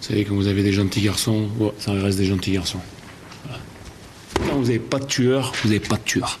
Vous 0.00 0.06
savez, 0.06 0.24
quand 0.24 0.34
vous 0.34 0.46
avez 0.46 0.62
des 0.62 0.72
gentils 0.72 1.00
garçons, 1.00 1.48
oh, 1.60 1.72
ça 1.78 1.92
reste 1.92 2.18
des 2.18 2.26
gentils 2.26 2.52
garçons. 2.52 2.78
Voilà. 3.44 3.60
Quand 4.46 4.56
vous 4.58 4.66
n'avez 4.66 4.78
pas 4.78 4.98
de 4.98 5.06
tueur, 5.06 5.52
vous 5.62 5.68
n'avez 5.68 5.80
pas 5.80 5.96
de 5.96 6.02
tueur. 6.02 6.38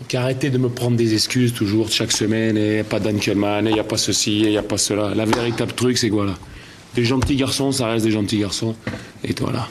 Donc 0.00 0.14
arrêtez 0.14 0.48
de 0.48 0.56
me 0.56 0.70
prendre 0.70 0.96
des 0.96 1.12
excuses 1.12 1.52
toujours 1.52 1.90
chaque 1.90 2.10
semaine, 2.10 2.56
et 2.56 2.82
pas 2.82 3.00
d'Ankelman, 3.00 3.66
il 3.66 3.74
n'y 3.74 3.80
a 3.80 3.84
pas 3.84 3.98
ceci, 3.98 4.40
il 4.40 4.48
n'y 4.48 4.56
a 4.56 4.62
pas 4.62 4.78
cela. 4.78 5.14
La 5.14 5.26
véritable 5.26 5.72
truc, 5.72 5.98
c'est 5.98 6.08
quoi 6.08 6.24
là 6.24 6.34
Des 6.94 7.04
gentils 7.04 7.36
garçons, 7.36 7.70
ça 7.70 7.86
reste 7.88 8.06
des 8.06 8.12
gentils 8.12 8.38
garçons. 8.38 8.74
Et 9.24 9.34
voilà. 9.38 9.68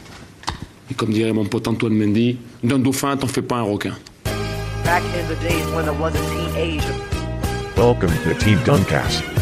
Et 0.92 0.94
comme 0.94 1.12
dirait 1.12 1.34
mon 1.34 1.46
pote 1.46 1.68
Antoine 1.68 1.94
Mendy, 1.94 2.38
d'un 2.64 2.78
dauphin, 2.78 3.18
t'en 3.18 3.28
fais 3.28 3.42
pas 3.42 3.58
un 3.58 3.64
requin. 3.64 3.98
Back 4.86 5.04
in 5.16 5.28
the 5.28 5.40
days 5.42 5.66
when 5.76 5.86
I 5.86 6.00
was 6.00 6.14
a 6.14 6.54
teenager. 6.54 6.94
Welcome 7.76 8.12
to 8.24 8.34
Team 8.36 8.60
Duncast. 8.66 9.39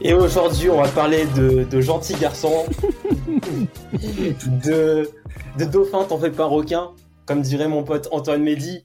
Et 0.00 0.14
aujourd'hui, 0.14 0.70
on 0.70 0.80
va 0.80 0.88
parler 0.88 1.26
de, 1.36 1.80
gentils 1.80 2.14
garçons, 2.14 2.64
de, 4.64 5.10
dauphins, 5.64 6.04
t'en 6.04 6.18
fais 6.18 6.30
pas 6.30 6.46
requin, 6.46 6.92
comme 7.26 7.42
dirait 7.42 7.68
mon 7.68 7.82
pote 7.82 8.08
Antoine 8.10 8.42
Mehdi. 8.42 8.84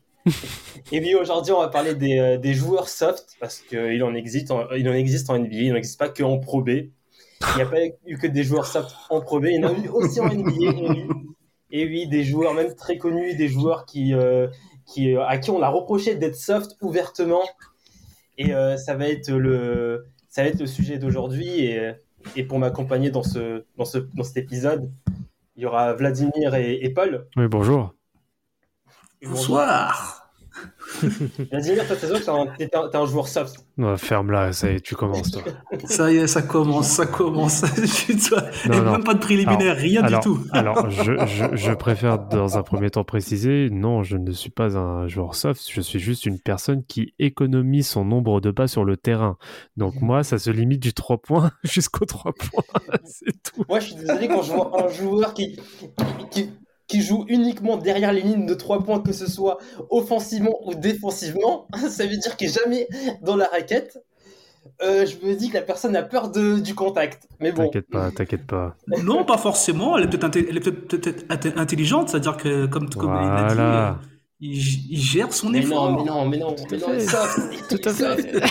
Et 0.91 0.99
puis 0.99 1.15
aujourd'hui, 1.15 1.53
on 1.53 1.59
va 1.59 1.69
parler 1.69 1.95
des, 1.95 2.19
euh, 2.19 2.53
joueurs 2.53 2.89
soft, 2.89 3.37
parce 3.39 3.59
qu'il 3.59 4.03
en 4.03 4.13
existe 4.13 4.51
en, 4.51 4.69
il 4.71 4.89
en 4.89 4.93
existe 4.93 5.29
en 5.29 5.39
NBA, 5.39 5.55
il 5.55 5.73
n'existe 5.73 5.99
pas 5.99 6.09
que 6.09 6.23
en 6.23 6.39
Pro 6.39 6.61
B. 6.61 6.69
Il 6.69 7.55
n'y 7.55 7.61
a 7.61 7.65
pas 7.65 7.79
eu 8.05 8.17
que 8.17 8.27
des 8.27 8.43
joueurs 8.43 8.65
soft 8.65 8.93
en 9.09 9.21
Pro 9.21 9.39
B, 9.39 9.45
il 9.45 9.61
y 9.61 9.65
en 9.65 9.69
a 9.69 9.71
eu 9.71 9.87
aussi 9.89 10.19
en 10.19 10.27
NBA. 10.27 11.13
Et 11.71 11.85
oui, 11.85 12.07
des 12.07 12.23
joueurs 12.23 12.53
même 12.53 12.75
très 12.75 12.97
connus, 12.97 13.35
des 13.35 13.47
joueurs 13.47 13.85
qui, 13.85 14.13
euh, 14.13 14.47
euh, 14.99 15.25
à 15.25 15.37
qui 15.37 15.49
on 15.49 15.61
a 15.61 15.69
reproché 15.69 16.15
d'être 16.15 16.35
soft 16.35 16.71
ouvertement. 16.81 17.41
Et 18.37 18.53
euh, 18.53 18.77
ça 18.77 18.95
va 18.95 19.07
être 19.07 19.31
le, 19.31 20.05
ça 20.29 20.43
va 20.43 20.49
être 20.49 20.59
le 20.59 20.67
sujet 20.67 20.97
d'aujourd'hui. 20.97 21.65
Et, 21.65 21.91
et 22.35 22.43
pour 22.43 22.59
m'accompagner 22.59 23.11
dans, 23.11 23.23
ce, 23.23 23.65
dans, 23.77 23.85
ce, 23.85 23.97
dans 23.97 24.23
cet 24.23 24.37
épisode, 24.37 24.91
il 25.55 25.63
y 25.63 25.65
aura 25.65 25.93
Vladimir 25.93 26.55
et, 26.55 26.83
et 26.83 26.89
Paul. 26.89 27.27
Oui, 27.35 27.47
bonjour. 27.47 27.93
Bonsoir. 29.21 30.22
Vladimir, 31.51 31.87
toi, 31.87 31.95
t'es 31.95 32.07
sûr 32.07 32.19
que 32.19 32.63
t'es 32.63 32.97
un, 32.97 33.05
joueur 33.05 33.27
soft 33.27 33.55
Ferme-la, 33.97 34.53
ça 34.53 34.71
y 34.71 34.75
est, 34.75 34.79
tu 34.81 34.95
commences 34.95 35.31
toi. 35.31 35.41
Ça 35.85 36.11
y 36.11 36.17
est, 36.17 36.27
ça 36.27 36.41
commence, 36.41 36.87
ça 36.87 37.05
commence. 37.05 37.63
Non, 38.67 38.73
et 38.73 38.81
non. 38.81 38.91
même 38.93 39.03
pas 39.03 39.13
de 39.13 39.19
préliminaire, 39.19 39.75
rien 39.75 40.03
alors, 40.03 40.19
du 40.21 40.23
tout. 40.25 40.39
Alors, 40.51 40.89
je, 40.89 41.13
je- 41.25 41.55
je 41.55 41.71
préfère 41.73 42.19
dans 42.19 42.57
un 42.57 42.63
premier 42.63 42.89
temps 42.89 43.03
préciser, 43.03 43.69
non, 43.71 44.03
je 44.03 44.17
ne 44.17 44.31
suis 44.31 44.49
pas 44.49 44.77
un 44.77 45.07
joueur 45.07 45.35
soft, 45.35 45.61
je 45.69 45.81
suis 45.81 45.99
juste 45.99 46.25
une 46.25 46.39
personne 46.39 46.83
qui 46.85 47.13
économise 47.19 47.87
son 47.87 48.05
nombre 48.05 48.39
de 48.41 48.51
pas 48.51 48.67
sur 48.67 48.85
le 48.85 48.97
terrain. 48.97 49.37
Donc 49.77 49.95
moi, 50.01 50.23
ça 50.23 50.37
se 50.37 50.49
limite 50.49 50.81
du 50.81 50.93
3 50.93 51.17
points 51.17 51.51
jusqu'au 51.63 52.05
3 52.05 52.33
points, 52.33 52.63
c'est 53.05 53.41
tout. 53.43 53.63
Moi, 53.67 53.79
je 53.79 53.87
suis 53.87 53.95
désolé 53.95 54.27
quand 54.27 54.41
je 54.43 54.53
vois 54.53 54.85
un 54.85 54.87
joueur 54.89 55.33
qui, 55.33 55.59
qui, 56.29 56.29
qui 56.29 56.49
joue 57.01 57.25
uniquement 57.27 57.77
derrière 57.77 58.11
les 58.13 58.21
lignes 58.21 58.45
de 58.45 58.53
3 58.53 58.83
points, 58.83 58.99
que 58.99 59.13
ce 59.13 59.29
soit 59.29 59.57
offensivement 59.89 60.55
ou 60.65 60.75
défensivement. 60.75 61.67
Ça 61.89 62.05
veut 62.05 62.17
dire 62.17 62.35
qu'il 62.37 62.49
est 62.49 62.59
jamais 62.63 62.87
dans 63.21 63.35
la 63.35 63.45
raquette. 63.47 63.97
Euh, 64.81 65.05
je 65.05 65.17
me 65.27 65.35
dis 65.35 65.49
que 65.49 65.55
la 65.55 65.61
personne 65.61 65.95
a 65.95 66.03
peur 66.03 66.29
de, 66.31 66.57
du 66.59 66.73
contact. 66.73 67.27
Mais 67.39 67.51
bon. 67.51 67.63
T'inquiète 67.65 67.89
pas, 67.91 68.11
t'inquiète 68.11 68.47
pas. 68.47 68.75
Non, 69.03 69.25
pas 69.25 69.37
forcément. 69.37 69.97
Elle 69.97 70.05
est 70.05 70.09
peut-être 70.09 70.23
inté- 70.27 70.45
elle 70.49 70.57
est 70.57 70.61
peut-être 70.61 70.87
peut-être 70.87 71.25
inté- 71.27 71.57
intelligente, 71.57 72.09
c'est-à-dire 72.09 72.37
que, 72.37 72.65
comme, 72.67 72.89
comme 72.89 73.11
il 73.21 73.27
l'a 73.27 73.47
dit, 73.49 73.55
Voilà. 73.55 73.89
euh, 73.89 73.93
il, 74.39 74.59
g- 74.59 74.79
il 74.89 74.99
gère 74.99 75.33
son 75.33 75.49
Mais 75.49 75.59
effort. 75.59 75.91
non, 75.91 75.97
mais 75.97 76.05
non, 76.09 76.25
mais 76.29 76.37
non, 76.37 76.55
mais 76.69 76.77
non, 76.77 76.87
Tout 77.69 77.81
à 77.85 77.93
fait. 77.93 78.41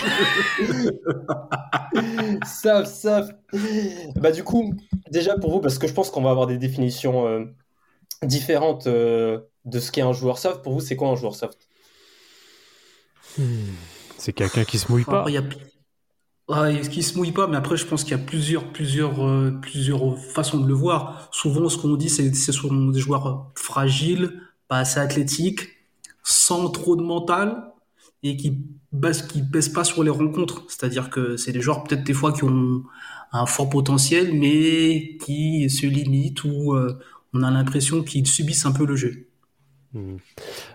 soft. 2.45 3.35
Bah 4.15 4.31
du 4.31 4.43
coup, 4.43 4.73
déjà 5.11 5.35
pour 5.37 5.51
vous, 5.51 5.59
parce 5.59 5.77
que 5.77 5.87
je 5.87 5.93
pense 5.93 6.09
qu'on 6.09 6.21
va 6.21 6.31
avoir 6.31 6.47
des 6.47 6.57
définitions 6.57 7.27
euh, 7.27 7.45
différentes 8.25 8.87
euh, 8.87 9.39
de 9.65 9.79
ce 9.79 9.91
qu'est 9.91 10.01
un 10.01 10.13
joueur 10.13 10.37
soft. 10.37 10.61
Pour 10.61 10.73
vous, 10.73 10.81
c'est 10.81 10.95
quoi 10.95 11.09
un 11.09 11.15
joueur 11.15 11.35
soft? 11.35 11.57
C'est 14.17 14.33
quelqu'un 14.33 14.63
qui 14.63 14.77
se 14.77 14.91
mouille 14.91 15.05
pas. 15.05 15.19
Après, 15.19 15.31
il 15.31 15.35
y 15.35 15.37
a... 15.37 15.43
Ouais, 16.49 16.75
il- 16.75 16.89
qui 16.89 17.03
se 17.03 17.17
mouille 17.17 17.31
pas, 17.31 17.47
mais 17.47 17.55
après, 17.55 17.77
je 17.77 17.85
pense 17.85 18.03
qu'il 18.03 18.11
y 18.11 18.19
a 18.21 18.23
plusieurs, 18.23 18.71
plusieurs, 18.73 19.25
euh, 19.25 19.51
plusieurs 19.61 20.17
façons 20.19 20.59
de 20.59 20.67
le 20.67 20.73
voir. 20.73 21.29
Souvent, 21.31 21.69
ce 21.69 21.77
qu'on 21.77 21.95
dit, 21.95 22.09
c'est 22.09 22.33
ce 22.33 22.51
sont 22.51 22.89
des 22.89 22.99
joueurs 22.99 23.51
fragiles, 23.55 24.41
pas 24.67 24.79
assez 24.79 24.99
athlétiques, 24.99 25.61
sans 26.21 26.69
trop 26.69 26.95
de 26.95 27.01
mental, 27.01 27.71
et 28.23 28.35
qui 28.35 28.57
baissent, 28.91 29.23
qui 29.23 29.41
baissent 29.41 29.69
pas 29.69 29.85
sur 29.85 30.03
les 30.03 30.09
rencontres. 30.09 30.65
C'est-à-dire 30.67 31.09
que 31.09 31.37
c'est 31.37 31.53
des 31.53 31.61
joueurs, 31.61 31.83
peut-être 31.83 32.03
des 32.03 32.13
fois, 32.13 32.33
qui 32.33 32.43
ont 32.43 32.83
un 33.31 33.45
fort 33.45 33.69
potentiel, 33.69 34.33
mais 34.33 35.17
qui 35.25 35.69
se 35.69 35.85
limitent 35.85 36.43
ou 36.43 36.73
euh, 36.73 36.99
on 37.33 37.43
a 37.43 37.51
l'impression 37.51 38.03
qu'ils 38.03 38.27
subissent 38.27 38.65
un 38.65 38.71
peu 38.71 38.85
le 38.85 38.95
jeu. 38.95 39.27
Hmm. 39.93 40.17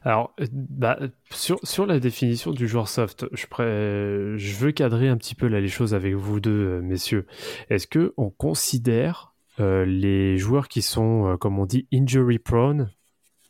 Alors, 0.04 0.32
euh, 0.40 0.46
bah, 0.52 0.98
sur, 1.30 1.58
sur 1.64 1.86
la 1.86 1.98
définition 1.98 2.52
du 2.52 2.68
joueur 2.68 2.88
soft, 2.88 3.26
je, 3.32 3.46
pré- 3.46 4.38
je 4.38 4.54
veux 4.54 4.70
cadrer 4.70 5.08
un 5.08 5.16
petit 5.16 5.34
peu 5.34 5.48
là, 5.48 5.60
les 5.60 5.68
choses 5.68 5.92
avec 5.92 6.14
vous 6.14 6.38
deux, 6.38 6.50
euh, 6.50 6.80
messieurs. 6.80 7.26
Est-ce 7.68 7.88
que 7.88 8.14
on 8.16 8.30
considère 8.30 9.34
euh, 9.58 9.84
les 9.84 10.38
joueurs 10.38 10.68
qui 10.68 10.82
sont, 10.82 11.32
euh, 11.32 11.36
comme 11.36 11.58
on 11.58 11.66
dit, 11.66 11.88
injury 11.92 12.38
prone, 12.38 12.90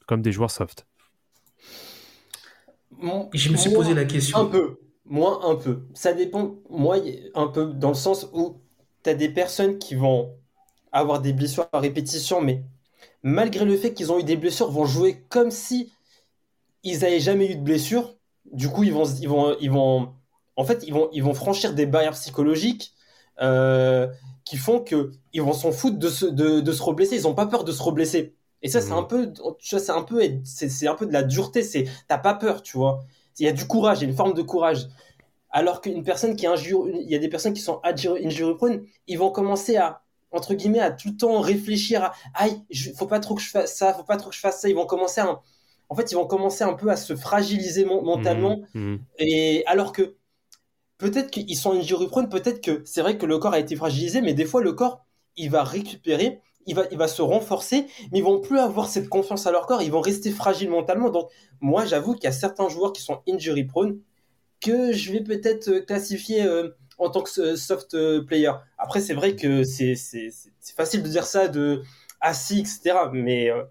comme 0.07 0.23
des 0.23 0.33
joueurs 0.33 0.51
soft? 0.51 0.87
Je 3.35 3.51
me 3.53 3.57
suis 3.57 3.71
posé 3.71 3.93
la 3.93 4.07
question. 4.07 4.39
Un 4.39 4.47
peu, 4.47 4.79
moins 5.05 5.39
un 5.45 5.55
peu. 5.55 5.87
Ça 5.93 6.15
dépend, 6.15 6.57
moi, 6.71 6.97
un 7.35 7.47
peu, 7.47 7.67
dans 7.75 7.91
le 7.91 7.95
sens 7.95 8.27
où 8.33 8.61
tu 9.05 9.11
as 9.11 9.15
des 9.15 9.29
personnes 9.29 9.79
qui 9.79 9.95
vont 9.95 10.35
avoir 10.91 11.21
des 11.21 11.35
blessures 11.35 11.69
à 11.73 11.81
répétition, 11.81 12.41
mais 12.41 12.65
malgré 13.23 13.65
le 13.65 13.77
fait 13.77 13.95
qu'ils 13.95 14.13
ont 14.13 14.19
eu 14.19 14.25
des 14.25 14.37
blessures, 14.37 14.71
vont 14.71 14.87
jouer 14.87 15.25
comme 15.29 15.51
si 15.51 15.93
ils 16.85 17.01
n'avaient 17.01 17.21
jamais 17.21 17.51
eu 17.53 17.57
de 17.57 17.61
blessure. 17.63 18.17
Du 18.53 18.69
coup, 18.69 18.85
ils 18.85 18.93
vont, 18.93 19.05
ils 19.05 19.29
vont, 19.29 19.57
ils 19.61 19.71
vont, 19.71 20.15
en 20.57 20.65
fait, 20.65 20.85
ils 20.87 20.93
vont, 20.95 21.09
ils 21.13 21.23
vont 21.23 21.35
franchir 21.35 21.75
des 21.75 21.87
barrières 21.87 22.13
psychologiques 22.13 22.95
euh, 23.41 24.09
qui 24.45 24.57
font 24.57 24.81
que 24.81 25.13
ils 25.33 25.43
vont 25.43 25.53
s'en 25.53 25.73
foutre 25.73 25.99
de 25.99 26.09
se, 26.09 26.27
de, 26.27 26.61
de 26.61 26.73
se 26.73 26.83
reblesser. 26.83 27.17
Ils 27.17 27.23
n'ont 27.25 27.35
pas 27.35 27.47
peur 27.47 27.65
de 27.65 27.73
se 27.73 27.83
reblesser. 27.83 28.35
Et 28.63 28.69
ça, 28.69 28.81
c'est 28.81 28.93
Mhm. 28.93 28.99
un 28.99 29.03
peu, 29.05 29.33
tu 29.61 29.75
vois, 29.77 29.81
c'est 29.85 29.93
un 29.93 30.03
peu, 30.03 30.21
c'est 30.45 30.69
c'est 30.69 30.89
un 30.89 30.95
peu 30.95 31.07
de 31.07 31.13
la 31.13 31.23
dureté. 31.23 31.63
C'est, 31.63 31.85
t'as 32.09 32.19
pas 32.19 32.35
peur, 32.35 32.63
tu 32.63 32.77
vois. 32.77 33.05
Il 33.39 33.45
y 33.47 33.49
a 33.49 33.53
du 33.53 33.67
courage, 33.67 33.99
il 34.01 34.03
y 34.03 34.07
a 34.07 34.11
une 34.11 34.17
forme 34.17 34.35
de 34.35 34.43
courage. 34.43 34.89
Alors 35.51 35.81
qu'une 35.81 36.03
personne 36.05 36.37
qui 36.37 36.45
est 36.47 36.49
injure, 36.49 36.89
il 36.89 37.09
y 37.11 37.15
a 37.15 37.19
des 37.19 37.29
personnes 37.29 37.55
qui 37.55 37.63
sont 37.63 37.81
injury 37.85 38.55
prone, 38.57 38.85
ils 39.07 39.19
vont 39.19 39.31
commencer 39.31 39.77
à, 39.77 40.03
entre 40.31 40.55
guillemets, 40.55 40.81
à 40.81 40.91
tout 40.91 41.09
le 41.09 41.17
temps 41.17 41.41
réfléchir 41.41 42.05
à, 42.05 42.13
aïe, 42.35 42.63
faut 42.97 43.07
pas 43.07 43.21
trop 43.21 43.35
que 43.35 43.43
je 43.43 43.51
fasse 43.51 43.77
ça, 43.77 43.95
faut 43.95 44.05
pas 44.05 44.17
trop 44.17 44.31
que 44.31 44.37
je 44.37 44.41
fasse 44.41 44.61
ça. 44.61 44.69
Ils 44.69 44.75
vont 44.75 44.87
commencer 44.87 45.21
à, 45.21 45.41
en 45.89 45.95
fait, 45.95 46.13
ils 46.13 46.15
vont 46.15 46.27
commencer 46.27 46.65
un 46.65 46.75
peu 46.75 46.91
à 46.91 46.97
se 46.97 47.17
fragiliser 47.17 47.85
mentalement. 47.85 48.61
Hmm, 48.75 48.95
hmm. 48.95 48.99
Et 49.19 49.65
alors 49.67 49.93
que 49.93 50.17
peut-être 50.99 51.31
qu'ils 51.31 51.57
sont 51.57 51.73
injury 51.73 52.09
prone, 52.09 52.29
peut-être 52.29 52.61
que 52.61 52.83
c'est 52.85 53.01
vrai 53.01 53.17
que 53.17 53.27
le 53.27 53.39
corps 53.39 53.55
a 53.55 53.59
été 53.59 53.77
fragilisé, 53.77 54.21
mais 54.21 54.35
des 54.35 54.45
fois 54.45 54.63
le 54.63 54.73
corps, 54.73 55.05
il 55.37 55.51
va 55.51 55.63
récupérer, 55.63 56.41
il 56.67 56.75
va, 56.75 56.85
il 56.91 56.99
va 56.99 57.09
se 57.09 57.23
renforcer, 57.23 57.87
mais 58.13 58.19
ils 58.19 58.25
vont 58.25 58.41
plus 58.41 58.59
avoir 58.59 58.89
cette 58.89 59.09
confiance 59.09 59.47
à 59.47 59.53
leur 59.53 59.67
corps, 59.67 59.81
ils 59.81 59.93
vont 59.93 60.01
rester 60.01 60.31
fragiles 60.31 60.69
mentalement. 60.69 61.09
Donc 61.09 61.31
moi, 61.61 61.87
j'avoue 61.87 62.15
qu'il 62.15 62.25
y 62.25 62.29
a 62.29 62.33
certains 62.33 62.69
joueurs 62.69 62.93
qui 62.93 63.01
sont 63.01 63.23
injury 63.29 63.65
prone 63.65 64.01
que 64.61 64.93
je 64.93 65.13
vais 65.13 65.23
peut-être 65.23 65.69
euh, 65.69 65.81
classifier 65.81 66.43
euh, 66.43 66.71
en 66.99 67.11
tant 67.11 67.23
que 67.23 67.41
euh, 67.41 67.57
soft 67.57 67.95
euh, 67.95 68.23
player. 68.25 68.53
Après, 68.79 69.01
c'est 69.01 69.15
vrai 69.15 69.37
que 69.37 69.65
c'est 69.65 69.95
facile 70.77 71.03
de 71.03 71.09
dire 71.09 71.25
ça 71.25 71.49
de 71.49 71.83
assis, 72.21 72.61
etc. 72.61 73.11
Mais 73.13 73.51
euh, 73.51 73.63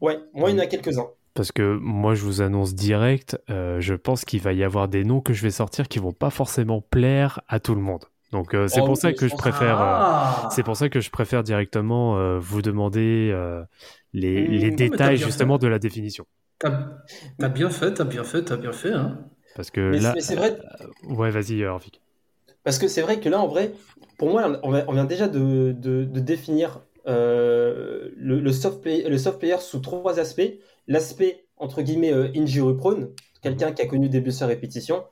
ouais, 0.00 0.18
moi, 0.34 0.50
il 0.50 0.56
y 0.56 0.60
en 0.60 0.62
a 0.62 0.66
quelques-uns. 0.66 1.08
Parce 1.34 1.50
que 1.50 1.76
moi, 1.80 2.14
je 2.14 2.22
vous 2.22 2.42
annonce 2.42 2.74
direct, 2.74 3.38
euh, 3.50 3.80
je 3.80 3.94
pense 3.94 4.24
qu'il 4.24 4.40
va 4.40 4.52
y 4.52 4.62
avoir 4.62 4.86
des 4.88 5.04
noms 5.04 5.20
que 5.20 5.32
je 5.32 5.42
vais 5.42 5.50
sortir 5.50 5.88
qui 5.88 5.98
vont 5.98 6.12
pas 6.12 6.30
forcément 6.30 6.80
plaire 6.80 7.40
à 7.48 7.58
tout 7.58 7.74
le 7.74 7.80
monde. 7.80 8.04
Donc 8.30 8.54
euh, 8.54 8.68
c'est 8.68 8.80
Oh, 8.80 8.84
pour 8.84 8.96
ça 8.96 9.12
que 9.12 9.26
je 9.28 9.34
préfère, 9.36 9.80
euh, 9.80 10.00
Ah 10.00 10.48
c'est 10.48 10.62
pour 10.62 10.76
ça 10.76 10.88
que 10.88 11.00
je 11.00 11.10
préfère 11.10 11.42
directement 11.42 12.16
euh, 12.18 12.38
vous 12.38 12.62
demander 12.62 13.32
les, 14.12 14.48
Mmh, 14.48 14.48
les 14.48 14.70
non, 14.70 14.76
détails 14.76 15.16
justement 15.18 15.58
fait. 15.58 15.58
de 15.58 15.66
la 15.68 15.78
définition. 15.78 16.24
T'as 17.38 17.48
bien 17.48 17.70
fait, 17.70 17.94
t'as 17.94 18.04
bien 18.04 18.24
fait, 18.24 18.44
t'as 18.44 18.56
bien 18.56 18.72
fait. 18.72 18.92
Hein. 18.92 19.18
Parce 19.54 19.70
que 19.70 19.80
Mais, 19.90 19.98
là, 20.00 20.12
mais 20.14 20.20
c'est 20.20 20.36
vrai, 20.36 20.58
ouais, 21.04 21.30
vas-y, 21.30 21.64
Rafik. 21.66 22.00
Parce 22.64 22.78
que 22.78 22.88
c'est 22.88 23.02
vrai 23.02 23.20
que 23.20 23.28
là, 23.28 23.40
en 23.40 23.46
vrai, 23.46 23.72
pour 24.18 24.30
moi, 24.30 24.58
on, 24.62 24.92
vient 24.92 25.04
déjà 25.04 25.28
de, 25.28 25.72
de- 25.78 26.04
de 26.04 26.20
définir 26.20 26.82
euh, 27.06 28.10
le, 28.16 28.40
le 28.40 28.52
soft 28.52 28.80
play- 28.82 29.08
le 29.08 29.18
soft 29.18 29.38
player 29.38 29.58
sous 29.60 29.80
trois 29.80 30.18
aspects. 30.18 30.42
L'aspect, 30.88 31.44
entre 31.56 31.82
guillemets, 31.82 32.12
euh, 32.12 32.28
injury 32.36 32.74
prone, 32.76 33.10
quelqu'un 33.42 33.72
qui 33.72 33.82
a 33.82 33.86
connu 33.86 34.08
des 34.08 34.20
blessures 34.20 34.44
à 34.46 34.48
répétition. 34.48 35.04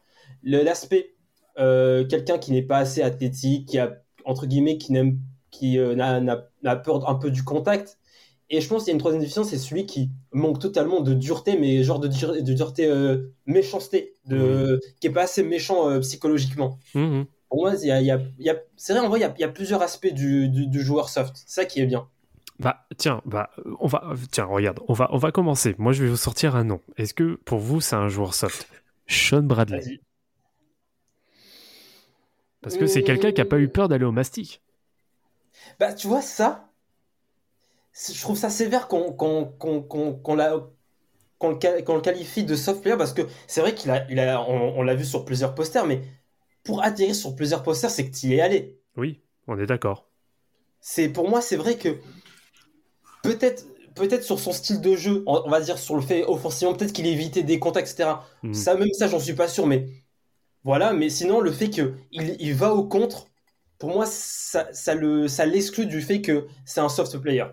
L'aspect, 0.43 1.15
euh, 1.59 2.05
quelqu'un 2.07 2.39
qui 2.39 2.53
n'est 2.53 2.63
pas 2.63 2.79
assez 2.79 3.03
athlétique, 3.03 3.69
qui 3.69 3.79
a, 3.79 3.99
entre 4.25 4.47
guillemets, 4.47 4.79
qui 4.79 4.93
n'aime 4.93 5.19
qui 5.51 5.79
euh, 5.79 5.95
n'a- 5.95 6.77
peur 6.77 7.09
un 7.09 7.15
peu 7.17 7.31
du 7.31 7.43
contact. 7.45 7.99
Et 8.51 8.61
je 8.61 8.69
pense 8.69 8.85
qu'il 8.85 8.89
y 8.91 8.93
a 8.93 8.95
une 8.95 8.99
troisième 9.01 9.21
définition, 9.21 9.45
c'est 9.45 9.59
celui 9.59 9.87
qui 9.87 10.11
manque 10.33 10.59
totalement 10.59 11.01
de 11.01 11.15
dureté, 11.15 11.59
mais 11.59 11.83
genre 11.83 12.01
de, 12.01 12.09
dur- 12.09 12.35
de 12.35 12.53
dureté 12.53 12.91
méchanceté, 13.47 14.15
de, 14.27 14.81
qui 15.01 15.07
est 15.07 15.11
pas 15.11 15.23
assez 15.23 15.43
méchant 15.43 15.99
psychologiquement. 16.01 16.79
Mhm. 16.95 17.27
Pour 17.53 17.61
moi, 17.61 17.75
il 17.83 17.87
y 17.87 17.91
a, 17.91 18.01
il 18.01 18.07
y 18.07 18.11
a- 18.11 18.19
il 18.39 18.47
y 18.47 18.49
a- 18.49 18.57
c'est 18.79 18.95
vrai, 18.95 19.03
en 19.05 19.11
vrai, 19.11 19.19
il 19.21 19.23
y 19.41 19.45
a, 19.45 19.49
plusieurs 19.49 19.83
aspects 19.83 20.07
du, 20.11 20.49
du- 20.49 20.67
du 20.69 20.81
joueur 20.81 21.11
soft. 21.11 21.35
C'est 21.37 21.51
ça 21.61 21.65
qui 21.67 21.81
est 21.83 21.87
bien. 21.87 22.09
Bah, 22.59 22.87
tiens, 22.97 23.21
bah, 23.27 23.51
on 23.79 23.87
va, 23.87 24.15
tiens, 24.31 24.47
regarde, 24.47 24.81
on 24.89 24.95
va, 24.95 25.09
on 25.13 25.19
va 25.19 25.33
commencer. 25.33 25.75
Moi, 25.77 25.93
je 25.93 26.03
vais 26.03 26.09
vous 26.09 26.17
sortir 26.17 26.57
un 26.57 26.65
nom. 26.65 26.81
Est-ce 26.97 27.13
que 27.13 27.35
pour 27.45 27.59
vous, 27.59 27.83
c'est 27.83 27.97
un 27.97 28.09
joueur 28.09 28.33
soft? 28.33 28.67
Sean 29.07 29.43
Bradley. 29.43 30.01
Parce 32.63 32.79
que 32.79 32.87
c'est 32.87 33.03
quelqu'un 33.03 33.33
qui 33.33 33.43
a 33.43 33.45
pas 33.45 33.59
eu 33.59 33.69
peur 33.69 33.89
d'aller 33.89 34.07
au 34.07 34.13
mastic. 34.13 34.63
Bah, 35.79 35.93
tu 35.93 36.07
vois, 36.09 36.23
ça, 36.23 36.71
je 37.95 38.21
trouve 38.21 38.37
ça 38.37 38.51
sévère 38.51 38.89
qu'on 38.89 39.13
le, 40.35 40.71
qualifie 42.01 42.45
de 42.45 42.57
soft 42.57 42.83
player 42.83 42.97
parce 42.97 43.13
que 43.15 43.23
c'est 43.47 43.61
vrai 43.61 43.75
qu'il 43.75 43.91
a, 43.91 44.07
il 44.11 44.21
a, 44.21 44.43
on, 44.43 44.79
on 44.79 44.83
l'a 44.83 44.95
vu 44.95 45.05
sur 45.05 45.25
plusieurs 45.25 45.55
posters, 45.55 45.87
mais 45.87 46.03
pour 46.65 46.83
atterrir 46.83 47.15
sur 47.15 47.35
plusieurs 47.35 47.63
posters, 47.63 47.91
c'est 47.91 48.09
que 48.09 48.17
tu 48.17 48.27
y 48.29 48.35
es 48.35 48.41
allé. 48.41 48.79
Oui, 48.97 49.21
on 49.47 49.59
est 49.59 49.67
d'accord. 49.67 50.09
C'est 50.81 51.09
pour 51.09 51.29
moi, 51.29 51.41
c'est 51.41 51.57
vrai 51.57 51.77
que 51.77 51.99
peut-être 53.23 53.67
peut-être 53.95 54.25
sur 54.25 54.39
son 54.39 54.53
style 54.53 54.81
de 54.81 54.97
jeu, 54.97 55.23
on, 55.27 55.49
va 55.51 55.61
dire 55.61 55.79
sur 55.79 55.97
le 55.97 56.03
fait 56.03 56.25
offensivement, 56.25 56.75
peut-être 56.75 56.93
qu'il 56.93 57.07
évitait 57.07 57.43
des 57.43 57.59
contacts, 57.59 57.91
etc. 57.91 58.11
Mhm. 58.43 58.55
Ça, 58.55 58.75
même 58.75 58.93
ça, 58.93 59.07
j'en 59.07 59.19
suis 59.19 59.35
pas 59.35 59.49
sûr, 59.49 59.67
mais 59.67 59.87
voilà. 60.65 60.93
Mais 60.93 61.11
sinon, 61.11 61.41
le 61.41 61.53
fait 61.53 61.71
que 61.71 61.95
il, 62.11 62.37
il 62.41 62.55
va 62.55 62.75
au 62.75 62.85
contre, 62.85 63.27
pour 63.79 63.91
moi, 63.91 64.07
ça, 64.07 64.69
ça 64.73 64.95
le, 64.95 65.29
ça 65.29 65.45
l'exclut 65.45 65.87
du 65.87 66.01
fait 66.01 66.23
que 66.23 66.47
c'est 66.65 66.81
un 66.81 66.89
soft 66.89 67.19
player. 67.19 67.45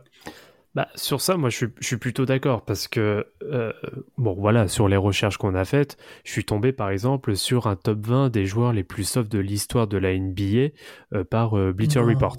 Bah, 0.76 0.88
sur 0.96 1.20
ça, 1.20 1.36
moi, 1.36 1.50
je 1.50 1.58
suis, 1.58 1.68
je 1.80 1.88
suis 1.88 1.98
plutôt 1.98 2.26
d'accord 2.26 2.64
parce 2.64 2.88
que, 2.88 3.26
euh, 3.44 3.74
bon, 4.18 4.34
voilà, 4.34 4.68
sur 4.68 4.88
les 4.88 4.98
recherches 4.98 5.38
qu'on 5.38 5.56
a 5.56 5.66
faites, 5.66 5.98
je 6.24 6.32
suis 6.32 6.46
tombé, 6.46 6.72
par 6.72 6.92
exemple, 6.92 7.36
sur 7.36 7.68
un 7.68 7.76
top 7.76 8.06
20 8.06 8.30
des 8.30 8.46
joueurs 8.46 8.72
les 8.72 8.84
plus 8.84 9.04
soft 9.04 9.32
de 9.32 9.40
l'histoire 9.40 9.88
de 9.88 9.98
la 9.98 10.16
NBA 10.18 10.70
euh, 11.14 11.24
par 11.24 11.58
euh, 11.58 11.74
Bleacher 11.74 12.02
Non. 12.02 12.08
Report. 12.08 12.38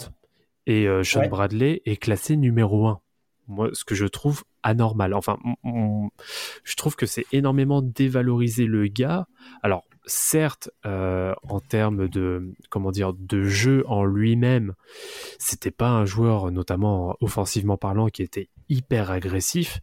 Et 0.67 0.87
Sean 1.03 1.21
Ouais. 1.21 1.29
Bradley 1.29 1.82
est 1.85 1.97
classé 1.97 2.37
numéro 2.37 2.87
1. 2.87 3.00
Moi, 3.49 3.71
ce 3.73 3.85
que 3.85 3.97
je 3.97 4.06
trouve 4.06 4.44
anormal. 4.62 5.15
Enfin, 5.15 5.37
je 6.62 6.76
trouve 6.76 6.94
que 6.94 7.06
c'est 7.06 7.26
énormément 7.33 7.83
dévaloriser 7.83 8.67
le 8.67 8.87
gars. 8.87 9.26
Alors, 9.65 9.85
certes, 10.06 10.70
euh, 10.87 11.35
en 11.43 11.61
termes 11.61 12.08
de, 12.08 12.52
comment 12.70 12.91
dire, 12.91 13.12
de 13.12 13.43
jeu 13.43 13.85
en 13.87 14.05
lui-même, 14.05 14.75
c'était 15.38 15.70
pas 15.70 15.91
un 15.91 16.05
joueur, 16.05 16.50
notamment 16.50 17.17
offensivement 17.20 17.76
parlant, 17.76 18.08
qui 18.08 18.23
était 18.23 18.49
hyper 18.69 19.11
agressif, 19.11 19.81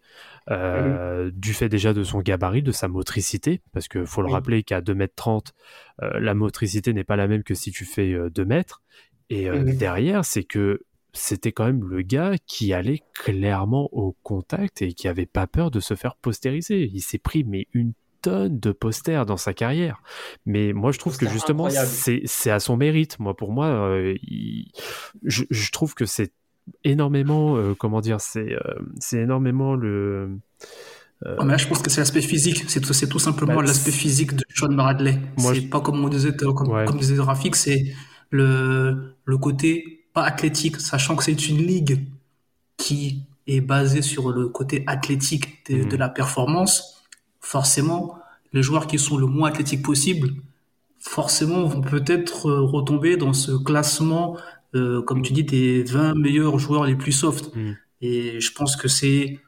euh, 0.50 1.30
du 1.34 1.54
fait 1.54 1.70
déjà 1.70 1.94
de 1.94 2.04
son 2.04 2.20
gabarit, 2.22 2.64
de 2.64 2.72
sa 2.72 2.88
motricité, 2.88 3.62
parce 3.74 3.88
que 3.88 4.06
faut 4.06 4.22
le 4.22 4.30
rappeler 4.32 4.64
qu'à 4.64 4.82
2m30, 4.82 5.54
euh, 6.02 6.20
la 6.20 6.34
motricité 6.34 6.94
n'est 6.94 7.04
pas 7.04 7.16
la 7.18 7.28
même 7.28 7.44
que 7.44 7.54
si 7.54 7.72
tu 7.72 7.86
fais 7.86 8.14
euh, 8.14 8.30
2 8.30 8.46
mètres. 8.46 8.82
Et 9.30 9.50
Mhm. 9.50 9.76
derrière, 9.78 10.24
c'est 10.24 10.46
que 10.46 10.84
c'était 11.12 11.52
quand 11.52 11.66
même 11.66 11.84
le 11.84 12.02
gars 12.02 12.36
qui 12.46 12.72
allait 12.74 13.02
clairement 13.14 13.90
au 13.92 14.16
contact 14.24 14.82
et 14.82 14.94
qui 14.94 15.08
avait 15.10 15.26
pas 15.26 15.48
peur 15.48 15.70
de 15.70 15.80
se 15.82 15.96
faire 15.96 16.16
postériser. 16.16 16.90
Il 16.94 17.02
s'est 17.02 17.18
pris 17.18 17.44
mais 17.44 17.68
une 17.74 17.94
tonne 18.22 18.60
de 18.60 18.72
posters 18.72 19.26
dans 19.26 19.38
sa 19.38 19.54
carrière. 19.54 20.02
Mais 20.46 20.74
moi, 20.74 20.92
je 20.92 21.00
trouve 21.00 21.18
que 21.18 21.28
justement, 21.30 21.70
c'est 21.70 22.22
c'est 22.26 22.52
à 22.52 22.60
son 22.60 22.78
mérite. 22.78 23.20
Moi, 23.20 23.36
pour 23.36 23.52
moi, 23.52 23.68
euh, 23.68 24.16
il- 24.24 24.72
je, 25.24 25.44
je 25.50 25.72
trouve 25.72 25.94
que 25.96 26.06
c'est 26.06 26.32
énormément, 26.84 27.56
euh, 27.58 27.74
comment 27.76 28.02
dire, 28.02 28.20
c'est 28.22 28.54
euh, 28.54 28.60
c'est 29.00 29.20
énormément 29.20 29.76
le. 29.76 30.38
Mais 31.26 31.46
là, 31.54 31.58
je 31.58 31.68
pense 31.68 31.82
que 31.82 31.90
c'est 31.90 32.02
l'aspect 32.02 32.22
physique. 32.22 32.66
C'est 32.68 32.80
tout, 32.80 33.20
simplement 33.20 33.56
Bah, 33.56 33.64
l'aspect 33.64 33.92
physique 33.92 34.34
de 34.36 34.44
Sean 34.54 34.72
Bradley. 34.74 35.18
C'est 35.38 35.56
je- 35.56 35.62
pas 35.68 35.82
comme 35.82 36.04
on 36.06 36.10
disait, 36.10 36.36
comme, 36.36 36.70
Ouais. 36.70 36.86
comme 36.86 37.00
disait 37.00 37.20
Rafik, 37.20 37.56
c'est 37.56 37.92
le, 38.30 39.16
le 39.26 39.38
côté 39.40 40.06
pas 40.14 40.24
athlétique, 40.24 40.80
sachant 40.80 41.16
que 41.16 41.24
c'est 41.24 41.50
une 41.50 41.58
ligue 41.58 42.06
qui 42.78 43.24
est 43.48 43.62
basée 43.62 44.04
sur 44.04 44.32
le 44.32 44.50
côté 44.50 44.84
athlétique 44.86 45.68
de, 45.72 45.78
Mhm. 45.84 45.90
de 45.90 45.98
la 45.98 46.10
performance. 46.10 46.97
Forcément, 47.48 48.20
les 48.52 48.62
joueurs 48.62 48.88
qui 48.88 49.00
sont 49.00 49.16
le 49.16 49.26
moins 49.26 49.48
athlétiques 49.48 49.82
possible, 49.82 50.32
forcément, 51.00 51.64
vont 51.64 51.80
peut-être 51.80 52.50
euh, 52.50 52.62
retomber 52.62 53.16
dans 53.16 53.32
ce 53.32 53.54
classement, 53.54 54.36
euh, 54.76 55.02
comme 55.02 55.22
tu 55.22 55.32
dis, 55.32 55.46
des 55.46 55.84
20 55.84 56.16
meilleurs 56.16 56.60
joueurs 56.60 56.84
les 56.84 56.98
plus 56.98 57.14
soft. 57.14 57.56
Mhm. 57.56 57.78
Et 58.02 58.42
je 58.42 58.52
pense 58.52 58.76
que 58.76 58.90
c'est 58.90 59.40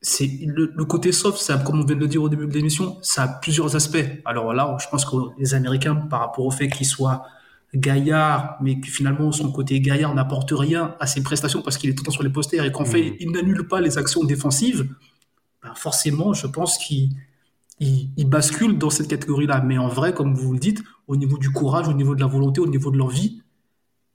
c'est 0.00 0.28
le, 0.44 0.72
le 0.74 0.84
côté 0.84 1.12
soft, 1.12 1.38
ça, 1.38 1.56
comme 1.58 1.82
on 1.82 1.84
vient 1.84 1.94
de 1.94 2.00
le 2.00 2.08
dire 2.08 2.20
au 2.20 2.28
début 2.28 2.48
de 2.48 2.52
l'émission, 2.52 2.98
ça 3.00 3.22
a 3.22 3.28
plusieurs 3.28 3.76
aspects. 3.76 4.06
Alors 4.24 4.52
là, 4.52 4.76
je 4.80 4.88
pense 4.88 5.04
que 5.04 5.16
les 5.38 5.54
Américains, 5.54 5.94
par 5.94 6.18
rapport 6.18 6.44
au 6.44 6.50
fait 6.50 6.68
qu'ils 6.68 6.84
soient 6.84 7.22
gaillards, 7.76 8.56
mais 8.60 8.80
que 8.80 8.88
finalement 8.88 9.30
son 9.30 9.52
côté 9.52 9.80
gaillard 9.80 10.14
n'apporte 10.16 10.50
rien 10.52 10.96
à 10.98 11.06
ses 11.06 11.22
prestations 11.22 11.62
parce 11.62 11.78
qu'il 11.78 11.90
est 11.90 11.94
tout 11.94 12.02
le 12.02 12.06
temps 12.06 12.12
sur 12.12 12.24
les 12.24 12.30
posters 12.30 12.64
et 12.64 12.72
qu'en 12.72 12.84
fait 12.84 13.16
il 13.20 13.30
n'annule 13.30 13.66
pas 13.68 13.80
les 13.80 13.98
actions 13.98 14.24
défensives, 14.24 14.88
ben 15.64 15.74
forcément, 15.76 16.34
je 16.34 16.48
pense 16.48 16.78
qu'il 16.78 17.10
il, 17.80 18.10
il 18.16 18.28
bascule 18.28 18.78
dans 18.78 18.90
cette 18.90 19.08
catégorie-là. 19.08 19.62
Mais 19.62 19.78
en 19.78 19.88
vrai, 19.88 20.14
comme 20.14 20.34
vous 20.34 20.52
le 20.54 20.60
dites, 20.60 20.82
au 21.08 21.16
niveau 21.16 21.38
du 21.38 21.52
courage, 21.52 21.88
au 21.88 21.94
niveau 21.94 22.14
de 22.16 22.20
la 22.20 22.26
volonté, 22.28 22.60
au 22.60 22.68
niveau 22.68 22.90
de 22.92 22.98
l'envie, 22.98 23.42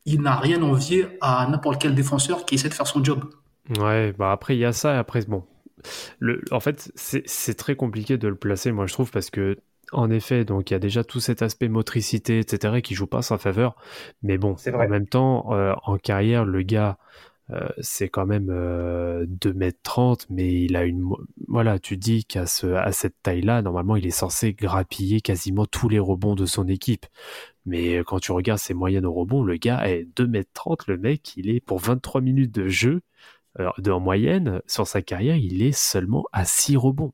il 0.06 0.22
n'a 0.22 0.38
rien 0.38 0.62
envié 0.64 1.08
à 1.22 1.48
n'importe 1.50 1.82
quel 1.82 1.96
défenseur 1.96 2.46
qui 2.46 2.56
essaie 2.56 2.70
de 2.70 2.76
faire 2.76 2.88
son 2.88 3.04
job. 3.04 3.26
Ouais, 3.78 4.14
bah 4.14 4.32
après 4.32 4.56
il 4.56 4.60
y 4.60 4.66
a 4.66 4.74
ça, 4.74 4.96
et 4.96 4.98
après 4.98 5.24
bon, 5.26 5.46
le, 6.20 6.44
en 6.52 6.60
fait 6.60 6.92
c'est 6.96 7.56
très 7.56 7.76
compliqué 7.76 8.18
de 8.18 8.28
le 8.28 8.36
placer, 8.36 8.72
moi 8.72 8.88
je 8.88 8.94
trouve, 8.94 9.12
parce 9.12 9.30
que 9.30 9.58
en 9.92 10.10
effet, 10.12 10.46
donc 10.46 10.70
il 10.72 10.74
y 10.74 10.76
a 10.76 10.80
déjà 10.80 11.04
tout 11.04 11.20
cet 11.20 11.42
aspect 11.42 11.68
motricité, 11.70 12.40
etc., 12.40 12.82
qui 12.82 12.96
joue 12.96 13.08
pas 13.08 13.20
en 13.20 13.22
sa 13.24 13.38
faveur, 13.38 13.76
mais 14.24 14.38
bon, 14.38 14.58
C'est 14.58 14.72
vrai. 14.72 14.86
en 14.86 14.88
même 14.88 15.08
temps, 15.08 15.54
euh, 15.54 15.74
en 15.84 15.98
carrière, 15.98 16.46
le 16.46 16.62
gars, 16.64 16.98
euh, 17.00 17.29
c'est 17.80 18.10
quand 18.10 18.26
même 18.26 18.50
euh, 18.52 19.26
2m30, 19.26 20.28
mais 20.30 20.64
il 20.64 20.76
a 20.76 20.84
une, 20.84 21.10
voilà, 21.48 21.80
tu 21.80 21.98
dis 21.98 22.24
qu'à 22.26 22.46
ce, 22.46 22.68
à 22.68 22.92
cette 22.92 23.16
taille-là, 23.24 23.62
normalement, 23.62 23.96
il 23.96 24.06
est 24.06 24.12
censé 24.12 24.54
grappiller 24.54 25.22
quasiment 25.22 25.66
tous 25.66 25.90
les 25.90 26.00
rebonds 26.00 26.36
de 26.36 26.46
son 26.46 26.68
équipe. 26.68 27.08
Mais 27.66 27.98
euh, 27.98 28.04
quand 28.04 28.20
tu 28.20 28.32
regardes 28.32 28.60
ses 28.60 28.74
moyennes 28.74 29.06
au 29.06 29.14
rebond, 29.14 29.44
le 29.44 29.58
gars 29.58 29.88
est 29.90 30.06
2m30, 30.16 30.84
le 30.88 30.98
mec, 30.98 31.36
il 31.38 31.50
est 31.50 31.60
pour 31.60 31.80
23 31.80 32.22
minutes 32.22 32.52
de 32.52 32.68
jeu, 32.68 33.02
alors, 33.58 33.76
de, 33.80 33.92
en 33.92 34.00
moyenne, 34.00 34.62
sur 34.68 34.88
sa 34.88 35.02
carrière, 35.02 35.36
il 35.36 35.64
est 35.64 35.72
seulement 35.72 36.26
à 36.32 36.46
6 36.46 36.78
rebonds. 36.78 37.14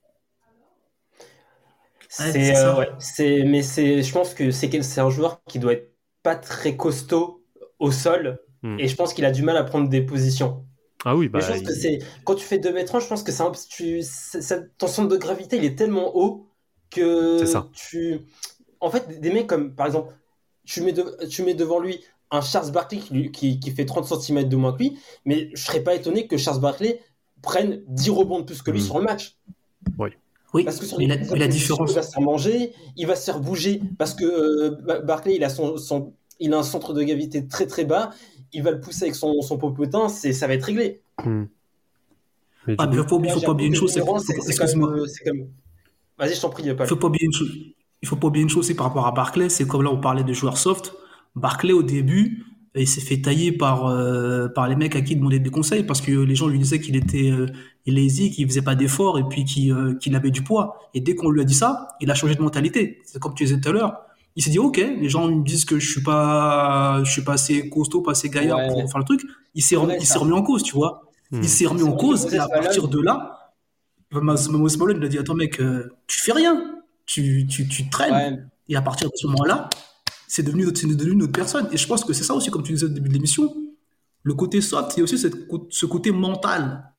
C'est, 2.09 2.55
euh, 2.55 2.77
ouais, 2.77 2.89
mais 3.45 3.61
c'est, 3.61 4.01
je 4.01 4.13
pense 4.13 4.33
que 4.33 4.51
c'est, 4.51 4.81
c'est 4.81 5.01
un 5.01 5.09
joueur 5.09 5.41
qui 5.47 5.59
doit 5.59 5.73
être 5.73 5.91
pas 6.23 6.35
très 6.35 6.77
costaud 6.77 7.43
au 7.79 7.91
sol, 7.91 8.39
Hmm. 8.65 8.79
et 8.79 8.87
je 8.87 8.95
pense 8.95 9.13
qu'il 9.13 9.25
a 9.25 9.31
du 9.31 9.43
mal 9.43 9.55
à 9.57 9.63
prendre 9.63 9.87
des 9.89 10.01
positions. 10.01 10.65
Ah 11.05 11.15
oui, 11.15 11.25
Mais 11.25 11.39
bah, 11.39 11.39
je 11.41 11.51
pense 11.51 11.61
que 11.61 11.73
c'est 11.73 11.99
quand 12.23 12.33
tu 12.33 12.43
fais 12.43 12.57
2 12.57 12.73
mètres 12.73 12.95
1, 12.95 12.99
je 12.99 13.07
pense 13.07 13.21
que 13.21 13.31
c'est 13.31 13.43
un, 13.43 13.51
tu, 13.69 14.01
c'est- 14.01 14.41
ça- 14.41 14.59
ton 14.79 14.87
centre 14.87 15.07
de 15.09 15.17
gravité 15.17 15.57
il 15.57 15.65
est 15.65 15.75
tellement 15.77 16.17
haut 16.17 16.47
que 16.89 17.37
C'est 17.39 17.45
ça. 17.45 17.67
tu. 17.73 18.21
En 18.79 18.89
fait, 18.89 19.19
des 19.21 19.31
mecs 19.31 19.45
comme 19.47 19.75
par 19.75 19.85
exemple, 19.85 20.13
tu 20.65 20.81
mets, 20.81 20.93
de- 20.93 21.25
tu 21.29 21.43
mets 21.43 21.53
devant 21.53 21.79
lui 21.79 21.99
un 22.31 22.41
Charles 22.41 22.71
Barkley 22.71 22.99
qui, 22.99 23.31
qui, 23.31 23.59
qui 23.59 23.69
fait 23.71 23.85
30 23.85 24.05
cm 24.19 24.49
de 24.49 24.55
moins 24.55 24.73
que 24.73 24.79
lui, 24.79 24.97
mais 25.25 25.49
je 25.53 25.63
serais 25.63 25.81
pas 25.83 25.93
étonné 25.93 26.25
que 26.27 26.37
Charles 26.37 26.59
Barkley 26.59 26.99
prenne 27.43 27.83
10 27.87 28.09
rebonds 28.09 28.39
de 28.39 28.45
plus 28.45 28.63
que 28.63 28.71
lui 28.71 28.79
Mm. 28.81 28.83
sur 28.85 28.97
le 28.97 29.03
match. 29.05 29.37
Oui, 30.53 30.63
Parce 30.63 30.77
que 30.79 30.85
sur 30.85 30.97
mais 30.97 31.07
la, 31.07 31.17
mais 31.17 31.37
la 31.37 31.47
différence, 31.49 31.91
il 31.91 31.95
va 31.95 32.01
se 32.01 32.11
faire 32.11 32.21
manger, 32.21 32.71
il 32.95 33.05
va 33.05 33.15
se 33.17 33.25
faire 33.25 33.41
bouger 33.41 33.81
parce 33.97 34.13
que 34.13 34.23
euh, 34.23 34.69
Ba- 34.83 34.99
Barkley 35.01 35.35
il 35.35 35.43
a 35.43 35.49
son, 35.49 35.75
son- 35.77 36.13
il 36.39 36.53
a 36.53 36.57
un 36.57 36.63
centre 36.63 36.93
de 36.93 37.03
gravité 37.03 37.45
très 37.45 37.67
très 37.67 37.83
bas, 37.83 38.11
il 38.55 38.63
va 38.63 38.71
le 38.71 38.79
pousser 38.79 39.03
avec 39.03 39.15
son, 39.15 39.41
son 39.41 39.57
popotin, 39.57 40.09
c'est 40.09 40.33
ça 40.33 40.47
va 40.47 40.53
être 40.53 40.63
réglé. 40.63 41.01
Hmm. 41.23 41.43
Mais 42.67 42.75
Ah, 42.79 42.87
mais 42.87 42.97
faut 42.97 43.03
faut 43.03 43.41
pas 43.41 43.51
oublier 43.51 43.69
une 43.69 43.75
chose, 43.75 43.91
c'est 43.91 44.01
comme, 44.01 44.17
Vas-y, 46.17 46.35
je 46.35 46.41
t'en 46.41 46.49
prie, 46.49 46.73
Paul. 46.73 46.87
Faut 46.87 46.95
pas 46.95 47.07
oublier 47.07 47.25
une 47.25 47.33
chose. 47.33 47.51
Il 48.01 48.07
faut 48.07 48.15
pas 48.15 48.27
oublier 48.27 48.43
une 48.43 48.49
chose, 48.49 48.67
c'est 48.67 48.73
par 48.73 48.87
rapport 48.87 49.05
à 49.05 49.11
Barclay, 49.11 49.49
c'est 49.49 49.67
comme 49.67 49.83
là 49.83 49.91
on 49.91 49.99
parlait 49.99 50.23
de 50.23 50.33
joueurs 50.33 50.57
soft. 50.57 50.93
Barclay 51.35 51.73
au 51.73 51.83
début, 51.83 52.45
il 52.75 52.87
s'est 52.87 53.01
fait 53.01 53.21
tailler 53.21 53.51
par 53.51 53.87
euh, 53.87 54.47
par 54.47 54.67
les 54.67 54.75
mecs 54.75 54.95
à 54.95 55.01
qui 55.01 55.13
il 55.13 55.17
demandait 55.17 55.39
des 55.39 55.49
conseils 55.49 55.83
parce 55.83 56.01
que 56.01 56.11
les 56.11 56.35
gens 56.35 56.47
lui 56.47 56.59
disaient 56.59 56.79
qu'il 56.79 56.95
était 56.95 57.31
euh, 57.31 57.47
lazy, 57.85 58.31
qu'il 58.31 58.47
faisait 58.47 58.61
pas 58.61 58.75
d'efforts 58.75 59.19
et 59.19 59.23
puis 59.23 59.43
qu'il 59.43 59.71
euh, 59.71 59.95
qu'il 59.95 60.15
avait 60.15 60.31
du 60.31 60.43
poids. 60.43 60.77
Et 60.93 61.01
dès 61.01 61.15
qu'on 61.15 61.29
lui 61.29 61.41
a 61.41 61.43
dit 61.43 61.53
ça, 61.53 61.89
il 61.99 62.09
a 62.11 62.15
changé 62.15 62.35
de 62.35 62.41
mentalité. 62.41 63.01
C'est 63.03 63.19
comme 63.19 63.33
tu 63.33 63.43
disais 63.43 63.59
tout 63.59 63.69
à 63.69 63.71
l'heure. 63.71 64.01
Il 64.35 64.43
s'est 64.43 64.49
dit 64.49 64.59
ok, 64.59 64.77
les 64.77 65.09
gens 65.09 65.27
me 65.29 65.43
disent 65.43 65.65
que 65.65 65.79
je 65.79 65.89
suis 65.89 66.01
pas 66.03 67.01
je 67.03 67.11
suis 67.11 67.21
pas 67.23 67.33
assez 67.33 67.69
costaud, 67.69 68.01
pas 68.01 68.11
assez 68.11 68.29
gaillard 68.29 68.57
Ouais. 68.59 68.67
pour 68.67 68.91
faire 68.91 68.99
le 68.99 69.05
truc. 69.05 69.21
Il 69.53 69.61
s'est 69.61 69.69
C'est 69.69 69.75
remis, 69.77 69.93
il 69.99 70.05
s'est 70.05 70.17
en 70.17 70.41
cause, 70.43 70.63
tu 70.63 70.73
vois. 70.75 71.03
Hmm. 71.31 71.41
Il 71.41 71.49
s'est 71.49 71.65
remis 71.65 71.79
C'est 71.81 71.85
en 71.87 71.91
vrai 71.91 71.99
cause 71.99 72.33
et 72.33 72.37
à 72.37 72.47
partir 72.47 72.87
de 72.87 73.01
là, 73.01 73.53
Moses 74.11 74.77
Malone 74.77 74.97
lui 74.99 75.05
a 75.05 75.09
dit 75.09 75.17
attends 75.17 75.35
mec, 75.35 75.59
euh, 75.59 75.89
tu 76.07 76.19
fais 76.19 76.33
rien, 76.33 76.81
tu 77.05 77.47
tu 77.47 77.67
tu 77.67 77.89
traînes. 77.89 78.13
Ouais, 78.35 78.39
Et 78.69 78.75
à 78.75 78.81
partir 78.81 79.07
de 79.09 79.13
ce 79.15 79.27
moment-là, 79.27 79.69
c'est 80.27 80.43
devenu, 80.43 80.65
c'est 80.75 80.87
devenu 80.87 81.13
une 81.13 81.23
autre 81.23 81.31
personne. 81.33 81.67
Et 81.71 81.77
je 81.77 81.87
pense 81.87 82.03
que 82.03 82.13
c'est 82.13 82.23
ça 82.23 82.33
aussi, 82.33 82.51
comme 82.51 82.63
tu 82.63 82.73
disais 82.73 82.85
au 82.85 82.89
début 82.89 83.09
de 83.09 83.13
l'émission, 83.13 83.53
le 84.23 84.33
côté 84.33 84.59
soft, 84.61 84.93
il 84.95 84.99
y 84.99 85.01
a 85.01 85.03
aussi 85.03 85.17
cette 85.17 85.35
ce 85.69 85.85
côté 85.85 86.11
mental. 86.11 86.91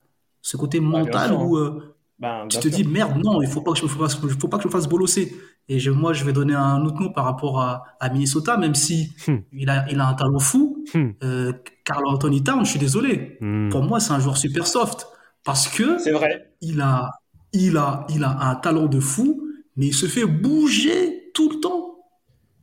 Ce 0.43 0.57
côté 0.57 0.79
mental 0.81 1.31
sûr. 1.31 1.43
où 1.43 1.57
euh, 1.57 1.96
ben, 2.19 2.47
tu 2.49 2.59
te 2.59 2.69
sûr. 2.69 2.71
dis, 2.71 2.85
merde, 2.85 3.19
non, 3.23 3.43
il 3.43 3.49
faut 3.49 3.61
pas 3.61 3.73
que 3.73 3.79
je 3.79 3.85
me 3.85 3.89
fasse, 3.89 4.15
faut 4.17 4.49
pas 4.49 4.57
que 4.57 4.63
je 4.63 4.69
me 4.69 4.73
fasse 4.73 4.89
bolosser. 4.89 5.37
Et 5.69 5.79
je- 5.79 5.91
moi, 5.91 6.13
je 6.13 6.25
vais 6.25 6.33
donner 6.33 6.55
un 6.55 6.85
autre 6.85 7.01
nom 7.01 7.13
par 7.13 7.25
rapport 7.25 7.61
à, 7.61 7.85
à 8.01 8.09
Minnesota, 8.09 8.57
même 8.57 8.75
si 8.75 9.13
Hmm. 9.29 9.39
il, 9.53 9.69
a, 9.69 9.85
il 9.91 10.01
a 10.01 10.07
un 10.09 10.15
talent 10.15 10.39
fou. 10.39 10.85
Hmm. 10.95 11.11
Euh, 11.23 11.53
Carl 11.85 12.07
Anthony 12.07 12.43
Towns, 12.43 12.65
je 12.65 12.71
suis 12.71 12.79
désolé. 12.79 13.37
Hmm. 13.41 13.69
Pour 13.69 13.83
moi, 13.83 14.01
c'est 14.01 14.13
un 14.13 14.21
joueur 14.21 14.37
super 14.37 14.67
soft. 14.67 15.07
Parce 15.45 15.69
que 15.69 15.99
C'est 15.99 16.13
vrai. 16.13 16.53
il 16.61 16.81
a, 16.81 17.11
il 17.53 17.77
a, 17.77 18.07
il 18.09 18.25
a 18.25 18.49
un 18.49 18.55
talent 18.57 18.87
de 18.87 18.99
fou, 19.01 19.43
mais 19.77 19.87
il 19.89 19.95
se 19.95 20.07
fait 20.07 20.25
bouger 20.27 21.31
tout 21.35 21.51
le 21.51 21.61
temps. 21.61 21.96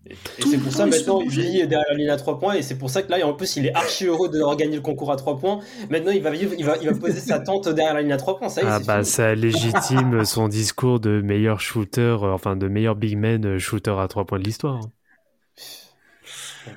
Et 0.09 0.15
c'est 0.45 0.57
pour 0.57 0.73
ça 0.73 0.85
maintenant 0.85 1.21
il 1.21 1.29
vit 1.29 1.67
derrière 1.67 1.85
la 1.91 1.95
ligne 1.97 2.09
à 2.09 2.17
3 2.17 2.37
points 2.37 2.55
et 2.55 2.61
c'est 2.61 2.77
pour 2.77 2.89
ça 2.89 3.03
que 3.03 3.09
là 3.09 3.25
en 3.25 3.33
plus 3.33 3.55
il 3.55 3.65
est 3.67 3.73
archi 3.73 4.05
heureux 4.05 4.27
d'avoir 4.27 4.57
gagné 4.57 4.75
le 4.75 4.81
concours 4.81 5.11
à 5.11 5.15
3 5.15 5.37
points. 5.39 5.59
Maintenant 5.89 6.11
il 6.11 6.21
va 6.21 6.29
vivre, 6.31 6.53
il 6.57 6.65
va, 6.65 6.75
il 6.81 6.89
va 6.89 6.93
poser 6.93 7.19
sa 7.21 7.39
tente 7.39 7.69
derrière 7.69 7.93
la 7.93 8.01
ligne 8.01 8.11
à 8.11 8.17
3 8.17 8.37
points. 8.37 8.49
Ça 8.49 8.61
y 8.61 8.65
est, 8.65 8.67
Ah 8.69 8.79
bah 8.79 8.95
fini. 8.95 9.05
ça 9.05 9.33
légitime 9.33 10.25
son 10.25 10.49
discours 10.49 10.99
de 10.99 11.21
meilleur 11.21 11.61
shooter, 11.61 12.01
euh, 12.21 12.33
enfin 12.33 12.55
de 12.57 12.67
meilleur 12.67 12.95
big 12.95 13.17
man 13.17 13.45
euh, 13.45 13.59
shooter 13.59 13.95
à 13.97 14.07
trois 14.09 14.25
points 14.25 14.39
de 14.39 14.43
l'histoire. 14.43 14.75
hein. 14.83 14.91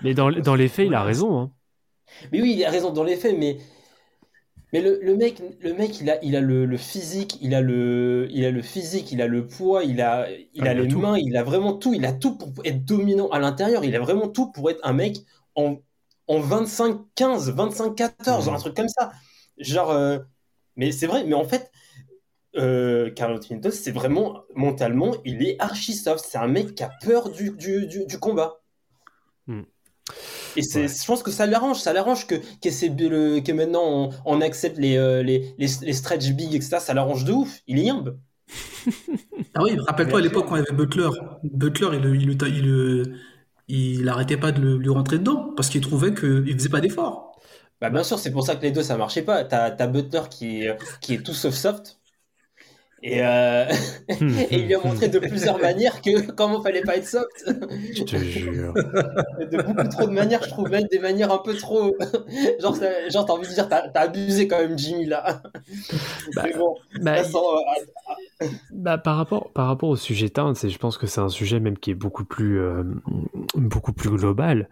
Mais 0.03 0.15
dans, 0.15 0.31
dans 0.31 0.55
les 0.55 0.69
faits, 0.69 0.87
il 0.87 0.95
a 0.95 1.03
raison. 1.03 1.41
Hein. 1.41 1.51
Mais 2.33 2.41
oui, 2.43 2.55
il 2.57 2.65
a 2.65 2.71
raison 2.71 2.93
dans 2.93 3.05
les 3.05 3.17
faits, 3.17 3.37
mais 3.39 3.59
mais 4.73 4.81
le, 4.83 4.99
le 5.03 5.17
mec, 5.17 5.41
le 5.61 5.75
mec, 5.75 6.01
il 6.01 6.11
a, 6.11 6.23
il 6.25 6.37
a 6.37 6.41
le, 6.41 6.67
le 6.67 6.77
physique, 6.77 7.39
il 7.41 7.55
a 7.55 7.61
le, 7.61 8.27
il 8.31 8.45
a 8.45 8.51
le 8.51 8.63
physique, 8.63 9.13
il 9.13 9.23
a 9.23 9.27
le 9.29 9.47
poids, 9.47 9.85
il 9.85 10.01
a, 10.01 10.29
il 10.55 10.67
Ah, 10.67 10.69
a 10.69 10.75
il 10.75 10.81
a 10.81 10.85
les 10.85 10.87
tout. 10.87 10.99
mains, 10.99 11.17
il 11.19 11.37
a 11.37 11.45
vraiment 11.45 11.75
tout, 11.75 11.95
il 11.95 12.05
a 12.05 12.13
tout 12.13 12.37
pour 12.37 12.53
être 12.65 12.85
dominant 12.85 13.29
à 13.29 13.39
l'intérieur. 13.39 13.85
Il 13.85 13.95
a 13.97 14.01
vraiment 14.01 14.29
tout 14.29 14.51
pour 14.53 14.71
être 14.71 14.81
un 14.85 14.93
mec 14.93 15.19
en 15.55 15.79
en 16.29 16.41
25-15, 16.41 17.51
25-14, 17.53 18.49
Mhm. 18.49 18.51
un 18.51 18.59
truc 18.59 18.75
comme 18.77 18.89
ça. 18.89 19.13
Genre, 19.59 19.91
euh, 19.93 20.19
mais 20.77 20.91
c'est 20.93 21.07
vrai, 21.07 21.25
mais 21.25 21.35
en 21.35 21.45
fait. 21.45 21.71
Euh, 22.57 23.11
Carlo 23.11 23.39
Tintos, 23.39 23.73
c'est 23.73 23.93
vraiment 23.93 24.43
mentalement, 24.55 25.15
il 25.25 25.43
est 25.43 25.57
archi 25.61 25.93
soft. 25.95 26.25
C'est 26.27 26.39
un 26.39 26.49
mec 26.49 26.75
qui 26.75 26.83
a 26.83 26.91
peur 27.03 27.31
du, 27.31 27.51
du, 27.51 27.87
du, 27.87 28.07
du 28.07 28.19
combat. 28.19 28.63
Et 30.57 30.63
c'est, 30.63 30.89
Ouais. 30.89 30.89
je 30.89 31.05
pense 31.07 31.23
que 31.23 31.31
ça 31.31 31.47
l'arrange, 31.47 31.81
ça 31.81 31.93
l'arrange 31.93 32.27
que, 32.27 32.37
que, 32.63 32.71
c'est 32.71 32.89
le, 32.89 33.41
que 33.41 33.53
maintenant 33.53 33.83
on, 33.85 34.11
on 34.25 34.41
accepte 34.41 34.79
les, 34.79 34.97
euh, 34.97 35.23
les, 35.23 35.55
les, 35.59 35.69
les 35.83 35.93
stretch 35.93 36.29
big, 36.33 36.55
etc. 36.55 36.81
Ça 36.81 36.95
l'arrange 36.95 37.25
de 37.25 37.33
ouf. 37.33 37.61
Il 37.67 37.79
est 37.79 37.85
yimbe. 37.85 38.19
Ah 39.55 39.63
oui, 39.63 39.77
rappelle-toi 39.87 40.19
à 40.19 40.23
l'époque 40.23 40.47
quand 40.49 40.57
il 40.57 40.61
y 40.61 40.63
avait 40.63 40.77
Butler. 40.77 41.09
Butler, 41.43 41.89
il, 41.95 42.05
il, 42.23 42.31
il, 42.31 43.17
il, 43.69 44.01
il 44.01 44.09
arrêtait 44.09 44.37
pas 44.37 44.53
de 44.53 44.61
le- 44.61 44.77
lui 44.79 44.89
rentrer 44.91 45.19
dedans 45.19 45.53
parce 45.57 45.69
qu'il 45.71 45.81
trouvait 45.81 46.15
qu'il 46.15 46.53
faisait 46.55 46.69
pas 46.69 46.81
d'efforts. 46.81 47.41
Bah, 47.81 47.91
bien 47.91 48.03
sûr, 48.05 48.19
c'est 48.19 48.31
pour 48.33 48.45
ça 48.47 48.57
que 48.57 48.63
les 48.63 48.71
deux 48.73 48.83
ça 48.83 48.97
marchait 48.97 49.23
pas. 49.23 49.45
T'as, 49.45 49.71
t'as 49.71 49.87
Butler 49.87 50.23
qui, 50.31 50.63
est- 50.63 50.79
qui 51.01 51.15
est 51.15 51.23
tout 51.23 51.35
sauf 51.35 51.55
soft. 51.55 51.99
Et, 53.09 53.23
euh, 53.23 53.67
et 54.09 54.57
il 54.59 54.67
lui 54.67 54.75
a 54.75 54.81
montré 54.81 55.09
de 55.09 55.21
plusieurs 55.21 55.61
manières 55.61 56.03
que 56.03 56.29
comment 56.33 56.61
fallait 56.61 56.83
pas 56.83 56.97
être 56.97 57.07
soft. 57.07 57.45
Je 57.95 58.03
te 58.03 58.17
jure. 58.17 58.75
de 58.75 59.63
beaucoup 59.63 59.89
trop 59.89 60.07
de 60.09 60.13
manières, 60.13 60.43
je 60.43 60.49
trouve 60.49 60.69
même 60.71 60.89
des 60.91 60.99
manières 60.99 61.33
un 61.33 61.39
peu 61.39 61.55
trop. 61.55 61.97
genre, 62.61 62.77
genre 63.09 63.25
t'as 63.25 63.33
envie 63.33 63.49
de 63.49 63.55
dire, 63.55 63.69
t'as, 63.69 63.89
t'as 63.91 64.01
abusé 64.01 64.49
quand 64.49 64.59
même, 64.59 64.77
Jimmy 64.77 65.07
là. 65.07 65.41
Mais 66.43 66.53
bon, 66.53 66.75
Bah, 67.01 67.19
euh, 68.43 68.47
Bah, 68.73 68.99
par 68.99 69.17
rapport 69.17 69.53
par 69.53 69.69
rapport 69.69 69.89
au 69.89 69.97
sujet 69.97 70.29
Towns, 70.29 70.57
et 70.65 70.69
je 70.69 70.79
pense 70.79 70.99
que 70.99 71.07
c'est 71.07 71.21
un 71.21 71.29
sujet 71.29 71.61
même 71.61 71.79
qui 71.79 71.93
est 71.93 71.95
beaucoup 71.95 72.25
plus 72.25 72.59
euh, 72.59 72.83
beaucoup 73.55 73.93
plus 73.93 74.11
global. 74.11 74.69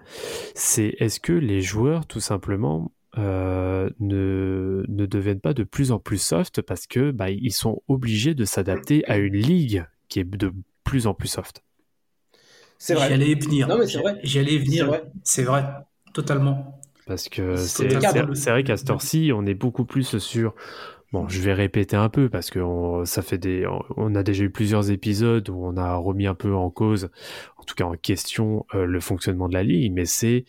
C'est 0.56 0.96
est-ce 0.98 1.20
que 1.20 1.32
les 1.32 1.60
joueurs 1.60 2.06
tout 2.06 2.20
simplement 2.20 2.90
euh, 3.18 3.90
ne 4.00 4.84
ne 4.88 5.06
deviennent 5.06 5.40
pas 5.40 5.54
de 5.54 5.64
plus 5.64 5.92
en 5.92 5.98
plus 5.98 6.18
soft 6.20 6.62
parce 6.62 6.86
que 6.86 7.10
bah, 7.10 7.30
ils 7.30 7.52
sont 7.52 7.82
obligés 7.88 8.34
de 8.34 8.44
s'adapter 8.44 9.04
à 9.06 9.18
une 9.18 9.36
ligue 9.36 9.84
qui 10.08 10.20
est 10.20 10.24
de 10.24 10.52
plus 10.84 11.06
en 11.06 11.14
plus 11.14 11.28
soft. 11.28 11.62
c'est 12.78 12.94
vrai. 12.94 13.08
J'y 13.08 13.14
allais 13.14 13.30
y 13.30 13.34
venir. 13.34 13.68
Non, 13.68 13.78
mais 13.78 13.86
c'est 13.86 13.98
vrai. 13.98 14.18
J'y 14.22 14.38
allais 14.38 14.54
y 14.54 14.58
C'est 14.58 14.64
venir. 14.64 14.86
vrai. 14.86 15.04
C'est 15.22 15.42
vrai. 15.44 15.64
Totalement. 16.12 16.80
Parce 17.06 17.28
que 17.28 17.56
C'est 17.56 17.88
c'est 17.88 17.94
le 17.94 18.00
cadre. 18.00 18.34
c'est- 18.34 18.44
c'est 18.44 18.50
vrai 18.50 18.64
qu'à 18.64 18.76
cette 18.76 18.90
heure-ci, 18.90 19.30
on 19.34 19.44
est 19.46 19.54
beaucoup 19.54 19.84
plus 19.84 20.18
sur. 20.18 20.54
Bon, 21.12 21.28
je 21.28 21.40
vais 21.40 21.52
répéter 21.54 21.96
un 21.96 22.08
peu 22.08 22.28
parce 22.28 22.50
que 22.50 22.58
on- 22.60 23.04
ça 23.04 23.22
fait 23.22 23.38
des. 23.38 23.66
On 23.96 24.14
a 24.14 24.22
déjà 24.22 24.44
eu 24.44 24.50
plusieurs 24.50 24.90
épisodes 24.90 25.48
où 25.48 25.64
on 25.64 25.76
a 25.76 25.94
remis 25.96 26.26
un 26.26 26.34
peu 26.34 26.54
en 26.54 26.70
cause, 26.70 27.10
en 27.58 27.64
tout 27.64 27.74
cas 27.76 27.84
en 27.84 27.94
question, 27.96 28.66
euh, 28.74 28.86
le 28.86 29.00
fonctionnement 29.00 29.48
de 29.48 29.54
la 29.54 29.62
ligue. 29.62 29.92
Mais 29.92 30.06
c'est 30.06 30.44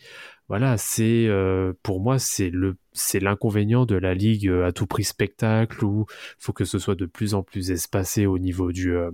voilà, 0.48 0.76
c'est 0.78 1.26
euh, 1.26 1.72
pour 1.82 2.00
moi 2.00 2.18
c'est 2.20 2.50
le 2.50 2.76
c'est 2.92 3.18
l'inconvénient 3.18 3.84
de 3.84 3.96
la 3.96 4.14
ligue 4.14 4.48
euh, 4.48 4.64
à 4.66 4.72
tout 4.72 4.86
prix 4.86 5.02
spectacle 5.02 5.84
où 5.84 6.06
faut 6.38 6.52
que 6.52 6.64
ce 6.64 6.78
soit 6.78 6.94
de 6.94 7.06
plus 7.06 7.34
en 7.34 7.42
plus 7.42 7.72
espacé 7.72 8.26
au 8.26 8.38
niveau 8.38 8.70
du 8.70 8.94
euh, 8.96 9.10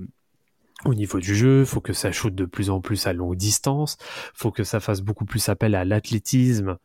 au 0.84 0.94
niveau 0.94 1.20
du 1.20 1.34
jeu, 1.34 1.64
faut 1.64 1.80
que 1.80 1.92
ça 1.92 2.10
shoote 2.10 2.34
de 2.34 2.44
plus 2.44 2.70
en 2.70 2.80
plus 2.80 3.06
à 3.06 3.12
longue 3.12 3.36
distance, 3.36 3.96
faut 4.34 4.50
que 4.50 4.64
ça 4.64 4.80
fasse 4.80 5.00
beaucoup 5.00 5.24
plus 5.24 5.48
appel 5.48 5.74
à 5.74 5.84
l'athlétisme 5.84 6.76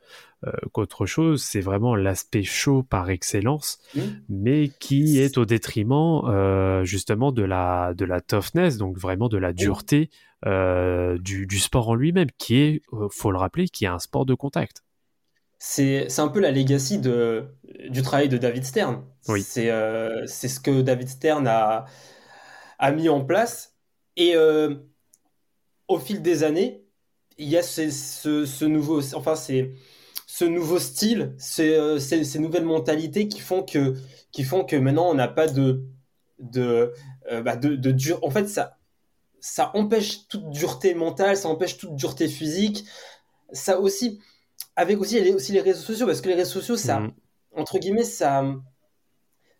euh, 0.46 0.52
qu'autre 0.72 1.06
chose. 1.06 1.44
C'est 1.44 1.62
vraiment 1.62 1.96
l'aspect 1.96 2.44
chaud 2.44 2.84
par 2.84 3.10
excellence, 3.10 3.80
Mmh. 3.96 4.02
mais 4.30 4.70
qui 4.80 5.20
est 5.20 5.38
au 5.38 5.46
détriment 5.46 6.22
euh, 6.26 6.84
justement 6.84 7.32
de 7.32 7.44
la 7.44 7.94
de 7.96 8.06
la 8.06 8.22
toughness, 8.22 8.78
donc 8.78 8.98
vraiment 8.98 9.30
de 9.30 9.38
la 9.38 9.54
dureté 9.54 10.10
euh, 10.46 11.18
du, 11.18 11.48
du 11.48 11.58
sport 11.58 11.90
en 11.90 11.96
lui-même, 11.96 12.30
qui 12.38 12.58
est, 12.58 12.82
faut 13.10 13.32
le 13.32 13.38
rappeler, 13.40 13.68
qui 13.68 13.86
est 13.86 13.90
un 13.90 14.00
sport 14.00 14.26
de 14.26 14.36
contact. 14.36 14.84
C'est, 15.60 16.20
un 16.20 16.28
peu 16.28 16.40
la 16.40 16.52
legacy 16.52 17.00
de, 17.00 17.46
du 17.90 18.04
travail 18.04 18.30
de 18.30 18.38
David 18.38 18.64
Stern. 18.64 19.04
Oui. 19.28 19.42
C'est, 19.42 19.72
c'est 20.28 20.48
ce 20.48 20.60
que 20.60 20.82
David 20.82 21.10
Stern 21.10 21.48
a, 21.48 21.86
a 22.78 22.92
mis 22.92 23.10
en 23.10 23.26
place. 23.26 23.77
Et 24.18 24.36
euh, 24.36 24.76
au 25.88 26.00
fil 26.00 26.22
des 26.22 26.44
années, 26.44 26.84
il 27.38 27.48
y 27.50 27.58
a 27.58 27.64
ce, 27.64 27.90
ce, 27.90 28.46
ce 28.46 28.66
nouveau, 28.66 29.02
enfin, 29.16 29.36
c'est, 29.36 29.72
ce 30.26 30.46
nouveau 30.46 30.80
style, 30.80 31.36
ces, 31.38 31.76
euh, 31.76 32.00
ces, 32.00 32.24
ces 32.24 32.40
nouvelles 32.40 32.66
mentalités 32.66 33.28
qui 33.28 33.40
font 33.40 33.64
que, 33.64 33.96
qui 34.32 34.44
font 34.44 34.64
que 34.66 34.76
maintenant 34.76 35.10
on 35.10 35.14
n'a 35.14 35.28
pas 35.28 35.48
de, 35.48 35.84
de, 36.40 36.94
euh, 37.32 37.42
bah, 37.42 37.56
de, 37.56 37.76
de 37.76 37.92
dur. 37.92 38.20
En 38.24 38.30
fait, 38.32 38.48
ça, 38.48 38.78
ça 39.42 39.72
empêche 39.76 40.28
toute 40.30 40.50
dureté 40.52 40.96
mentale, 40.96 41.38
ça 41.38 41.50
empêche 41.50 41.78
toute 41.78 41.96
dureté 41.96 42.28
physique. 42.30 42.86
Ça 43.54 43.80
aussi, 43.80 44.22
avec 44.76 45.00
aussi, 45.00 45.20
les- 45.22 45.34
aussi 45.34 45.54
les 45.54 45.62
réseaux 45.62 45.82
sociaux, 45.84 46.08
parce 46.08 46.22
que 46.22 46.30
les 46.30 46.36
réseaux 46.36 46.52
sociaux, 46.62 46.78
ça, 46.78 47.02
Mhm. 47.02 47.12
entre 47.56 47.80
guillemets, 47.80 48.04
ça, 48.06 48.46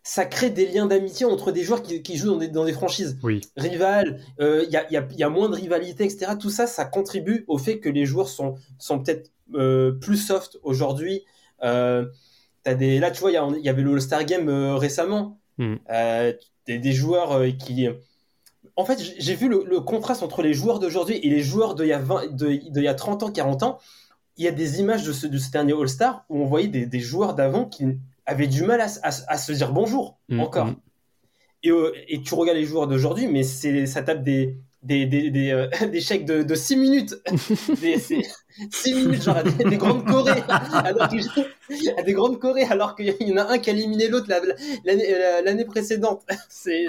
ça 0.02 0.24
crée 0.24 0.50
des 0.50 0.66
liens 0.66 0.86
d'amitié 0.86 1.26
entre 1.26 1.52
des 1.52 1.62
joueurs 1.62 1.82
qui, 1.82 2.02
qui 2.02 2.16
jouent 2.16 2.30
dans 2.30 2.36
des, 2.38 2.48
dans 2.48 2.64
des 2.64 2.72
franchises 2.72 3.18
Oui, 3.22 3.40
rivales. 3.56 4.20
euh, 4.40 4.64
Il 4.66 4.70
y, 4.72 4.76
a, 4.76 4.86
il 4.88 4.94
y 4.94 4.96
a- 4.96 5.06
il 5.10 5.18
y 5.18 5.22
a 5.22 5.28
moins 5.28 5.48
de 5.50 5.54
rivalité, 5.54 6.04
etc. 6.04 6.32
Tout 6.40 6.50
ça, 6.50 6.66
ça 6.66 6.84
contribue 6.84 7.44
au 7.48 7.58
fait 7.58 7.78
que 7.78 7.88
les 7.88 8.06
joueurs 8.06 8.28
sont, 8.28 8.54
sont 8.78 9.00
peut-être 9.00 9.30
euh, 9.54 9.92
plus 9.92 10.16
soft 10.16 10.58
aujourd'hui. 10.62 11.24
Euh, 11.62 12.06
des, 12.64 12.98
là, 12.98 13.10
tu 13.10 13.20
vois, 13.20 13.30
il 13.30 13.64
y, 13.64 13.68
avait 13.68 13.82
le 13.82 13.92
All-Star 13.94 14.24
Game 14.24 14.48
euh, 14.48 14.76
récemment. 14.76 15.38
Euh, 15.90 16.32
des, 16.66 16.78
des 16.78 16.92
joueurs 16.92 17.42
qui. 17.58 17.88
En 18.76 18.84
fait, 18.84 18.98
j'ai- 19.18 19.34
vu 19.34 19.48
le, 19.48 19.64
le 19.66 19.80
contraste 19.80 20.22
entre 20.22 20.42
les 20.42 20.54
joueurs 20.54 20.78
d'aujourd'hui 20.78 21.16
et 21.16 21.30
les 21.30 21.42
joueurs 21.42 21.74
d'il 21.74 21.86
y, 21.86 21.92
a 21.92 21.98
20 21.98 22.34
de, 22.36 22.50
y 22.80 22.88
a 22.88 22.94
30 22.94 23.22
ans, 23.24 23.30
40 23.32 23.62
ans. 23.64 23.78
Il 24.36 24.44
y 24.44 24.48
a 24.48 24.52
des 24.52 24.78
images 24.80 25.02
de 25.02 25.12
ce, 25.12 25.26
de 25.26 25.36
ce 25.38 25.50
dernier 25.50 25.72
All-Star 25.72 26.24
où 26.28 26.40
on 26.42 26.46
voyait 26.46 26.68
des, 26.68 26.86
des 26.86 27.00
joueurs 27.00 27.34
d'avant 27.34 27.64
qui 27.64 27.86
avaient 28.28 28.46
du 28.46 28.62
mal 28.62 28.80
à, 28.80 29.38
se 29.38 29.52
dire 29.52 29.72
bonjour 29.72 30.18
Mhm, 30.28 30.40
encore. 30.40 30.68
Et, 31.62 31.70
euh, 31.70 31.92
et 32.08 32.20
tu 32.22 32.34
regardes 32.34 32.58
les 32.58 32.64
joueurs 32.66 32.86
d'aujourd'hui, 32.86 33.26
mais 33.26 33.42
ça 33.42 34.02
tape 34.02 34.22
des, 34.22 34.56
des, 34.82 35.06
des, 35.06 35.30
des, 35.30 35.50
euh, 35.50 35.68
des 35.92 36.00
chèques 36.00 36.24
de, 36.24 36.42
de 36.42 36.54
6 36.54 36.76
minutes. 36.76 37.16
des, 37.80 37.98
6 37.98 38.94
minutes, 38.94 39.22
genre 39.22 39.36
à 39.36 39.42
des, 39.42 39.64
des 39.64 39.76
grandes 39.76 40.06
Corées. 40.06 40.42
Alors 40.84 41.08
que, 41.08 41.16
à 41.98 42.02
des 42.02 42.12
grandes 42.12 42.38
Corées, 42.38 42.64
alors 42.64 42.94
qu'il 42.94 43.14
y 43.20 43.32
en 43.32 43.36
a 43.38 43.52
un 43.54 43.58
qui 43.58 43.70
a 43.70 43.72
éliminé 43.72 44.08
l'autre 44.08 44.26
la- 44.28 44.40
l'année 44.84 45.10
la- 45.10 45.42
l'année 45.42 45.64
précédente. 45.64 46.22
C'est 46.48 46.88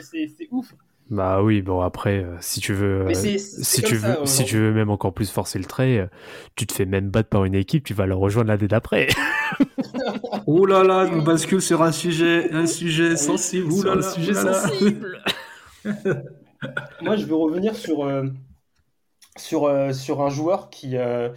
ouf. 0.51 0.73
Bah 1.09 1.41
oui, 1.41 1.63
bon 1.63 1.81
après, 1.81 2.23
euh, 2.23 2.35
si 2.39 2.59
tu 2.59 2.71
veux, 2.73 3.07
euh, 3.07 3.13
si 3.13 3.81
tu 3.81 3.95
ça, 3.95 4.15
veux, 4.19 4.25
si 4.27 4.45
tu 4.45 4.57
veux 4.57 4.71
même 4.71 4.91
encore 4.91 5.11
plus 5.11 5.31
forcer 5.31 5.57
le 5.57 5.65
trait, 5.65 5.97
euh, 5.97 6.05
tu 6.55 6.67
te 6.67 6.73
fais 6.73 6.85
même 6.85 7.09
battre 7.09 7.29
par 7.29 7.45
une 7.45 7.55
équipe, 7.55 7.83
tu 7.83 7.95
vas 7.95 8.05
le 8.05 8.13
rejoindre 8.13 8.49
l'année 8.49 8.67
d'après. 8.67 9.07
Oh 10.47 10.65
là 10.65 10.83
là, 10.83 11.09
on 11.11 11.21
bascule 11.21 11.61
sur 11.61 11.81
un 11.81 11.91
sujet, 11.91 12.51
un 12.53 12.65
sujet 12.65 13.15
sensible. 13.15 13.71
Ouh 13.71 13.81
Sur 13.81 13.85
là 13.87 13.91
un 13.93 13.95
là, 14.01 14.09
sujet 14.11 14.31
ouh 14.31 14.35
là 14.35 14.43
là. 14.43 14.53
sensible. 14.53 15.23
Moi, 17.01 17.15
je 17.15 17.25
veux 17.25 17.35
revenir 17.35 17.75
sur, 17.75 18.03
euh, 18.05 18.23
sur, 19.37 19.65
euh, 19.65 19.93
sur 19.93 20.21
un 20.21 20.29
joueur 20.29 20.69
qui. 20.69 20.97
euh, 20.97 21.29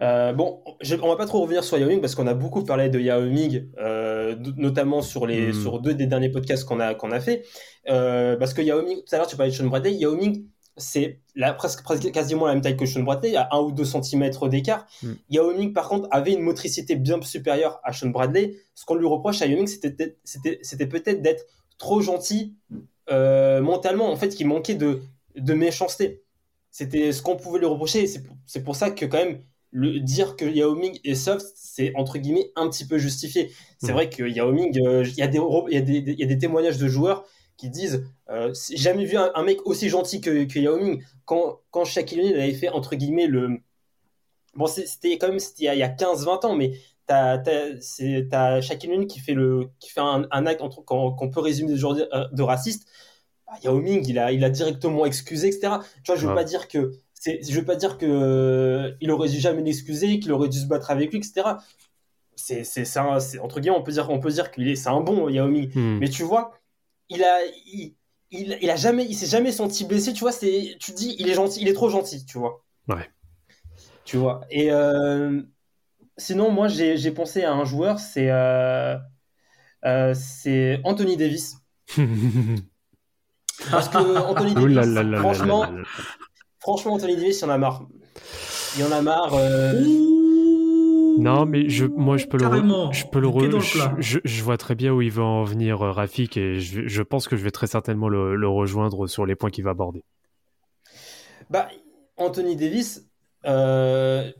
euh, 0.00 0.32
bon, 0.32 0.60
je- 0.80 0.96
on 0.96 1.08
va 1.08 1.16
pas 1.16 1.26
trop 1.26 1.42
revenir 1.42 1.62
sur 1.62 1.78
Yao 1.78 1.88
Ming 1.88 2.00
parce 2.00 2.14
qu'on 2.14 2.26
a 2.26 2.34
beaucoup 2.34 2.64
parlé 2.64 2.88
de 2.88 2.98
Yao 2.98 3.20
Ming, 3.22 3.68
euh, 3.78 4.34
notamment 4.56 5.02
sur, 5.02 5.26
les, 5.26 5.48
Mm. 5.48 5.52
sur 5.62 5.80
deux 5.80 5.94
des 5.94 6.06
derniers 6.06 6.30
podcasts 6.30 6.64
qu'on 6.64 6.80
a, 6.80 6.94
qu'on 6.94 7.12
a 7.12 7.20
fait. 7.20 7.44
Euh, 7.90 8.36
parce 8.36 8.54
que 8.54 8.62
Yao 8.62 8.82
Ming, 8.82 8.96
tout 9.06 9.14
à 9.14 9.18
l'heure, 9.18 9.26
tu 9.26 9.36
parlais 9.36 9.52
de 9.52 9.56
Sean 9.56 9.66
Bradley. 9.66 9.92
Yao 9.94 10.16
Ming, 10.16 10.46
c'est 10.76 11.20
presque, 11.58 11.82
presque 11.82 12.10
quasiment 12.10 12.46
la 12.46 12.54
même 12.54 12.62
taille 12.62 12.76
que 12.76 12.86
Sean 12.86 13.02
Bradley, 13.02 13.36
à 13.36 13.48
1 13.52 13.58
ou 13.60 13.72
2 13.72 13.84
cm 13.84 14.30
d'écart. 14.48 14.86
Mm. 15.02 15.12
Yao 15.30 15.54
Ming, 15.54 15.72
par 15.72 15.88
contre, 15.88 16.08
avait 16.10 16.32
une 16.32 16.40
motricité 16.42 16.96
bien 16.96 17.20
supérieure 17.22 17.80
à 17.84 17.92
Sean 17.92 18.08
Bradley. 18.08 18.56
Ce 18.74 18.84
qu'on 18.84 18.96
lui 18.96 19.06
reproche 19.06 19.40
à 19.42 19.46
Yao 19.46 19.56
Ming, 19.58 19.66
c'était 19.68 19.90
peut-être- 19.90 20.18
c'était 20.24 20.58
c'était 20.62 20.86
peut-être 20.86 21.22
d'être 21.22 21.44
trop 21.78 22.00
gentil 22.00 22.54
euh, 23.10 23.60
mentalement. 23.60 24.10
En 24.10 24.16
fait, 24.16 24.40
il 24.40 24.46
manquait 24.46 24.74
de, 24.74 25.02
de 25.36 25.54
méchanceté. 25.54 26.22
C'était 26.70 27.12
ce 27.12 27.22
qu'on 27.22 27.36
pouvait 27.36 27.58
lui 27.58 27.66
reprocher. 27.66 28.06
C'est 28.06 28.22
pour, 28.22 28.36
c'est 28.46 28.64
pour 28.64 28.76
ça 28.76 28.90
que, 28.90 29.04
quand 29.06 29.18
même, 29.18 29.40
le, 29.70 30.00
dire 30.00 30.36
que 30.36 30.44
Yao 30.44 30.74
Ming 30.74 30.98
est 31.04 31.14
soft, 31.14 31.46
c'est 31.54 31.92
entre 31.96 32.18
guillemets 32.18 32.50
un 32.56 32.68
petit 32.68 32.86
peu 32.86 32.98
justifié. 32.98 33.52
C'est 33.78 33.90
Mm. 33.92 33.94
vrai 33.94 34.08
que 34.10 34.24
Yao 34.24 34.52
Ming, 34.52 34.76
euh, 34.84 35.04
il 35.06 35.14
y, 35.18 35.22
a 35.22 35.26
il 35.26 35.34
y, 35.34 35.76
a 35.76 35.80
il 35.80 36.18
y 36.18 36.22
a 36.24 36.26
des 36.26 36.38
témoignages 36.38 36.78
de 36.78 36.88
joueurs 36.88 37.24
qui 37.56 37.70
disent 37.70 38.04
euh, 38.30 38.52
J'ai 38.70 38.76
jamais 38.76 39.04
vu 39.04 39.16
un, 39.16 39.30
un 39.34 39.42
mec 39.44 39.58
aussi 39.66 39.88
gentil 39.88 40.20
que, 40.20 40.44
que 40.44 40.58
Yao 40.58 40.76
Ming. 40.78 41.02
Quand, 41.24 41.60
quand 41.70 41.84
Shaquille 41.84 42.20
O'Neal 42.20 42.40
avait 42.40 42.52
fait, 42.54 42.68
entre 42.68 42.94
guillemets, 42.96 43.26
le. 43.26 43.58
Bon, 44.54 44.66
c'était 44.66 45.18
quand 45.18 45.28
même 45.28 45.38
c'était 45.40 45.62
il 45.62 45.66
y 45.66 45.68
a- 45.68 45.74
il 45.74 45.78
y 45.80 45.82
a 45.82 45.88
15-20 45.88 46.44
ans, 46.46 46.54
mais 46.54 46.72
t'as 47.06 47.38
t'as 47.38 48.60
Shaquille 48.60 48.90
O'Neal 48.92 49.06
qui 49.06 49.18
fait, 49.20 49.34
le, 49.34 49.68
qui 49.80 49.90
fait 49.90 50.00
un, 50.00 50.26
un 50.30 50.46
acte 50.46 50.60
entre- 50.62 50.82
qu'on 50.84 51.30
peut 51.30 51.40
résumer 51.40 51.72
aujourd'hui 51.72 52.04
euh, 52.12 52.26
de 52.32 52.42
raciste. 52.42 52.86
Bah, 53.46 53.54
Yao 53.64 53.78
Ming, 53.80 54.04
il 54.08 54.18
a, 54.18 54.32
il 54.32 54.44
a 54.44 54.50
directement 54.50 55.04
excusé, 55.06 55.48
etc. 55.48 55.78
Tu 56.02 56.12
vois, 56.12 56.16
je 56.16 56.26
veux 56.26 56.34
pas 56.34 56.44
dire 56.44 56.68
que. 56.68 56.92
Je 57.26 57.58
veux 57.58 57.64
pas 57.64 57.76
dire 57.76 57.96
que 57.96 58.04
euh, 58.06 58.92
il 59.00 59.10
aurait 59.10 59.30
dû 59.30 59.38
jamais 59.40 59.62
l'excuser, 59.62 60.18
qu'il 60.20 60.30
aurait 60.32 60.48
dû 60.50 60.58
se 60.58 60.66
battre 60.66 60.90
avec 60.90 61.10
lui, 61.10 61.18
etc. 61.18 61.42
C'est, 62.36 62.64
c'est- 62.64 63.38
entre 63.40 63.60
guillemets, 63.60 63.76
on 63.76 63.82
peut 63.82 63.92
dire, 63.92 64.10
on 64.10 64.18
peut 64.20 64.30
dire 64.30 64.50
qu'il 64.50 64.68
est, 64.68 64.76
c'est 64.76 64.88
un 64.90 65.00
bon 65.00 65.28
Yao 65.30 65.48
Ming. 65.48 65.70
Hmm. 65.74 65.98
Mais 66.00 66.08
tu 66.10 66.22
vois, 66.22 66.52
il 67.14 67.24
a, 67.24 67.44
il, 67.66 67.94
il, 68.30 68.58
il 68.60 68.70
a 68.70 68.76
jamais, 68.76 69.04
il 69.04 69.14
s'est 69.14 69.26
jamais 69.26 69.52
senti 69.52 69.84
blessé. 69.84 70.12
Tu 70.12 70.20
vois, 70.20 70.32
c'est, 70.32 70.76
tu 70.80 70.92
te 70.92 70.96
dis, 70.96 71.16
il 71.18 71.28
est 71.28 71.34
gentil, 71.34 71.60
il 71.60 71.68
est 71.68 71.74
trop 71.74 71.88
gentil, 71.88 72.24
tu 72.26 72.38
vois. 72.38 72.64
Ouais. 72.88 73.10
Tu 74.04 74.16
vois. 74.16 74.42
Et 74.50 74.70
euh, 74.70 75.40
sinon, 76.16 76.50
moi, 76.50 76.68
j'ai, 76.68 77.10
pensé 77.10 77.44
à 77.44 77.52
un 77.52 77.64
joueur, 77.64 77.98
c'est, 77.98 78.30
euh, 78.30 78.96
euh, 79.84 80.14
c'est 80.14 80.80
Anthony 80.84 81.16
Davis. 81.16 81.56
Parce 83.70 83.88
que 83.88 84.18
Anthony 84.18 84.54
Davis, 84.54 84.74
là 84.74 85.02
là 85.02 85.18
franchement, 85.20 85.70
là 85.70 85.82
franchement, 86.58 86.94
Anthony 86.94 87.16
Davis, 87.16 87.40
il 87.40 87.44
en 87.44 87.50
a 87.50 87.58
marre. 87.58 87.86
Il 88.76 88.84
en 88.84 88.92
a 88.92 89.00
marre. 89.00 89.32
Non, 91.16 91.46
mais 91.46 91.68
je, 91.68 91.86
moi, 91.96 92.16
je 92.16 92.26
peux 92.26 92.38
le, 92.38 92.64
je 92.90 93.04
peux 93.10 93.20
le, 93.20 93.28
le 93.46 93.58
je, 93.60 93.90
je- 93.98 94.18
je 94.24 94.42
vois 94.42 94.56
très 94.58 94.74
bien 94.74 94.92
où 94.92 95.00
il 95.02 95.10
veut 95.10 95.22
en 95.22 95.44
venir, 95.44 95.82
euh, 95.82 95.92
Rafik, 95.92 96.36
et 96.36 96.60
je, 96.60 96.86
je 96.86 97.02
pense 97.02 97.28
que 97.28 97.36
je 97.36 97.42
vais 97.44 97.50
très 97.52 97.66
certainement 97.68 98.08
le, 98.08 98.34
le 98.36 98.48
rejoindre 98.48 99.06
sur 99.06 99.24
les 99.26 99.36
points 99.36 99.50
qu'il 99.50 99.64
va 99.64 99.70
aborder. 99.70 100.02
Bah, 101.50 101.68
Anthony 102.16 102.56
Davis, 102.56 103.06
euh, 103.46 104.30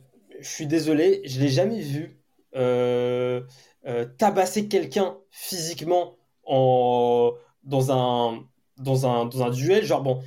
je 0.40 0.48
suis 0.48 0.66
désolé, 0.66 1.20
je 1.24 1.40
l'ai 1.40 1.48
jamais 1.48 1.80
vu 1.80 2.18
euh, 2.56 3.42
euh, 3.86 4.04
tabasser 4.18 4.68
quelqu'un 4.68 5.16
physiquement 5.30 6.16
en, 6.44 7.32
dans, 7.64 7.92
un, 7.92 8.44
dans, 8.78 9.06
un, 9.06 9.26
dans 9.26 9.42
un 9.42 9.50
duel. 9.50 9.84
Genre, 9.84 10.02
bon, 10.02 10.22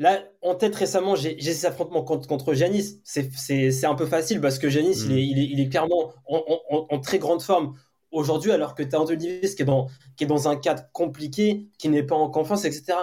là, 0.00 0.24
en 0.42 0.56
tête 0.56 0.74
récemment, 0.74 1.14
j'ai 1.14 1.38
cet 1.40 1.66
affrontement 1.70 2.02
contre, 2.02 2.26
contre 2.26 2.54
Giannis. 2.54 3.00
C'est- 3.04 3.84
un 3.84 3.94
peu 3.94 4.06
facile 4.06 4.40
parce 4.40 4.58
que 4.58 4.68
Giannis, 4.68 5.04
Mm. 5.06 5.10
il, 5.10 5.18
est, 5.18 5.26
il, 5.28 5.38
est, 5.38 5.44
il 5.52 5.60
est 5.60 5.68
clairement 5.68 6.12
en, 6.26 6.42
en- 6.70 6.86
en 6.90 6.98
très 7.00 7.18
grande 7.20 7.42
forme 7.42 7.76
aujourd'hui, 8.10 8.50
alors 8.50 8.74
que 8.74 8.82
tu 8.82 8.96
as 8.96 9.00
Anthony 9.00 9.26
Davis 9.28 9.54
qui 9.54 9.62
est, 9.62 9.66
dans, 9.66 9.86
qui 10.16 10.24
est 10.24 10.26
dans 10.26 10.48
un 10.48 10.56
cadre 10.56 10.82
compliqué, 10.92 11.68
qui 11.78 11.88
n'est 11.88 12.02
pas 12.02 12.16
en 12.16 12.28
confiance, 12.30 12.64
etc. 12.64 12.98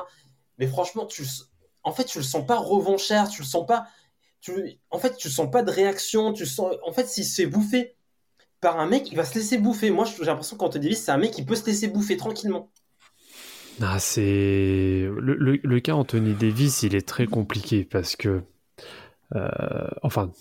Mais 0.58 0.68
franchement, 0.68 1.06
tu, 1.06 1.24
en 1.84 1.94
fait, 1.94 2.04
tu 2.06 2.18
le 2.18 2.24
sens 2.24 2.46
pas 2.46 2.58
revanchard, 2.58 3.30
tu 3.30 3.42
le 3.44 3.48
sens 3.48 3.66
pas. 3.66 3.86
Tu, 4.42 4.80
en 4.92 5.00
fait, 5.00 5.16
tu 5.18 5.30
sens 5.30 5.50
pas 5.52 5.64
de 5.64 5.72
réaction. 5.72 6.34
Tu 6.34 6.46
sens, 6.46 6.76
en 6.86 6.92
fait, 6.92 7.08
s'il 7.08 7.26
se 7.26 7.36
fait 7.42 7.48
bouffer 7.48 7.96
par 8.60 8.80
un 8.80 8.88
mec, 8.88 9.12
il 9.12 9.16
va 9.18 9.24
se 9.26 9.36
laisser 9.36 9.58
bouffer. 9.60 9.92
Moi, 9.92 10.06
j'ai 10.06 10.26
l'impression 10.26 10.58
qu'Anthony 10.58 10.86
Davis, 10.86 11.04
c'est 11.04 11.12
un 11.12 11.18
mec 11.18 11.32
qui 11.32 11.44
peut 11.46 11.56
se 11.56 11.66
laisser 11.66 11.88
bouffer 11.88 12.18
tranquillement. 12.18 12.72
Ah, 13.82 14.00
c'est 14.00 15.08
le 15.08 15.80
cas 15.80 15.94
Anthony 15.94 16.34
Davis, 16.34 16.82
il 16.84 16.96
est 16.96 17.08
très 17.08 17.28
compliqué 17.28 17.86
parce 17.86 18.16
que, 18.16 18.42
euh, 19.36 19.88
enfin, 20.02 20.32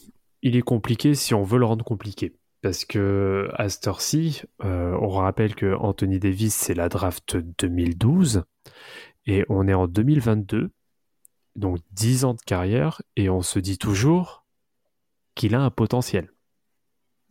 il 0.42 0.57
est 0.57 0.62
compliqué 0.62 1.14
si 1.14 1.35
on 1.35 1.42
veut 1.42 1.59
le 1.59 1.66
rendre 1.66 1.85
compliqué. 1.85 2.35
Parce 2.62 2.85
que 2.85 3.51
à 3.55 3.68
cette 3.68 3.87
heure-ci, 3.87 4.42
euh, 4.64 4.96
on 5.01 5.09
rappelle 5.09 5.55
que 5.55 5.75
Anthony 5.75 6.18
Davis, 6.18 6.55
c'est 6.55 6.75
la 6.75 6.88
draft 6.88 7.37
2012 7.37 8.44
et 9.27 9.44
on 9.49 9.68
est 9.68 9.75
en 9.75 9.87
2022, 9.87 10.70
donc 11.57 11.79
10 11.92 12.25
ans 12.25 12.35
de 12.35 12.40
carrière 12.40 13.03
et 13.16 13.29
on 13.29 13.42
se 13.42 13.59
dit 13.59 13.79
toujours 13.79 14.46
qu'il 15.35 15.55
a 15.55 15.61
un 15.61 15.70
potentiel. 15.70 16.31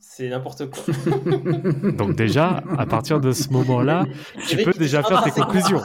C'est 0.08 0.30
n'importe 0.30 0.70
quoi. 0.70 0.84
Donc 1.98 2.16
déjà, 2.16 2.64
à 2.78 2.86
partir 2.86 3.20
de 3.20 3.34
ce 3.34 3.50
moment-là, 3.50 4.06
tu 4.48 4.56
peux 4.58 4.72
déjà 4.72 5.04
faire 5.04 5.22
tes 5.24 5.32
conclusions. 5.32 5.82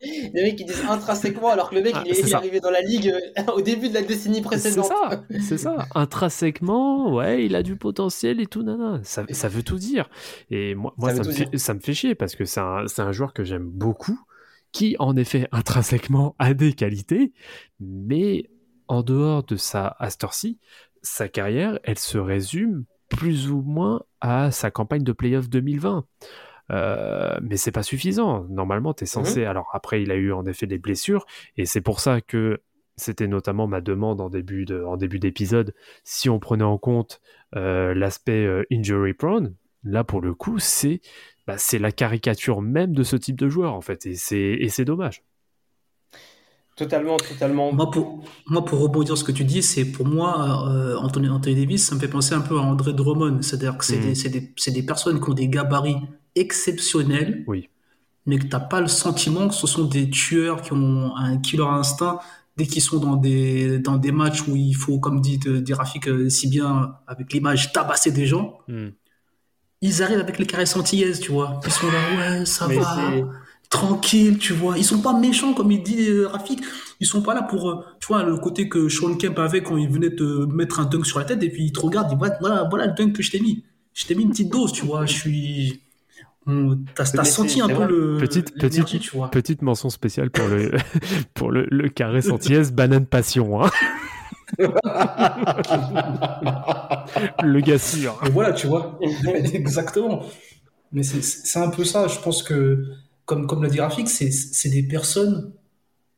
Les 0.00 0.42
mecs 0.42 0.56
qui 0.56 0.64
disent 0.64 0.84
intrinsèquement, 0.88 1.50
alors 1.50 1.68
que 1.68 1.74
le 1.74 1.82
mec, 1.82 1.92
Ah, 1.94 2.02
il, 2.06 2.12
est, 2.12 2.14
c'est 2.14 2.28
il 2.28 2.34
arrivé 2.34 2.60
dans 2.60 2.70
la 2.70 2.80
ligue 2.80 3.08
euh, 3.08 3.52
au 3.54 3.60
début 3.60 3.90
de 3.90 3.94
la 3.94 4.02
décennie 4.02 4.36
C'est 4.36 4.42
précédente. 4.42 4.86
ça, 4.86 5.24
c'est 5.40 5.58
ça. 5.58 5.86
Intrinsèquement, 5.94 7.12
ouais, 7.12 7.44
il 7.44 7.54
a 7.54 7.62
du 7.62 7.76
potentiel 7.76 8.40
et 8.40 8.46
tout, 8.46 8.62
nana. 8.62 9.00
Ça, 9.02 9.24
ça 9.30 9.48
veut 9.48 9.62
tout 9.62 9.76
dire. 9.76 10.08
Et 10.50 10.74
moi, 10.74 10.94
moi 10.96 11.14
Ça 11.14 11.22
me 11.22 11.30
fait, 11.32 11.44
dire. 11.46 11.60
ça 11.60 11.74
me 11.74 11.80
fait 11.80 11.94
chier 11.94 12.14
parce 12.14 12.36
que 12.36 12.46
c'est 12.46 12.60
un, 12.60 12.86
c'est 12.86 13.02
un 13.02 13.12
joueur 13.12 13.34
que 13.34 13.44
j'aime 13.44 13.68
beaucoup, 13.68 14.18
qui 14.72 14.96
en 14.98 15.16
effet 15.16 15.48
intrinsèquement 15.52 16.34
a 16.38 16.54
des 16.54 16.72
qualités, 16.72 17.32
mais 17.80 18.48
en 18.88 19.02
dehors 19.02 19.42
de 19.44 19.56
sa 19.56 19.96
à 19.98 20.08
cette 20.08 20.24
heure-ci, 20.24 20.58
sa 21.02 21.28
carrière, 21.28 21.78
elle 21.84 21.98
se 21.98 22.16
résume 22.16 22.84
plus 23.08 23.50
ou 23.50 23.62
moins 23.62 24.02
à 24.20 24.50
sa 24.50 24.70
campagne 24.70 25.02
de 25.02 25.12
playoff 25.12 25.48
2020. 25.48 26.04
Euh, 26.70 27.38
mais 27.42 27.56
c'est 27.56 27.72
pas 27.72 27.82
suffisant. 27.82 28.44
Normalement, 28.48 28.94
tu 28.94 29.04
es 29.04 29.06
censé. 29.06 29.44
Alors 29.44 29.68
après, 29.72 30.02
il 30.02 30.10
a 30.10 30.16
eu 30.16 30.32
en 30.32 30.46
effet 30.46 30.66
des 30.66 30.78
blessures, 30.78 31.26
et 31.56 31.66
c'est 31.66 31.80
pour 31.80 32.00
ça 32.00 32.20
que 32.20 32.60
c'était 32.96 33.26
notamment 33.26 33.66
ma 33.66 33.80
demande 33.80 34.20
en 34.20 34.30
début 34.30 34.64
de, 34.64 34.82
en 34.82 34.96
début 34.96 35.18
d'épisode. 35.18 35.74
Si 36.04 36.30
on 36.30 36.38
prenait 36.38 36.64
en 36.64 36.78
compte 36.78 37.20
euh, 37.56 37.92
l'aspect 37.94 38.46
euh, 38.46 38.64
injury 38.72 39.14
prone, 39.14 39.54
là 39.82 40.04
pour 40.04 40.20
le 40.20 40.34
coup, 40.34 40.58
c'est 40.58 41.00
bah, 41.46 41.58
c'est 41.58 41.78
la 41.78 41.92
caricature 41.92 42.62
même 42.62 42.94
de 42.94 43.02
ce 43.02 43.16
type 43.16 43.36
de 43.36 43.48
joueur 43.48 43.74
en 43.74 43.82
fait, 43.82 44.06
et 44.06 44.14
c'est 44.14 44.84
dommage. 44.84 45.22
Totalement, 46.76 47.16
totalement. 47.16 47.72
Moi 47.72 47.88
pour, 47.90 48.24
moi, 48.48 48.64
pour 48.64 48.80
rebondir 48.80 49.16
sur 49.16 49.18
ce 49.18 49.24
que 49.24 49.30
tu 49.36 49.44
dis, 49.44 49.62
c'est 49.62 49.84
pour 49.84 50.06
moi, 50.06 50.68
euh, 50.68 50.96
Anthony, 50.96 51.28
Anthony 51.28 51.54
Davis, 51.54 51.86
ça 51.86 51.94
me 51.94 52.00
fait 52.00 52.08
penser 52.08 52.34
un 52.34 52.40
peu 52.40 52.58
à 52.58 52.62
André 52.62 52.92
Drummond. 52.92 53.42
C'est-à-dire 53.42 53.78
que 53.78 53.84
c'est 53.84 53.96
Mhm. 53.98 54.02
des, 54.02 54.14
c'est 54.16 54.28
des, 54.28 54.52
c'est 54.56 54.70
des 54.72 54.82
personnes 54.82 55.20
qui 55.20 55.30
ont 55.30 55.34
des 55.34 55.48
gabarits 55.48 55.98
exceptionnels, 56.34 57.44
Oui. 57.46 57.68
mais 58.26 58.38
que 58.38 58.44
tu 58.44 58.48
n'as 58.50 58.58
pas 58.60 58.80
le 58.80 58.88
sentiment 58.88 59.46
que 59.48 59.54
ce 59.54 59.68
sont 59.68 59.84
des 59.84 60.10
tueurs 60.10 60.62
qui 60.62 60.72
ont 60.72 61.14
un 61.16 61.38
killer 61.38 61.62
instinct 61.64 62.18
dès 62.56 62.66
qu'ils 62.66 62.82
sont 62.82 62.98
dans 62.98 63.16
des, 63.16 63.78
dans 63.78 63.96
des 63.96 64.10
matchs 64.12 64.42
où 64.48 64.56
il 64.56 64.74
faut, 64.74 64.98
comme 64.98 65.20
dit, 65.20 65.38
euh, 65.46 65.60
dit 65.60 65.74
Rafik 65.74 66.08
euh, 66.08 66.28
si 66.28 66.48
bien 66.48 66.96
avec 67.06 67.32
l'image, 67.32 67.72
tabasser 67.72 68.10
des 68.10 68.26
gens. 68.26 68.58
Ils 69.80 70.02
arrivent 70.02 70.20
avec 70.20 70.38
les 70.38 70.46
caresses 70.46 70.74
antillaises, 70.76 71.20
tu 71.20 71.30
vois. 71.30 71.60
Ils 71.64 71.70
sont 71.72 71.86
là, 71.86 72.38
ouais, 72.38 72.46
ça 72.46 72.66
Mais 72.68 72.78
va 72.78 73.10
tranquille, 73.70 74.38
tu 74.38 74.52
vois. 74.52 74.78
Ils 74.78 74.84
sont 74.84 75.00
pas 75.00 75.12
méchants, 75.18 75.52
comme 75.54 75.70
il 75.72 75.82
dit 75.82 76.08
euh, 76.08 76.28
Rafik. 76.28 76.60
Ils 77.00 77.06
sont 77.06 77.22
pas 77.22 77.34
là 77.34 77.42
pour, 77.42 77.68
euh, 77.70 77.84
tu 78.00 78.06
vois, 78.08 78.22
le 78.22 78.36
côté 78.36 78.68
que 78.68 78.88
Sean 78.88 79.14
Kemp 79.16 79.38
avait 79.38 79.62
quand 79.62 79.76
il 79.76 79.88
venait 79.88 80.14
te 80.14 80.44
mettre 80.46 80.80
un 80.80 80.84
dunk 80.84 81.04
sur 81.04 81.18
la 81.18 81.24
tête 81.24 81.42
et 81.42 81.50
puis 81.50 81.64
il 81.64 81.72
te 81.72 81.80
regarde, 81.80 82.06
il 82.12 82.16
dit, 82.18 82.24
voilà, 82.40 82.66
voilà 82.70 82.86
le 82.86 82.92
dunk 82.94 83.12
que 83.16 83.22
je 83.22 83.30
t'ai 83.32 83.40
mis. 83.40 83.64
Je 83.92 84.06
t'ai 84.06 84.14
mis 84.14 84.22
une 84.24 84.30
petite 84.30 84.50
dose, 84.50 84.72
tu 84.72 84.84
vois. 84.86 85.06
Je 85.06 85.12
suis. 85.12 85.80
T'as 86.94 87.24
senti 87.24 87.60
un 87.62 87.68
peu 87.68 87.86
le 87.86 88.18
Petite, 88.18 88.52
petite, 88.58 89.00
tu 89.00 89.16
vois. 89.16 89.30
petite 89.30 89.62
mention 89.62 89.88
spéciale 89.88 90.30
pour 90.30 90.46
le, 90.46 90.72
pour 91.34 91.50
le, 91.50 91.66
le 91.70 91.88
carré 91.88 92.20
Santiès, 92.20 92.70
banane 92.72 93.06
passion. 93.06 93.64
Hein. 93.64 93.70
le 97.42 97.60
gars 97.60 97.78
sûr. 97.78 98.18
Et 98.26 98.30
voilà, 98.30 98.52
tu 98.52 98.66
vois. 98.66 98.98
Exactement. 99.52 100.22
Mais 100.92 101.02
c'est- 101.02 101.22
c'est 101.22 101.58
un 101.58 101.70
peu 101.70 101.84
ça. 101.84 102.06
Je 102.08 102.18
pense 102.18 102.42
que, 102.42 102.84
comme, 103.26 103.46
comme 103.46 103.62
l'a 103.62 103.68
dit 103.70 103.80
Rafik, 103.80 104.08
c'est 104.08 104.68
des 104.68 104.82
personnes 104.82 105.52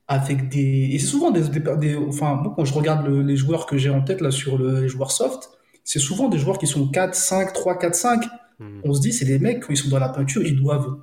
avec 0.08 0.48
des. 0.48 0.90
Et 0.92 0.98
c'est 0.98 1.06
souvent 1.06 1.30
des, 1.30 1.42
des, 1.48 1.60
des- 1.78 1.96
Enfin, 1.96 2.34
moi, 2.36 2.52
quand 2.56 2.64
je 2.64 2.74
regarde 2.74 3.06
le- 3.06 3.22
les 3.22 3.36
joueurs 3.36 3.66
que 3.66 3.76
j'ai 3.76 3.90
en 3.90 4.02
tête 4.02 4.20
là 4.20 4.30
sur 4.30 4.58
le- 4.58 4.80
les 4.82 4.88
joueurs 4.88 5.10
soft, 5.10 5.50
c'est 5.84 5.98
souvent 5.98 6.28
des 6.28 6.38
joueurs 6.38 6.58
qui 6.58 6.66
sont 6.66 6.88
4, 6.88 7.14
5, 7.14 7.52
3, 7.52 7.78
4, 7.78 7.94
5. 7.94 8.24
Hmm. 8.58 8.80
On 8.84 8.94
se 8.94 9.00
dit, 9.00 9.12
c'est 9.12 9.24
des 9.24 9.38
mecs, 9.38 9.60
quand 9.66 9.72
ils 9.72 9.76
sont 9.76 9.88
dans 9.90 9.98
la 9.98 10.08
peinture, 10.08 10.42
ils 10.42 10.56
doivent 10.56 10.96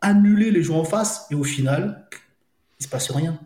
annuler 0.00 0.50
les 0.50 0.62
joueurs 0.62 0.80
en 0.80 0.84
face. 0.84 1.26
Et 1.30 1.34
au 1.34 1.44
final, 1.44 2.06
il 2.78 2.84
se 2.84 2.88
passe 2.88 3.10
rien. 3.10 3.38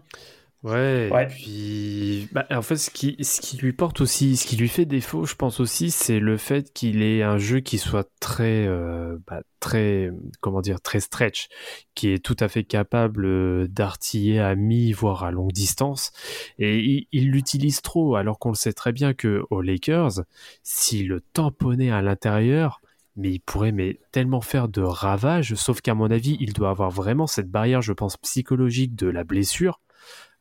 Ouais, 0.64 1.10
Ouais. 1.12 1.24
et 1.24 1.26
puis 1.26 2.28
bah, 2.32 2.46
en 2.50 2.62
fait 2.62 2.76
ce 2.76 2.88
qui, 2.90 3.16
ce 3.22 3.42
qui 3.42 3.58
lui 3.58 3.74
porte 3.74 4.00
aussi, 4.00 4.36
ce 4.38 4.46
qui 4.46 4.56
lui 4.56 4.68
fait 4.70 4.86
défaut, 4.86 5.26
je 5.26 5.34
pense 5.34 5.60
aussi, 5.60 5.90
c'est 5.90 6.18
le 6.20 6.38
fait 6.38 6.72
qu'il 6.72 7.02
ait 7.02 7.22
un 7.22 7.36
jeu 7.36 7.60
qui 7.60 7.76
soit 7.76 8.08
très, 8.18 8.66
euh, 8.66 9.18
bah, 9.26 9.42
très, 9.60 10.10
comment 10.40 10.62
dire, 10.62 10.80
très 10.80 11.00
stretch, 11.00 11.48
qui 11.94 12.08
est 12.08 12.24
tout 12.24 12.36
à 12.40 12.48
fait 12.48 12.64
capable 12.64 13.26
euh, 13.26 13.66
d'artiller 13.68 14.40
à 14.40 14.54
mi, 14.54 14.92
voire 14.92 15.24
à 15.24 15.30
longue 15.30 15.52
distance, 15.52 16.12
et 16.58 16.78
il 16.78 17.06
il 17.12 17.30
l'utilise 17.30 17.82
trop, 17.82 18.16
alors 18.16 18.38
qu'on 18.38 18.48
le 18.50 18.54
sait 18.54 18.72
très 18.72 18.92
bien 18.92 19.12
que 19.12 19.42
aux 19.50 19.60
Lakers, 19.60 20.22
s'il 20.62 21.08
le 21.08 21.20
tamponnait 21.20 21.90
à 21.90 22.00
l'intérieur, 22.00 22.80
mais 23.16 23.30
il 23.32 23.40
pourrait 23.40 23.70
mais 23.72 24.00
tellement 24.12 24.40
faire 24.40 24.68
de 24.68 24.80
ravages, 24.80 25.54
sauf 25.56 25.82
qu'à 25.82 25.94
mon 25.94 26.10
avis, 26.10 26.38
il 26.40 26.54
doit 26.54 26.70
avoir 26.70 26.90
vraiment 26.90 27.26
cette 27.26 27.50
barrière, 27.50 27.82
je 27.82 27.92
pense, 27.92 28.16
psychologique 28.16 28.94
de 28.96 29.08
la 29.08 29.24
blessure, 29.24 29.80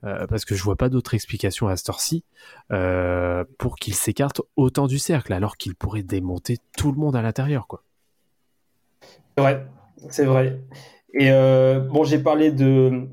euh, 0.03 0.27
parce 0.27 0.45
que 0.45 0.55
je 0.55 0.63
vois 0.63 0.75
pas 0.75 0.89
d'autre 0.89 1.13
explication 1.13 1.67
à 1.67 1.75
cette 1.77 1.89
heure-ci, 1.89 2.23
euh, 2.71 3.43
pour 3.57 3.75
qu'il 3.77 3.93
s'écarte 3.93 4.41
autant 4.55 4.87
du 4.87 4.99
cercle, 4.99 5.33
alors 5.33 5.57
qu'il 5.57 5.75
pourrait 5.75 6.03
démonter 6.03 6.57
tout 6.77 6.91
le 6.91 6.97
monde 6.97 7.15
à 7.15 7.21
l'intérieur, 7.21 7.67
quoi. 7.67 7.83
C'est 9.37 9.41
vrai, 9.43 9.67
c'est 10.09 10.25
vrai. 10.25 10.61
Et 11.15 11.31
euh, 11.31 11.79
bon, 11.79 12.03
j'ai 12.03 12.19
parlé 12.19 12.51
de. 12.51 13.07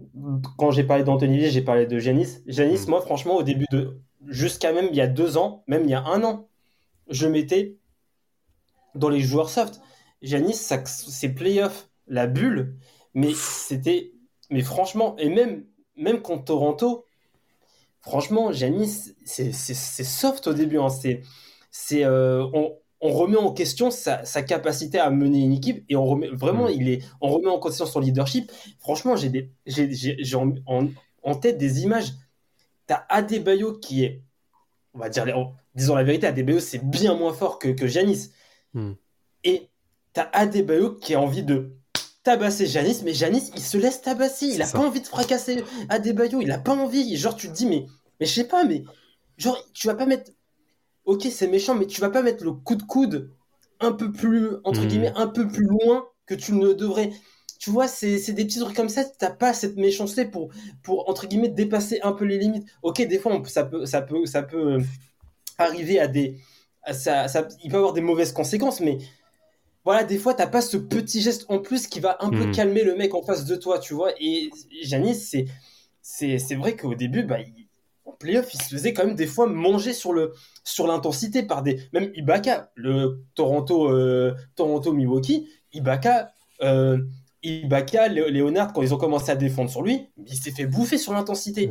Quand 0.56 0.70
j'ai 0.70 0.84
parlé 0.84 1.04
d'Anthony 1.04 1.48
j'ai 1.50 1.62
parlé 1.62 1.86
de 1.86 1.98
Janis. 1.98 2.38
Janis, 2.46 2.86
Mm. 2.86 2.90
moi, 2.90 3.00
franchement, 3.02 3.36
au 3.36 3.42
début 3.42 3.66
de. 3.70 3.98
Jusqu'à 4.26 4.72
même 4.72 4.86
il 4.90 4.96
y 4.96 5.00
a 5.00 5.06
deux 5.06 5.38
ans, 5.38 5.64
même 5.66 5.84
il 5.84 5.90
y 5.90 5.94
a 5.94 6.04
un 6.04 6.22
an, 6.24 6.48
je 7.08 7.26
mettais 7.26 7.76
dans 8.94 9.08
les 9.08 9.20
joueurs 9.20 9.48
soft. 9.48 9.80
Janis, 10.22 10.54
ça- 10.54 10.84
c'est 10.84 11.30
playoff, 11.34 11.88
la 12.06 12.26
bulle, 12.26 12.76
mais 13.14 13.32
c'était. 13.34 14.12
Mais 14.50 14.62
franchement, 14.62 15.16
et 15.18 15.28
même, 15.30 15.64
même 16.00 16.20
contre 16.22 16.44
Toronto, 16.46 17.04
franchement, 18.00 18.52
Janis, 18.52 19.14
c'est 19.24 19.52
soft 19.52 20.46
au 20.46 20.52
début. 20.54 20.78
hein. 20.78 20.88
C'est. 20.90 22.04
euh, 22.04 22.44
on, 22.52 22.76
on 23.02 23.12
remet 23.12 23.36
en 23.38 23.52
question 23.52 23.90
sa, 23.90 24.24
sa 24.26 24.42
capacité 24.42 24.98
à 24.98 25.08
mener 25.08 25.38
une 25.38 25.52
équipe 25.52 25.84
et 25.88 25.96
on 25.96 26.04
remet 26.04 26.28
vraiment 26.28 26.66
Mm. 26.66 26.72
il 26.74 26.88
est 26.90 27.02
on 27.22 27.30
remet 27.30 27.46
en 27.48 27.58
question 27.58 27.86
son 27.86 27.98
leadership 28.00 28.52
franchement 28.78 29.16
j'ai 29.16 29.30
des 29.30 29.50
j'ai 29.66 30.36
en, 30.36 30.52
en- 30.66 30.88
en 31.22 31.34
tête 31.34 31.56
des 31.56 31.80
images 31.80 32.12
t'as 32.86 33.06
Adebayo 33.08 33.78
qui 33.78 34.04
est 34.04 34.22
on 34.92 34.98
va 34.98 35.08
dire 35.08 35.24
disons 35.74 35.94
la 35.94 36.02
vérité 36.04 36.26
Adebayo 36.26 36.60
c'est 36.60 36.84
bien 36.84 37.14
moins 37.14 37.32
fort 37.32 37.58
que 37.58 37.68
que 37.68 37.86
Giannis 37.86 38.32
Mm. 38.74 38.92
et 39.44 39.68
t'as 40.12 40.28
Adebayo 40.34 40.94
qui 40.96 41.14
a 41.14 41.20
envie 41.22 41.42
de 41.42 41.72
tabasser 42.30 42.66
Janis 42.66 43.02
mais 43.04 43.14
Janis 43.14 43.50
il 43.56 43.62
se 43.62 43.76
laisse 43.78 44.02
tabasser. 44.02 44.46
Il 44.46 44.62
a 44.62 44.66
ça. 44.66 44.78
pas 44.78 44.84
envie 44.86 45.00
de 45.00 45.06
fracasser 45.06 45.64
Adebayo 45.88 46.40
il 46.40 46.50
a 46.52 46.58
pas 46.58 46.74
envie. 46.74 47.16
Genre 47.16 47.36
tu 47.36 47.48
te 47.48 47.52
dis 47.54 47.66
mais 47.66 47.86
mais 48.20 48.26
je 48.26 48.32
sais 48.34 48.44
pas 48.44 48.64
mais 48.64 48.84
genre 49.38 49.58
tu 49.74 49.86
vas 49.86 49.94
pas 49.94 50.06
mettre 50.06 50.30
ok 51.04 51.26
c'est 51.30 51.48
méchant 51.48 51.74
mais 51.74 51.86
tu 51.86 52.00
vas 52.00 52.10
pas 52.10 52.22
mettre 52.22 52.44
le 52.44 52.52
coup 52.52 52.76
de 52.76 52.82
coude 52.82 53.30
un 53.80 53.92
peu 53.92 54.12
plus 54.12 54.48
entre 54.64 54.82
Mhm. 54.82 54.88
guillemets 54.88 55.12
un 55.16 55.26
peu 55.26 55.48
plus 55.48 55.64
loin 55.64 56.06
que 56.26 56.34
tu 56.34 56.52
ne 56.52 56.72
devrais. 56.72 57.10
Tu 57.58 57.70
vois 57.70 57.88
c'est 57.88 58.32
des 58.32 58.44
petits 58.46 58.58
trucs 58.60 58.76
comme 58.76 58.88
ça. 58.88 59.04
T'as 59.04 59.30
pas 59.30 59.52
cette 59.54 59.76
méchanceté 59.76 60.24
pour 60.24 60.50
pour 60.82 61.08
entre 61.10 61.26
guillemets 61.26 61.48
dépasser 61.48 62.00
un 62.02 62.12
peu 62.12 62.24
les 62.24 62.38
limites. 62.38 62.66
Ok 62.82 63.02
des 63.06 63.18
fois 63.18 63.32
on 63.34 63.44
ça 63.44 63.64
peut 63.64 63.86
ça 63.86 64.02
peut 64.02 64.26
ça 64.26 64.42
peut 64.42 64.74
euh, 64.74 64.80
arriver 65.58 65.98
à 66.00 66.08
des 66.08 66.38
à 66.82 66.94
ça, 66.94 67.28
ça- 67.28 67.46
il 67.62 67.70
peut 67.70 67.76
avoir 67.76 67.92
des 67.92 68.00
mauvaises 68.00 68.32
conséquences 68.32 68.80
mais 68.80 68.98
voilà, 69.84 70.04
des 70.04 70.18
fois, 70.18 70.34
t'as 70.34 70.46
pas 70.46 70.60
ce 70.60 70.76
petit 70.76 71.20
geste 71.20 71.46
en 71.48 71.58
plus 71.58 71.86
qui 71.86 72.00
va 72.00 72.18
un 72.20 72.30
peu 72.30 72.46
Mhm. 72.46 72.52
calmer 72.52 72.84
le 72.84 72.94
mec 72.96 73.14
en 73.14 73.22
face 73.22 73.44
de 73.46 73.56
toi, 73.56 73.78
tu 73.78 73.94
vois. 73.94 74.12
Et 74.20 74.50
Janis, 74.82 75.14
c'est, 75.14 75.46
c'est, 76.02 76.38
c'est 76.38 76.54
vrai 76.54 76.76
qu'au 76.76 76.94
début, 76.94 77.22
bah, 77.22 77.40
il- 77.40 77.66
en 78.04 78.12
playoff, 78.12 78.52
il 78.52 78.60
se 78.60 78.68
faisait 78.68 78.92
quand 78.92 79.06
même 79.06 79.14
des 79.14 79.26
fois 79.26 79.46
manger 79.46 79.92
sur 79.92 80.12
le, 80.12 80.32
sur 80.64 80.86
l'intensité 80.86 81.42
par 81.42 81.62
des, 81.62 81.80
même 81.92 82.10
Ibaka, 82.14 82.70
le 82.74 83.24
Toronto, 83.34 83.88
euh, 83.90 84.34
Toronto 84.56 84.92
Milwaukee, 84.92 85.48
Ibaka, 85.72 86.32
euh, 86.62 86.98
Ibaka, 87.42 88.08
Lé- 88.08 88.30
Leonard, 88.30 88.72
quand 88.72 88.82
ils 88.82 88.92
ont 88.92 88.98
commencé 88.98 89.30
à 89.30 89.36
défendre 89.36 89.70
sur 89.70 89.82
lui, 89.82 90.08
il 90.26 90.34
s'est 90.36 90.50
fait 90.50 90.66
bouffer 90.66 90.98
sur 90.98 91.12
l'intensité. 91.14 91.68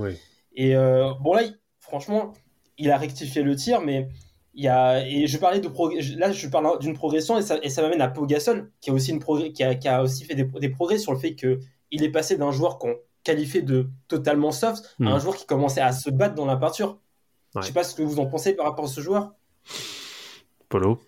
Et 0.55 0.75
euh, 0.75 1.13
bon 1.21 1.33
là, 1.33 1.43
il- 1.43 1.59
franchement, 1.79 2.33
il 2.79 2.89
a 2.89 2.97
rectifié 2.97 3.43
le 3.43 3.55
tir, 3.55 3.81
mais 3.81 4.07
il 4.53 4.63
y 4.63 4.67
a 4.67 5.05
et 5.07 5.27
je 5.27 5.37
parlais 5.37 5.59
de 5.59 5.69
Là, 6.17 6.31
je 6.31 6.47
parle 6.47 6.79
d'une 6.79 6.93
progression 6.93 7.37
et 7.37 7.41
ça, 7.41 7.57
et 7.61 7.69
ça 7.69 7.81
m'amène 7.81 8.01
à 8.01 8.07
Pau 8.07 8.25
Gasol, 8.25 8.71
qui 8.81 8.89
a 8.89 8.93
aussi 8.93 9.11
une 9.11 9.19
qui 9.53 9.63
a, 9.63 9.75
qui 9.75 9.87
a 9.87 10.03
aussi 10.03 10.25
fait 10.25 10.35
des, 10.35 10.43
des 10.43 10.69
progrès 10.69 10.97
sur 10.97 11.13
le 11.13 11.19
fait 11.19 11.35
que 11.35 11.59
il 11.91 12.03
est 12.03 12.11
passé 12.11 12.37
d'un 12.37 12.51
joueur 12.51 12.77
qu'on 12.77 12.95
qualifiait 13.23 13.61
de 13.61 13.89
totalement 14.07 14.51
soft 14.51 14.95
à 15.01 15.09
un 15.09 15.19
joueur 15.19 15.35
qui 15.35 15.45
commençait 15.45 15.81
à 15.81 15.91
se 15.91 16.09
battre 16.09 16.35
dans 16.35 16.45
la 16.45 16.57
peinture. 16.57 16.99
Ouais. 17.55 17.61
Je 17.61 17.67
sais 17.67 17.73
pas 17.73 17.83
ce 17.83 17.95
que 17.95 18.01
vous 18.01 18.19
en 18.19 18.27
pensez 18.27 18.53
par 18.53 18.65
rapport 18.65 18.85
à 18.85 18.87
ce 18.87 19.01
joueur. 19.01 19.33
Polo. 20.67 20.99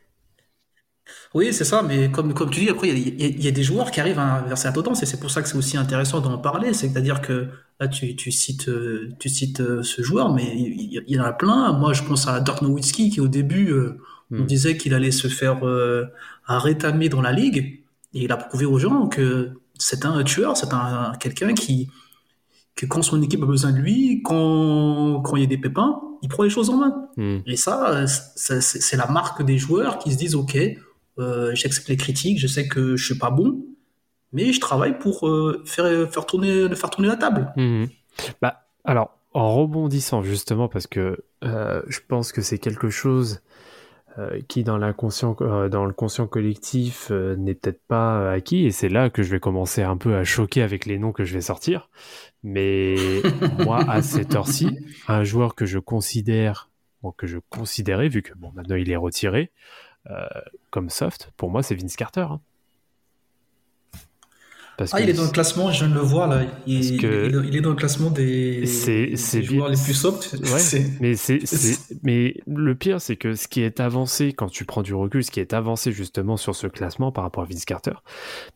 Oui, 1.33 1.53
c'est 1.53 1.63
ça, 1.63 1.81
mais 1.81 2.11
comme, 2.11 2.33
comme 2.33 2.49
tu 2.49 2.59
dis, 2.61 2.69
après, 2.69 2.89
il 2.89 3.21
y, 3.21 3.23
a- 3.23 3.27
y 3.27 3.47
y 3.47 3.51
des 3.51 3.63
joueurs 3.63 3.89
qui 3.91 3.99
arrivent 4.01 4.19
à 4.19 4.39
inverser 4.43 4.67
la 4.67 4.73
tendance, 4.73 5.01
et 5.03 5.05
c'est 5.05 5.19
pour 5.19 5.31
ça 5.31 5.41
que 5.41 5.47
c'est 5.47 5.57
aussi 5.57 5.77
intéressant 5.77 6.19
d'en 6.19 6.37
parler. 6.37 6.73
C'est-à-dire 6.73 7.21
que 7.21 7.47
là, 7.79 7.87
tu, 7.87 8.15
tu 8.15 8.31
cites, 8.31 8.67
euh, 8.69 9.09
tu 9.19 9.29
cites 9.29 9.61
euh, 9.61 9.81
ce 9.83 10.01
joueur, 10.01 10.33
mais 10.33 10.43
il, 10.55 11.03
y- 11.07 11.19
en 11.19 11.23
a 11.23 11.31
plein. 11.33 11.71
Moi, 11.73 11.93
je 11.93 12.03
pense 12.03 12.27
à 12.27 12.39
Dirk 12.41 12.61
Nowitzki, 12.61 13.09
qui 13.09 13.21
au 13.21 13.27
début, 13.27 13.71
euh, 13.71 13.97
on 14.33 14.43
Hmm. 14.43 14.45
disait 14.45 14.77
qu'il 14.77 14.93
allait 14.93 15.11
se 15.11 15.27
faire 15.27 15.65
euh, 15.67 16.05
rétamer 16.47 17.09
dans 17.09 17.21
la 17.21 17.33
ligue, 17.33 17.81
et 18.13 18.23
il 18.23 18.31
a 18.31 18.37
prouvé 18.37 18.65
aux 18.65 18.79
gens 18.79 19.07
que 19.07 19.51
c'est 19.77 20.05
un 20.05 20.23
tueur, 20.23 20.55
c'est 20.55 20.73
un, 20.73 21.13
quelqu'un 21.19 21.53
qui, 21.53 21.89
que 22.75 22.85
quand 22.85 23.01
son 23.01 23.21
équipe 23.21 23.43
a 23.43 23.45
besoin 23.45 23.71
de 23.73 23.77
lui, 23.79 24.21
quand, 24.23 25.21
quand 25.21 25.35
il 25.35 25.41
y 25.41 25.45
a 25.45 25.47
des 25.47 25.57
pépins, 25.57 25.99
il 26.21 26.29
prend 26.29 26.43
les 26.43 26.49
choses 26.49 26.69
en 26.69 26.77
main. 26.77 27.07
Hmm. 27.17 27.39
Et 27.45 27.57
ça, 27.57 28.05
c'est 28.07 28.95
la 28.97 29.07
marque 29.07 29.43
des 29.43 29.57
joueurs 29.57 29.97
qui 29.97 30.11
se 30.13 30.17
disent 30.17 30.35
Ok, 30.35 30.57
euh, 31.21 31.55
j'accepte 31.55 31.87
les 31.89 31.97
critiques, 31.97 32.39
je 32.39 32.47
sais 32.47 32.67
que 32.67 32.95
je 32.95 33.05
suis 33.05 33.17
pas 33.17 33.31
bon, 33.31 33.63
mais 34.33 34.53
je 34.53 34.59
travaille 34.59 34.97
pour 34.97 35.27
euh, 35.27 35.61
faire, 35.65 36.09
faire, 36.09 36.25
tourner, 36.25 36.73
faire 36.75 36.89
tourner 36.89 37.07
la 37.07 37.17
table. 37.17 37.51
Mhm. 37.57 37.89
Bah, 38.41 38.65
alors, 38.83 39.17
en 39.33 39.55
rebondissant 39.55 40.21
justement, 40.21 40.67
parce 40.67 40.87
que 40.87 41.23
euh, 41.43 41.81
je 41.87 41.99
pense 42.07 42.31
que 42.31 42.41
c'est 42.41 42.57
quelque 42.57 42.89
chose 42.89 43.41
euh, 44.17 44.41
qui, 44.47 44.63
dans, 44.63 44.77
l'inconscient, 44.77 45.35
dans 45.69 45.85
le 45.85 45.93
conscient 45.93 46.27
collectif, 46.27 47.11
n'est 47.11 47.55
peut-être 47.55 47.81
pas 47.87 48.31
acquis, 48.31 48.65
et 48.65 48.71
c'est 48.71 48.89
là 48.89 49.09
que 49.09 49.23
je 49.23 49.31
vais 49.31 49.39
commencer 49.39 49.83
un 49.83 49.97
peu 49.97 50.15
à 50.15 50.23
choquer 50.23 50.61
avec 50.61 50.85
les 50.85 50.97
noms 50.97 51.11
que 51.11 51.23
je 51.23 51.33
vais 51.33 51.41
sortir. 51.41 51.89
Mais 52.43 52.95
moi, 53.59 53.79
à 53.89 54.01
cette 54.01 54.35
heure-ci, 54.35 54.77
un 55.07 55.23
joueur 55.23 55.55
que 55.55 55.65
je 55.65 55.79
considère, 55.79 56.69
bon, 57.01 57.11
que 57.11 57.27
je 57.27 57.37
considérais, 57.49 58.09
vu 58.09 58.21
que 58.21 58.33
bon, 58.35 58.51
maintenant 58.53 58.75
il 58.75 58.91
est 58.91 58.97
retiré, 58.97 59.51
comme 60.69 60.89
soft, 60.89 61.31
pour 61.37 61.49
moi, 61.49 61.63
c'est 61.63 61.75
Vince 61.75 61.95
Carter. 61.95 62.21
hein. 62.29 62.41
Parce 64.77 64.95
Ah, 64.95 64.97
que 64.97 65.03
il 65.03 65.09
est 65.09 65.13
dans 65.13 65.25
le 65.25 65.29
classement, 65.29 65.71
je 65.71 65.79
viens 65.85 65.89
de 65.89 65.93
le 65.93 65.99
voir 66.05 66.27
là. 66.27 66.43
Il, 66.65 66.79
Parce 66.79 67.01
que- 67.01 67.29
il- 67.29 67.49
il 67.49 67.55
est 67.57 67.61
dans 67.61 67.69
le 67.69 67.75
classement 67.75 68.09
des, 68.09 68.65
joueurs 68.65 69.69
les 69.69 69.77
plus 69.77 69.93
soft. 69.93 70.33
Ouais, 70.41 70.81
mais 71.01 71.13
mais 72.01 72.35
le 72.47 72.73
pire, 72.75 72.99
c'est 72.99 73.15
que 73.15 73.35
ce 73.35 73.47
qui 73.47 73.61
est 73.61 73.79
avancé 73.79 74.33
quand 74.33 74.47
tu 74.49 74.65
prends 74.65 74.81
du 74.81 74.95
recul, 74.95 75.23
ce 75.23 75.29
qui 75.29 75.39
est 75.39 75.53
avancé 75.53 75.91
justement 75.91 76.35
sur 76.35 76.55
ce 76.55 76.65
classement 76.65 77.11
par 77.11 77.23
rapport 77.25 77.43
à 77.43 77.45
Vince 77.45 77.65
Carter, 77.65 77.93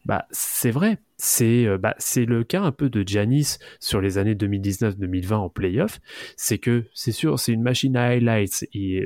bah 0.05 0.25
c'est 0.31 0.71
vrai, 0.71 0.97
c'est, 1.17 1.65
euh, 1.67 1.77
bah, 1.77 1.95
le 2.15 2.43
cas 2.43 2.61
un 2.61 2.71
peu 2.71 2.89
de 2.89 3.07
Giannis 3.07 3.57
sur 3.79 4.01
les 4.01 4.17
années 4.17 4.35
2019-2020 4.35 5.37
en 5.37 5.49
playoff, 5.49 5.99
c'est 6.37 6.57
que 6.57 6.85
c'est 6.95 7.11
sûr, 7.11 7.39
c'est 7.39 7.51
une 7.51 7.61
machine 7.61 7.95
à 7.97 8.05
highlights 8.05 8.65
et 8.73 9.05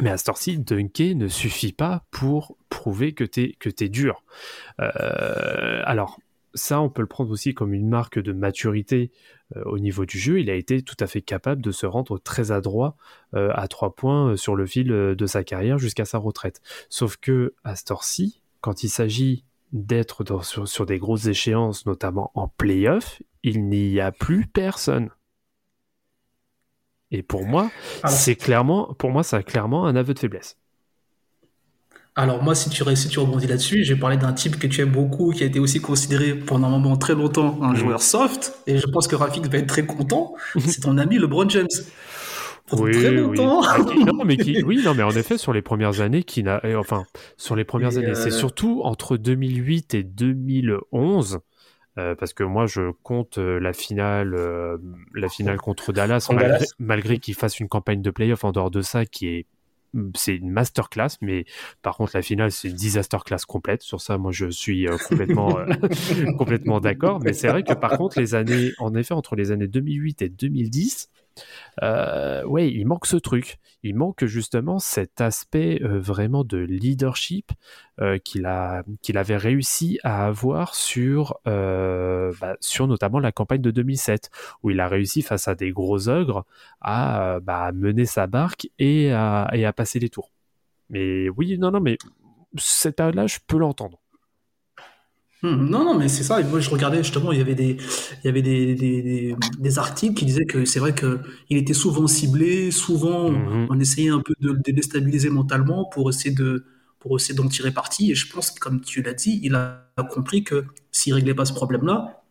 mais 0.00 0.10
à 0.10 0.18
ce 0.18 0.24
temps-ci, 0.24 0.58
dunker 0.58 1.14
ne 1.14 1.28
suffit 1.28 1.72
pas 1.72 2.04
pour 2.10 2.56
prouver 2.68 3.12
que 3.12 3.24
t'es 3.24 3.56
t'es 3.58 3.88
dur. 3.88 4.24
Euh, 4.80 5.82
alors 5.84 6.18
ça, 6.54 6.80
on 6.80 6.88
peut 6.88 7.02
le 7.02 7.08
prendre 7.08 7.30
aussi 7.30 7.54
comme 7.54 7.74
une 7.74 7.88
marque 7.88 8.18
de 8.18 8.32
maturité 8.32 9.12
euh, 9.56 9.62
au 9.66 9.78
niveau 9.78 10.04
du 10.04 10.18
jeu. 10.18 10.40
Il 10.40 10.50
a 10.50 10.54
été 10.54 10.82
tout 10.82 10.96
à 10.98 11.06
fait 11.06 11.22
capable 11.22 11.62
de 11.62 11.70
se 11.70 11.86
rendre 11.86 12.18
très 12.18 12.50
adroit 12.50 12.96
euh, 13.34 13.52
à 13.54 13.68
trois 13.68 13.94
points 13.94 14.36
sur 14.36 14.56
le 14.56 14.66
fil 14.66 14.88
de 14.88 15.26
sa 15.26 15.44
carrière 15.44 15.78
jusqu'à 15.78 16.04
sa 16.04 16.18
retraite. 16.18 16.60
Sauf 16.88 17.16
que 17.16 17.54
à 17.62 17.76
ce 17.76 17.84
temps-ci, 17.84 18.42
quand 18.60 18.82
il 18.82 18.88
s'agit 18.88 19.44
d'être 19.72 20.24
sur, 20.42 20.66
sur 20.66 20.86
des 20.86 20.98
grosses 20.98 21.26
échéances, 21.26 21.86
notamment 21.86 22.32
en 22.34 22.48
playoff, 22.48 23.22
il 23.42 23.68
n'y 23.68 24.00
a 24.00 24.10
plus 24.10 24.46
personne. 24.46 25.10
Et 27.10 27.22
pour 27.22 27.44
moi, 27.46 27.70
Alors- 28.02 28.16
c'est 28.16 28.36
clairement, 28.36 28.94
pour 28.98 29.10
moi, 29.10 29.22
c'est 29.22 29.42
clairement 29.42 29.86
un 29.86 29.96
aveu 29.96 30.14
de 30.14 30.18
faiblesse. 30.18 30.56
Alors 32.16 32.42
moi, 32.42 32.54
si 32.54 32.68
tu, 32.70 32.84
si 32.96 33.08
tu 33.08 33.18
rebondis 33.20 33.46
là-dessus, 33.46 33.84
j'ai 33.84 33.96
parlé 33.96 34.16
d'un 34.16 34.32
type 34.32 34.58
que 34.58 34.66
tu 34.66 34.80
aimes 34.80 34.90
beaucoup, 34.90 35.30
qui 35.30 35.42
a 35.44 35.46
été 35.46 35.60
aussi 35.60 35.80
considéré 35.80 36.34
pendant 36.34 36.66
un 36.66 36.70
moment 36.70 36.96
très 36.96 37.14
longtemps 37.14 37.58
un 37.62 37.70
Mhm. 37.70 37.76
joueur 37.76 38.02
soft, 38.02 38.54
et 38.66 38.78
je 38.78 38.86
pense 38.86 39.06
que 39.08 39.14
Rafik 39.16 39.46
va 39.46 39.58
être 39.58 39.68
très 39.68 39.86
content. 39.86 40.34
C'est 40.58 40.80
ton 40.82 40.98
ami 40.98 41.18
LeBron 41.18 41.48
James. 41.48 41.68
Pendant 42.66 42.84
Oui, 42.84 42.92
très 42.92 43.08
oui. 43.10 43.16
longtemps. 43.16 43.62
Ah, 43.64 43.78
qui- 43.84 44.04
non, 44.04 44.24
mais 44.24 44.36
qui, 44.36 44.62
oui, 44.64 44.80
non, 44.84 44.94
mais 44.94 45.02
en 45.02 45.10
effet, 45.10 45.38
sur 45.38 45.52
les 45.52 45.62
premières 45.62 46.00
années, 46.00 46.22
qui 46.24 46.42
n'a, 46.42 46.60
euh, 46.64 46.76
enfin, 46.76 47.04
sur 47.36 47.56
les 47.56 47.64
premières 47.64 47.94
Et, 47.96 48.04
années, 48.04 48.14
c'est 48.14 48.28
euh, 48.28 48.38
surtout 48.38 48.80
entre 48.84 49.16
2008 49.16 49.94
et 49.94 50.02
2011. 50.04 51.38
Euh, 52.00 52.14
parce 52.14 52.32
que 52.32 52.42
moi, 52.42 52.66
je 52.66 52.90
compte 53.02 53.38
euh, 53.38 53.60
la 53.60 53.72
finale, 53.72 54.34
euh, 54.34 54.78
la 55.14 55.28
finale 55.28 55.58
contre 55.58 55.92
Dallas, 55.92 56.26
malgré, 56.30 56.48
Dallas. 56.48 56.74
malgré 56.78 57.18
qu'il 57.18 57.34
fasse 57.34 57.60
une 57.60 57.68
campagne 57.68 58.02
de 58.02 58.10
playoff 58.10 58.44
en 58.44 58.52
dehors 58.52 58.70
de 58.70 58.80
ça, 58.80 59.04
qui 59.04 59.28
est, 59.28 59.46
c'est 60.14 60.36
une 60.36 60.50
masterclass, 60.50 61.16
mais 61.20 61.44
par 61.82 61.96
contre, 61.96 62.12
la 62.14 62.22
finale, 62.22 62.50
c'est 62.52 62.68
une 62.68 62.74
disaster 62.74 63.18
class 63.24 63.44
complète. 63.44 63.82
Sur 63.82 64.00
ça, 64.00 64.18
moi, 64.18 64.32
je 64.32 64.46
suis 64.46 64.86
euh, 64.86 64.96
complètement, 65.08 65.58
euh, 65.58 65.66
complètement 66.38 66.80
d'accord. 66.80 67.20
Mais 67.20 67.32
c'est 67.32 67.48
vrai 67.48 67.62
que 67.62 67.72
par 67.72 67.96
contre, 67.98 68.18
les 68.18 68.34
années, 68.34 68.72
en 68.78 68.94
effet, 68.94 69.14
entre 69.14 69.36
les 69.36 69.50
années 69.50 69.68
2008 69.68 70.22
et 70.22 70.28
2010, 70.28 71.10
euh, 71.82 72.44
ouais, 72.44 72.70
il 72.70 72.86
manque 72.86 73.06
ce 73.06 73.16
truc. 73.16 73.58
Il 73.82 73.96
manque 73.96 74.26
justement 74.26 74.78
cet 74.78 75.20
aspect 75.20 75.80
euh, 75.82 75.98
vraiment 75.98 76.44
de 76.44 76.58
leadership 76.58 77.52
euh, 78.00 78.18
qu'il 78.18 78.46
avait 78.46 79.36
réussi 79.36 79.98
à 80.04 80.26
avoir 80.26 80.74
sur, 80.74 81.38
euh, 81.46 82.32
bah, 82.40 82.56
notamment 82.80 83.20
la 83.20 83.32
campagne 83.32 83.62
de 83.62 83.70
2007, 83.70 84.30
où 84.62 84.70
il 84.70 84.80
a 84.80 84.88
réussi 84.88 85.22
face 85.22 85.48
à 85.48 85.54
des 85.54 85.70
gros 85.70 86.08
ogres 86.08 86.44
à 86.80 87.40
bah, 87.42 87.72
mener 87.72 88.04
sa 88.04 88.26
barque 88.26 88.68
et 88.78 89.12
à, 89.12 89.72
passer 89.74 89.98
les 89.98 90.10
tours. 90.10 90.32
Mais 90.90 91.28
oui, 91.30 91.56
non, 91.58 91.70
non, 91.70 91.80
mais 91.80 91.96
cet 92.58 93.00
âge-là, 93.00 93.26
je 93.26 93.38
peux 93.46 93.58
l'entendre. 93.58 93.99
Hmm, 95.42 95.70
Non, 95.70 95.84
non, 95.84 95.98
mais 95.98 96.08
c'est 96.08 96.22
ça. 96.22 96.40
Et 96.40 96.44
moi, 96.44 96.60
je 96.60 96.68
regardais 96.68 96.98
justement, 97.02 97.32
il 97.32 97.38
y 97.38 97.40
avait 97.40 97.54
des, 97.54 97.76
il 98.22 98.26
y 98.26 98.28
avait 98.28 98.42
des, 98.42 98.74
des, 98.74 99.02
des- 99.02 99.36
des 99.58 99.78
articles 99.78 100.14
qui 100.14 100.26
disaient 100.26 100.44
que 100.44 100.66
c'est 100.66 100.80
vrai 100.80 100.94
que 100.94 101.20
il 101.48 101.56
était 101.56 101.72
souvent 101.74 102.06
ciblé, 102.06 102.70
souvent 102.70 103.30
Mhm. 103.30 103.66
on 103.70 103.80
essayait 103.80 104.10
un 104.10 104.20
peu 104.20 104.34
de 104.40 104.52
le 104.52 104.72
déstabiliser 104.72 105.30
mentalement 105.30 105.86
pour 105.86 106.10
essayer 106.10 106.34
de, 106.34 106.64
pour 106.98 107.16
essayer 107.16 107.34
d'en 107.34 107.48
tirer 107.48 107.70
parti. 107.72 108.10
Et 108.10 108.14
je 108.14 108.30
pense 108.30 108.50
que, 108.50 108.60
comme 108.60 108.82
tu 108.82 109.00
l'as 109.02 109.14
dit, 109.14 109.40
il 109.42 109.54
a 109.54 109.86
compris 110.10 110.44
que 110.44 110.64
s'il 110.92 111.14
réglait 111.14 111.34
pas 111.34 111.46
ce 111.46 111.54
problème-là, 111.54 112.22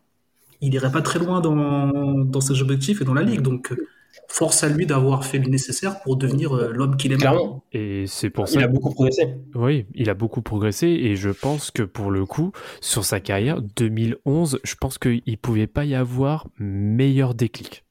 il 0.60 0.74
irait 0.74 0.92
pas 0.92 1.02
très 1.02 1.18
loin 1.18 1.40
dans, 1.40 2.24
dans 2.24 2.40
ses 2.40 2.60
objectifs 2.62 3.00
et 3.00 3.04
dans 3.04 3.14
la 3.14 3.22
ligue. 3.22 3.40
Donc, 3.42 3.72
euh, 3.72 3.86
force 4.28 4.62
à 4.64 4.68
lui 4.68 4.86
d'avoir 4.86 5.24
fait 5.24 5.38
le 5.38 5.48
nécessaire 5.48 6.00
pour 6.02 6.16
devenir 6.16 6.54
euh, 6.56 6.70
l'homme 6.72 6.96
qu'il 6.96 7.12
est 7.12 7.16
maintenant. 7.16 7.32
Clairement, 7.36 7.64
Et 7.72 8.04
c'est 8.06 8.30
pour 8.30 8.46
il 8.48 8.52
ça 8.52 8.60
a 8.64 8.68
beaucoup 8.68 8.90
progressé. 8.90 9.34
Oui, 9.54 9.86
il 9.94 10.08
a 10.10 10.14
beaucoup 10.14 10.42
progressé 10.42 10.86
et 10.86 11.16
je 11.16 11.30
pense 11.30 11.70
que 11.70 11.82
pour 11.82 12.10
le 12.10 12.24
coup, 12.26 12.52
sur 12.80 13.04
sa 13.04 13.20
carrière, 13.20 13.60
2011, 13.60 14.60
je 14.62 14.74
pense 14.76 14.98
qu'il 14.98 15.22
ne 15.26 15.36
pouvait 15.36 15.66
pas 15.66 15.84
y 15.84 15.94
avoir 15.94 16.46
meilleur 16.58 17.34
déclic. 17.34 17.84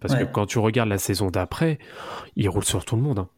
Parce 0.00 0.14
Ouais. 0.14 0.26
que 0.26 0.32
quand 0.32 0.46
tu 0.46 0.58
regardes 0.58 0.88
la 0.90 0.98
saison 0.98 1.30
d'après, 1.30 1.78
il 2.36 2.48
roule 2.48 2.64
sur 2.64 2.84
tout 2.84 2.96
le 2.96 3.02
monde. 3.02 3.20
hein. 3.20 3.28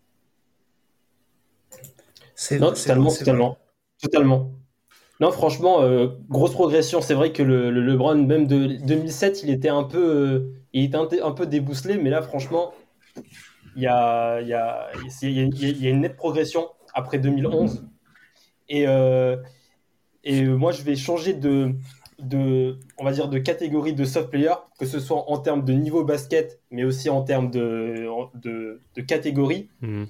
C'est 2.34 2.58
Non, 2.58 2.74
c'est 2.74 2.82
totalement, 2.88 3.10
c'est 3.10 3.20
totalement. 3.20 3.58
Totalement. 4.02 4.52
Non, 5.20 5.30
franchement, 5.32 5.82
euh, 5.82 6.08
grosse 6.28 6.52
progression. 6.52 7.00
C'est 7.00 7.14
vrai 7.14 7.32
que 7.32 7.42
le, 7.42 7.70
le 7.70 7.80
LeBron, 7.80 8.16
même 8.16 8.46
de 8.46 8.66
2007, 8.84 9.42
il 9.42 9.50
était 9.50 9.68
un 9.68 9.84
peu, 9.84 9.98
euh, 9.98 10.54
il 10.72 10.84
était 10.84 10.96
un, 10.96 11.08
un 11.22 11.32
peu 11.32 11.46
débousselé, 11.46 11.96
mais 11.96 12.10
là, 12.10 12.22
franchement, 12.22 12.72
il 13.76 13.82
y 13.82 13.86
a, 13.86 14.40
il 14.40 14.48
y, 14.48 14.54
a, 14.54 14.88
il 15.22 15.30
y, 15.30 15.40
a, 15.40 15.44
il 15.44 15.82
y 15.82 15.86
a 15.86 15.90
une 15.90 16.00
nette 16.00 16.16
progression 16.16 16.68
après 16.94 17.18
2011. 17.18 17.84
Et, 18.68 18.86
euh, 18.86 19.36
et 20.24 20.44
moi, 20.44 20.72
je 20.72 20.82
vais 20.82 20.96
changer 20.96 21.32
de, 21.32 21.72
de, 22.18 22.78
on 22.98 23.04
va 23.04 23.12
dire, 23.12 23.28
de 23.28 23.38
catégorie 23.38 23.94
de 23.94 24.04
soft 24.04 24.30
player, 24.30 24.52
que 24.78 24.86
ce 24.86 25.00
soit 25.00 25.30
en 25.30 25.38
termes 25.38 25.64
de 25.64 25.72
niveau 25.72 26.04
basket, 26.04 26.60
mais 26.70 26.84
aussi 26.84 27.08
en 27.08 27.22
termes 27.22 27.50
de, 27.50 28.06
de, 28.34 28.80
de 28.94 29.00
catégorie. 29.02 29.68
Mhm. 29.80 30.08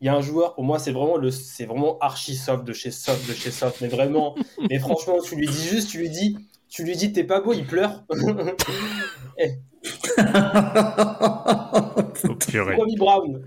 Il 0.00 0.06
y 0.06 0.08
a 0.08 0.14
un 0.14 0.20
joueur, 0.20 0.54
pour 0.54 0.64
moi, 0.64 0.78
c'est 0.78 0.92
vraiment 0.92 1.16
le, 1.16 1.30
c'est 1.30 1.64
vraiment 1.64 1.98
archi 2.00 2.34
soft 2.36 2.64
de 2.64 2.72
chez 2.72 2.90
soft 2.90 3.28
de 3.28 3.34
chez 3.34 3.50
soft, 3.50 3.80
mais 3.80 3.88
vraiment, 3.88 4.34
mais 4.70 4.78
franchement, 4.78 5.16
tu 5.22 5.36
lui 5.36 5.46
dis 5.46 5.68
juste, 5.68 5.90
tu 5.90 5.98
lui 5.98 6.10
dis, 6.10 6.36
tu 6.68 6.84
lui 6.84 6.96
dis, 6.96 7.12
t'es 7.12 7.24
pas 7.24 7.40
beau, 7.40 7.52
il 7.52 7.66
pleure. 7.66 8.04
Oh, 12.24 12.34
purée. 12.34 12.76
Kobe 12.76 12.96
Brown. 12.98 13.42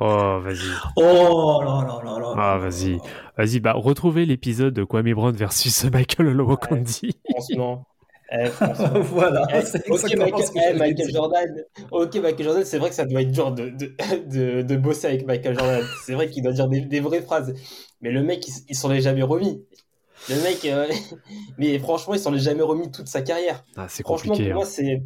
Oh, 0.00 0.40
vas-y. 0.42 0.70
Oh 0.96 1.60
là 1.64 1.84
là 1.86 2.00
là 2.04 2.18
là. 2.18 2.34
Ah, 2.36 2.58
vas-y. 2.58 2.98
Vas-y, 3.36 3.60
bah, 3.60 3.74
retrouvez 3.76 4.26
l'épisode 4.26 4.74
de 4.74 4.84
Kwame 4.84 5.12
Brown 5.14 5.34
versus 5.34 5.84
Michael 5.92 6.28
Olowokandi. 6.28 7.16
Franchement. 7.30 7.86
Eh, 8.34 8.48
voilà. 9.00 9.46
Eh, 9.50 9.90
Michael, 10.16 10.44
eh, 10.56 10.74
Michael. 10.74 11.12
Jordan. 11.12 11.64
Ok, 11.90 12.16
Michael 12.16 12.44
Jordan, 12.44 12.64
c'est 12.64 12.78
vrai 12.78 12.88
que 12.88 12.94
ça 12.96 13.04
doit 13.04 13.22
être 13.22 13.30
dur 13.30 13.52
de, 13.52 13.70
de, 13.70 13.94
de, 14.26 14.62
de 14.62 14.76
bosser 14.76 15.06
avec 15.06 15.26
Michael 15.26 15.56
Jordan. 15.56 15.84
C'est 16.04 16.14
vrai 16.14 16.28
qu'il 16.28 16.42
doit 16.42 16.52
dire 16.52 16.68
des, 16.68 16.80
des 16.80 17.00
vraies 17.00 17.22
phrases. 17.22 17.54
Mais 18.00 18.10
le 18.10 18.22
mec, 18.22 18.46
il, 18.68 18.74
s'en 18.74 18.90
est 18.90 19.00
jamais 19.00 19.22
remis. 19.22 19.64
Le 20.28 20.42
mec, 20.42 20.64
euh, 20.64 20.88
mais 21.58 21.78
franchement, 21.78 22.14
il 22.14 22.20
s'en 22.20 22.34
est 22.34 22.38
jamais 22.38 22.62
remis 22.62 22.90
toute 22.90 23.08
sa 23.08 23.22
carrière. 23.22 23.64
Ah, 23.76 23.86
c'est 23.88 24.02
Franchement, 24.02 24.32
compliqué. 24.32 24.50
pour 24.50 24.60
moi, 24.62 24.66
hein. 24.66 24.72
c'est. 24.72 25.02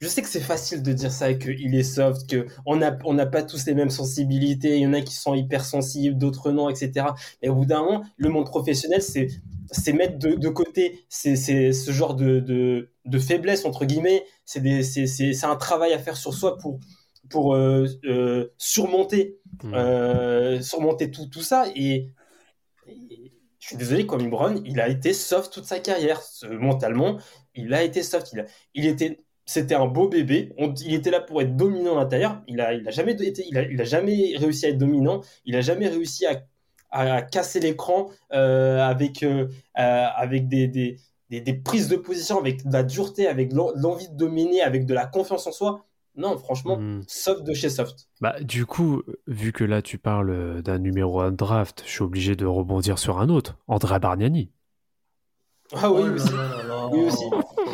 Je 0.00 0.08
sais 0.08 0.20
que 0.22 0.28
c'est 0.28 0.40
facile 0.40 0.82
de 0.82 0.92
dire 0.92 1.10
ça, 1.10 1.32
qu'il 1.34 1.74
est 1.74 1.82
soft, 1.82 2.28
que 2.28 2.46
on 2.66 2.76
n'a 2.76 2.98
on 3.04 3.14
n'a 3.14 3.26
pas 3.26 3.42
tous 3.42 3.66
les 3.66 3.74
mêmes 3.74 3.90
sensibilités. 3.90 4.76
Il 4.76 4.82
y 4.82 4.86
en 4.86 4.92
a 4.92 5.00
qui 5.00 5.14
sont 5.14 5.34
hypersensibles, 5.34 6.18
d'autres 6.18 6.52
non, 6.52 6.68
etc. 6.68 7.06
Mais 7.42 7.48
au 7.48 7.54
bout 7.54 7.64
d'un 7.66 7.82
moment, 7.82 8.04
le 8.16 8.28
monde 8.28 8.46
professionnel, 8.46 9.02
c'est 9.02 9.28
c'est 9.72 9.92
mettre 9.92 10.18
de, 10.18 10.34
de 10.34 10.48
côté 10.48 11.04
c'est 11.08 11.36
ce 11.36 11.90
genre 11.92 12.14
de, 12.14 12.40
de, 12.40 12.90
de 13.04 13.18
faiblesse 13.18 13.64
entre 13.64 13.84
guillemets. 13.84 14.24
C'est 14.44 14.60
des- 14.60 14.82
c'est 14.82 15.06
c'est 15.06 15.32
c'est 15.32 15.46
un 15.46 15.56
travail 15.56 15.92
à 15.92 15.98
faire 15.98 16.16
sur 16.16 16.34
soi 16.34 16.58
pour 16.58 16.80
pour 17.30 17.54
euh, 17.54 17.86
euh, 18.04 18.48
surmonter 18.58 19.38
Mhm. 19.62 19.74
euh, 19.74 20.60
surmonter 20.60 21.10
tout 21.10 21.26
tout 21.26 21.42
ça 21.42 21.66
et, 21.76 22.08
et 22.86 23.32
je 23.58 23.66
suis 23.68 23.76
désolé, 23.76 24.06
Kwame 24.06 24.30
Brown, 24.30 24.62
il 24.64 24.80
a 24.80 24.88
été 24.88 25.12
soft 25.12 25.52
toute 25.52 25.66
sa 25.66 25.80
carrière. 25.80 26.20
Mentalement, 26.50 27.18
il 27.54 27.74
a 27.74 27.82
été 27.82 28.02
soft. 28.02 28.32
Il, 28.32 28.40
a- 28.40 28.46
il 28.74 28.86
était, 28.86 29.22
c'était 29.44 29.74
un 29.74 29.86
beau 29.86 30.08
bébé. 30.08 30.52
On- 30.58 30.72
il 30.74 30.94
était 30.94 31.10
là 31.10 31.20
pour 31.20 31.42
être 31.42 31.56
dominant 31.56 31.98
à 31.98 32.00
l'intérieur. 32.04 32.42
Il 32.48 32.60
a, 32.60 32.72
il 32.74 32.88
a 32.88 32.90
jamais 32.90 33.12
été, 33.12 33.44
il 33.48 33.58
a, 33.58 33.62
il 33.62 33.78
a 33.80 33.84
jamais 33.84 34.34
réussi 34.38 34.64
à 34.66 34.70
être 34.70 34.78
dominant. 34.78 35.20
Il 35.44 35.56
a 35.56 35.60
jamais 35.60 35.88
réussi 35.88 36.24
à, 36.26 36.42
à, 36.90 37.22
casser 37.22 37.60
l'écran 37.60 38.08
euh, 38.32 38.80
avec, 38.80 39.22
euh, 39.22 39.48
euh, 39.78 40.06
avec 40.16 40.48
des, 40.48 40.66
des, 40.68 40.96
des, 41.30 41.40
des 41.40 41.54
prises 41.54 41.88
de 41.88 41.96
position, 41.96 42.38
avec 42.38 42.66
de 42.66 42.72
la 42.72 42.82
dureté, 42.82 43.26
avec 43.28 43.52
l'en- 43.52 43.72
l'envie 43.76 44.08
de 44.08 44.16
dominer, 44.16 44.62
avec 44.62 44.86
de 44.86 44.94
la 44.94 45.06
confiance 45.06 45.46
en 45.46 45.52
soi. 45.52 45.84
Non, 46.16 46.36
franchement, 46.38 46.76
Mhm. 46.76 47.04
soft 47.06 47.44
de 47.44 47.54
chez 47.54 47.70
soft. 47.70 48.08
Bah, 48.20 48.34
du 48.40 48.66
coup, 48.66 49.02
vu 49.28 49.52
que 49.52 49.62
là 49.64 49.80
tu 49.80 49.96
parles 49.96 50.60
d'un 50.62 50.78
numéro 50.78 51.20
1 51.20 51.30
draft, 51.30 51.82
je 51.86 51.90
suis 51.90 52.02
obligé 52.02 52.34
de 52.34 52.44
rebondir 52.46 52.98
sur 52.98 53.20
un 53.20 53.28
autre, 53.28 53.58
Andrea 53.68 53.98
Bargnani. 54.00 54.50
Ah 55.72 55.90
oui, 55.92 56.02
Oh 56.04 56.14
aussi. 56.14 56.32
là 56.32 56.48
là 56.48 56.62
là. 56.64 56.88
Oui 56.92 57.00
aussi. 57.04 57.24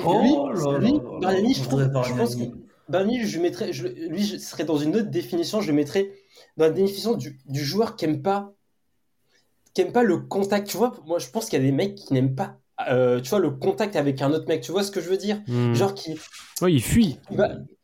Oh 0.05 0.49
lui, 0.79 0.91
lui, 0.93 1.01
Bargnani, 1.23 1.55
je, 1.55 1.63
trouve, 1.63 1.81
André 1.83 2.09
je 2.11 2.15
pense 2.15 2.37
que 2.37 2.43
Bargnani. 2.89 3.25
Je 3.27 3.37
le 3.39 3.43
mettrais, 3.43 3.73
je, 3.73 3.87
lui, 3.89 4.23
je 4.25 4.37
serais 4.37 4.65
dans 4.65 4.77
une 4.77 4.95
autre 4.97 5.11
définition. 5.11 5.61
Je 5.63 5.69
le 5.69 5.73
mettrais 5.73 6.11
dans 6.59 6.65
la 6.67 6.71
définition 6.71 7.15
du, 7.15 7.39
du 7.47 7.65
joueur 7.65 7.97
qui 7.97 8.05
aime 8.05 8.21
pas, 8.23 8.53
qui 9.77 9.83
aime 9.83 9.93
pas 9.93 10.03
le 10.03 10.17
contact. 10.17 10.69
Tu 10.69 10.79
vois, 10.79 10.95
moi, 11.07 11.19
je 11.19 11.29
pense 11.29 11.51
qu'il 11.51 11.59
y 11.61 11.63
a 11.63 11.65
des 11.67 11.71
mecs 11.71 11.97
qui 11.97 12.15
n'aiment 12.15 12.35
pas, 12.35 12.57
euh, 12.89 13.21
tu 13.21 13.29
vois, 13.29 13.41
le 13.41 13.51
contact 13.51 13.95
avec 13.95 14.23
un 14.23 14.33
autre 14.33 14.49
mec. 14.49 14.63
Tu 14.63 14.73
vois 14.73 14.83
ce 14.83 14.91
que 14.91 15.03
je 15.03 15.09
veux 15.11 15.19
dire? 15.19 15.43
Hmm. 15.47 15.75
Genre 15.75 15.93
qui, 15.93 16.19
Ouais, 16.63 16.73
il 16.73 16.83
fuit. 16.83 17.19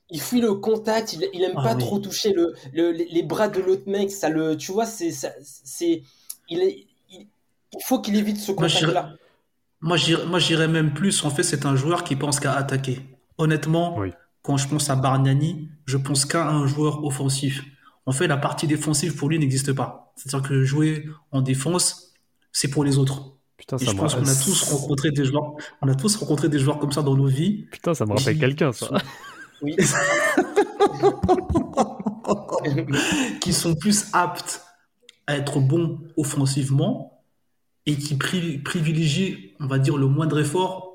il 0.09 0.21
fuit 0.21 0.41
le 0.41 0.55
contact. 0.55 1.13
Il, 1.13 1.29
il 1.35 1.43
aime 1.45 1.53
Ah 1.59 1.63
pas 1.63 1.75
oui. 1.75 1.81
trop 1.81 1.99
toucher 1.99 2.33
le, 2.33 2.55
le- 2.73 2.93
les, 2.93 3.05
les 3.05 3.23
bras 3.23 3.49
de 3.49 3.61
l'autre 3.61 3.83
mec. 3.89 4.11
Ça 4.11 4.31
le, 4.31 4.57
tu 4.57 4.73
vois, 4.73 4.87
c'est, 4.87 5.11
ça- 5.11 5.35
c'est, 5.43 6.03
il 6.49 6.61
est, 6.63 6.87
il, 7.11 7.27
il 7.75 7.83
faut 7.85 8.01
qu'il 8.01 8.17
évite 8.17 8.39
ce 8.39 8.53
contact-là. 8.53 9.13
Moi, 9.83 9.99
j'irais 9.99 10.25
moi, 10.25 10.39
j'irais 10.39 10.69
même 10.69 10.95
plus. 10.95 11.23
En 11.27 11.31
fait, 11.31 11.43
c'est 11.43 11.67
un 11.67 11.77
joueur 11.77 12.05
qui 12.05 12.17
pense 12.17 12.41
qu'à 12.41 12.55
attaquer. 12.55 13.01
Honnêtement, 13.37 13.99
Oui. 13.99 14.13
quand 14.43 14.57
je 14.57 14.67
pense 14.67 14.89
à 14.89 14.97
Bargnani, 14.97 15.69
je 15.85 15.99
pense 15.99 16.25
qu'à 16.25 16.49
un 16.49 16.67
joueur 16.67 17.05
offensif. 17.05 17.63
En 18.07 18.13
fait, 18.13 18.27
la 18.27 18.37
partie 18.37 18.67
défensive 18.67 19.15
pour 19.17 19.29
lui 19.29 19.39
n'existe 19.39 19.73
pas. 19.73 20.13
C'est-à-dire 20.17 20.49
que 20.49 20.65
jouer 20.65 21.07
en 21.31 21.41
défense, 21.43 22.13
c'est 22.53 22.69
pour 22.69 22.85
les 22.85 22.99
autres. 22.99 23.37
Putain, 23.57 23.77
Et 23.77 23.85
ça 23.85 23.91
je 23.93 23.97
me 23.97 24.01
pense 24.01 24.15
qu'on 24.15 24.23
a 24.23 24.25
rappelle- 24.25 24.45
tous 24.45 24.63
rencontré 24.73 25.11
des 25.13 25.25
joueurs, 25.25 25.53
on 25.83 25.89
a 25.89 25.95
tous 25.95 26.17
rencontré 26.17 26.49
des 26.49 26.59
joueurs 26.59 26.79
comme 26.81 26.91
ça 26.91 27.03
dans 27.03 27.17
nos 27.17 27.27
vies. 27.29 27.67
Putain, 27.71 27.95
ça 27.95 28.05
me 28.07 28.13
rappelle 28.13 28.35
qui 28.35 28.41
quelqu'un, 28.41 28.73
ça. 28.73 28.87
sont- 28.87 28.95
Oui. 29.63 29.77
qui 33.41 33.53
sont 33.53 33.75
plus 33.75 34.07
aptes 34.13 34.63
à 35.27 35.37
être 35.37 35.61
bon 35.61 36.01
offensivement 36.17 37.23
et 37.87 37.97
qui 37.97 38.15
pri- 38.17 38.63
privilégie, 38.63 39.55
on 39.61 39.67
va 39.67 39.79
dire, 39.79 39.97
le 39.97 40.07
moindre 40.07 40.39
effort 40.41 40.89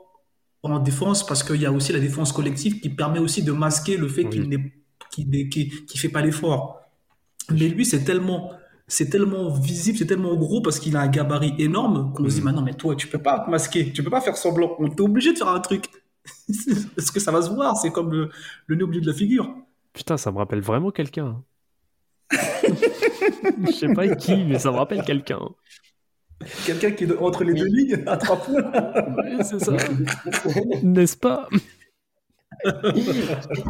en 0.63 0.79
défense 0.79 1.25
parce 1.25 1.43
qu'il 1.43 1.61
y 1.61 1.65
a 1.65 1.71
aussi 1.71 1.93
la 1.93 1.99
défense 1.99 2.33
collective 2.33 2.81
qui 2.81 2.89
permet 2.89 3.19
aussi 3.19 3.43
de 3.43 3.51
masquer 3.53 3.95
le 3.95 4.09
fait 4.09 4.25
Oui. 4.25 4.29
qu'il 5.09 5.49
qu'il 5.49 5.99
fait 5.99 6.09
pas 6.09 6.21
l'effort. 6.21 6.76
Mais 7.51 7.67
lui, 7.67 7.85
c'est 7.85 8.03
tellement, 8.03 8.51
c'est 8.87 9.09
tellement 9.09 9.49
visible, 9.53 9.97
c'est 9.97 10.05
tellement 10.05 10.35
gros 10.35 10.61
parce 10.61 10.79
qu'il 10.79 10.95
a 10.97 11.01
un 11.01 11.07
gabarit 11.07 11.53
énorme 11.59 12.13
qu'on 12.13 12.29
se 12.29 12.35
dit, 12.35 12.41
mais 12.41 12.51
non, 12.51 12.61
mais 12.61 12.73
toi, 12.73 12.95
tu 12.95 13.07
peux 13.07 13.21
pas 13.21 13.39
te 13.39 13.49
masquer, 13.49 13.91
tu 13.93 14.03
peux 14.03 14.09
pas 14.09 14.21
faire 14.21 14.37
semblant. 14.37 14.75
On 14.79 14.89
t'est 14.89 15.01
obligé 15.01 15.33
de 15.33 15.37
faire 15.37 15.47
un 15.49 15.59
truc. 15.59 15.85
Parce 16.95 17.09
que 17.11 17.21
ça 17.21 17.31
va 17.31 17.41
se 17.41 17.49
voir, 17.49 17.77
c'est 17.77 17.91
comme 17.91 18.11
le, 18.11 18.29
le 18.65 18.75
nez 18.75 18.83
au 18.83 18.87
milieu 18.87 18.99
de 19.01 19.07
la 19.07 19.13
figure. 19.13 19.49
Putain, 19.93 20.17
ça 20.17 20.29
me 20.31 20.37
rappelle 20.37 20.59
vraiment 20.61 20.91
quelqu'un. 20.91 21.25
hein. 21.27 21.43
Je 23.65 23.71
sais 23.71 23.93
pas 23.93 24.07
qui, 24.15 24.43
mais 24.43 24.59
ça 24.59 24.71
me 24.71 24.77
rappelle 24.77 25.03
quelqu'un. 25.03 25.39
Quelqu'un 26.65 26.91
qui 26.91 27.05
est 27.05 27.17
entre 27.17 27.43
les 27.43 27.53
deux 27.53 27.65
lignes 27.65 28.03
à 28.05 28.17
trois 28.17 28.37
points. 28.37 28.61
Ouais, 28.61 29.43
c'est 29.43 29.59
ça. 29.59 29.73
N'est-ce 30.83 31.17
pas? 31.17 31.47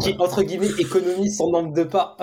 Qui, 0.02 0.16
entre 0.20 0.44
guillemets, 0.44 0.70
économise 0.80 1.38
son 1.38 1.52
nombre 1.52 1.74
de 1.74 1.84
pas. 1.84 2.18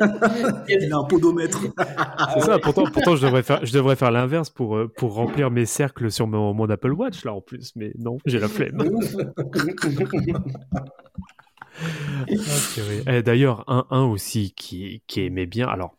Il 0.68 0.92
a 0.92 0.98
un 0.98 1.04
podomètre. 1.04 1.60
Ah 1.76 2.34
C'est 2.34 2.46
ça, 2.46 2.58
pourtant, 2.58 2.84
pourtant 2.84 3.16
je, 3.16 3.26
devrais 3.26 3.42
faire, 3.42 3.64
je 3.64 3.72
devrais 3.72 3.96
faire 3.96 4.10
l'inverse 4.10 4.50
pour, 4.50 4.76
euh, 4.76 4.88
pour 4.96 5.14
remplir 5.14 5.50
mes 5.50 5.66
cercles 5.66 6.10
sur 6.10 6.26
mon, 6.26 6.54
mon 6.54 6.68
Apple 6.70 6.92
Watch, 6.92 7.24
là, 7.24 7.32
en 7.32 7.40
plus. 7.40 7.72
Mais 7.76 7.92
non, 7.98 8.18
j'ai 8.26 8.38
la 8.38 8.48
flemme. 8.48 8.78
Ah. 12.28 13.08
Eh, 13.08 13.22
D'ailleurs, 13.22 13.64
un, 13.66 13.86
un 13.90 14.04
aussi 14.04 14.52
qui, 14.52 15.02
qui 15.06 15.22
aimait 15.22 15.46
bien. 15.46 15.66
Alors, 15.66 15.96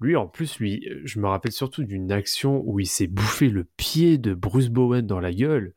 lui, 0.00 0.16
en 0.16 0.26
plus, 0.26 0.58
lui, 0.58 0.88
je 1.04 1.20
me 1.20 1.28
rappelle 1.28 1.52
surtout 1.52 1.84
d'une 1.84 2.12
action 2.12 2.62
où 2.64 2.80
il 2.80 2.86
s'est 2.86 3.06
bouffé 3.06 3.48
le 3.48 3.64
pied 3.64 4.18
de 4.18 4.34
Bruce 4.34 4.68
Bowen 4.68 5.06
dans 5.06 5.20
la 5.20 5.32
gueule. 5.32 5.74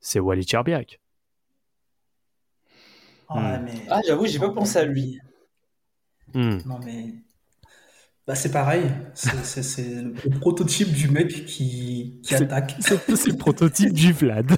C'est 0.00 0.20
Wally 0.20 0.46
Charbiak. 0.46 1.00
Ouais, 3.30 3.58
mais... 3.64 3.72
Ah, 3.88 4.00
j'avoue, 4.06 4.26
j'ai 4.26 4.38
pas 4.38 4.50
pensé 4.50 4.78
à 4.78 4.84
lui. 4.84 5.18
Hmm. 6.34 6.58
Non, 6.66 6.78
mais. 6.84 7.14
Bah, 8.26 8.34
c'est 8.34 8.52
pareil. 8.52 8.84
C'est- 9.14 9.82
le 9.92 10.38
prototype 10.38 10.92
du 10.92 11.08
mec 11.08 11.28
qui, 11.46 12.20
qui 12.22 12.22
C'est- 12.22 12.42
attaque. 12.42 12.76
C'est 12.80 13.30
le 13.30 13.36
prototype 13.36 13.92
du 13.92 14.12
Vlad. 14.12 14.52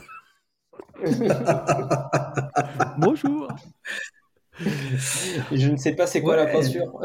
Bonjour. 2.98 3.48
Je 4.60 5.68
ne 5.68 5.76
sais 5.76 5.94
pas 5.94 6.06
c'est 6.06 6.22
quoi 6.22 6.36
la 6.36 6.46
peinture. 6.46 7.00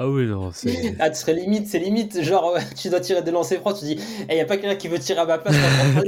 Ah 0.00 0.08
oui, 0.08 0.26
non, 0.26 0.52
c'est. 0.52 0.94
Ah, 1.00 1.10
tu 1.10 1.16
serais 1.16 1.34
limite, 1.34 1.66
c'est 1.66 1.80
limite, 1.80 2.22
genre, 2.22 2.52
ouais, 2.52 2.60
tu 2.76 2.88
dois 2.88 3.00
tirer 3.00 3.20
des 3.22 3.32
lancers 3.32 3.58
francs, 3.60 3.80
tu 3.80 3.84
dis, 3.84 4.00
il 4.28 4.34
n'y 4.34 4.40
a 4.40 4.44
pas 4.44 4.56
quelqu'un 4.56 4.76
qui 4.76 4.86
veut 4.86 5.00
tirer 5.00 5.18
à 5.18 5.26
ma 5.26 5.38
place, 5.38 5.56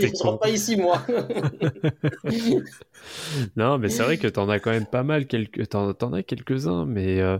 je 0.00 0.06
je 0.06 0.22
rentre 0.22 0.38
pas 0.38 0.48
ici, 0.48 0.76
moi. 0.76 1.04
Non, 3.56 3.78
mais 3.78 3.88
c'est 3.88 4.02
vrai 4.02 4.18
que 4.18 4.28
t'en 4.28 4.48
as 4.48 4.60
quand 4.60 4.70
même 4.70 4.86
pas 4.86 5.02
mal, 5.02 5.26
quelques... 5.26 5.68
t'en, 5.68 5.92
t'en 5.94 6.12
as 6.12 6.22
quelques-uns, 6.22 6.86
mais 6.86 7.20
euh, 7.20 7.38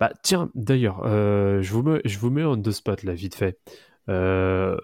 bah 0.00 0.10
tiens, 0.22 0.50
d'ailleurs, 0.54 1.02
euh, 1.04 1.62
je 1.62 1.72
vous 1.72 1.82
mets, 1.82 2.00
je 2.04 2.18
vous 2.18 2.30
mets 2.30 2.44
on 2.44 2.60
the 2.60 2.70
spot 2.70 3.02
là, 3.04 3.12
vite 3.14 3.34
fait. 3.34 3.58
Euh, 4.08 4.76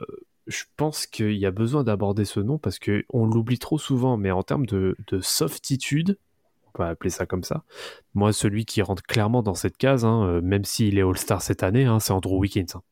je 0.46 0.64
pense 0.76 1.07
qu'il 1.07 1.33
y 1.37 1.46
a 1.46 1.50
besoin 1.50 1.83
d'aborder 1.83 2.24
ce 2.24 2.40
nom 2.40 2.59
parce 2.59 2.78
que 2.78 3.04
on 3.11 3.26
l'oublie 3.26 3.59
trop 3.59 3.78
souvent, 3.78 4.16
mais 4.16 4.31
en 4.31 4.42
termes 4.42 4.66
de, 4.66 4.96
de 5.09 5.20
softitude, 5.20 6.18
peut 6.79 6.85
appeler 6.85 7.11
ça 7.11 7.27
comme 7.27 7.43
ça. 7.45 7.64
Moi, 8.14 8.33
celui 8.33 8.64
qui 8.64 8.81
rentre 8.83 9.03
clairement 9.03 9.43
dans 9.43 9.55
cette 9.55 9.77
case, 9.77 10.05
hein, 10.05 10.25
euh, 10.27 10.41
même 10.41 10.64
s'il 10.64 10.99
est 10.99 11.03
All-Star 11.03 11.43
cette 11.43 11.62
année, 11.62 11.85
hein, 11.85 11.99
c'est 12.01 12.12
Andrew 12.12 12.38
Wiggins. 12.38 12.67
hein. 12.75 12.83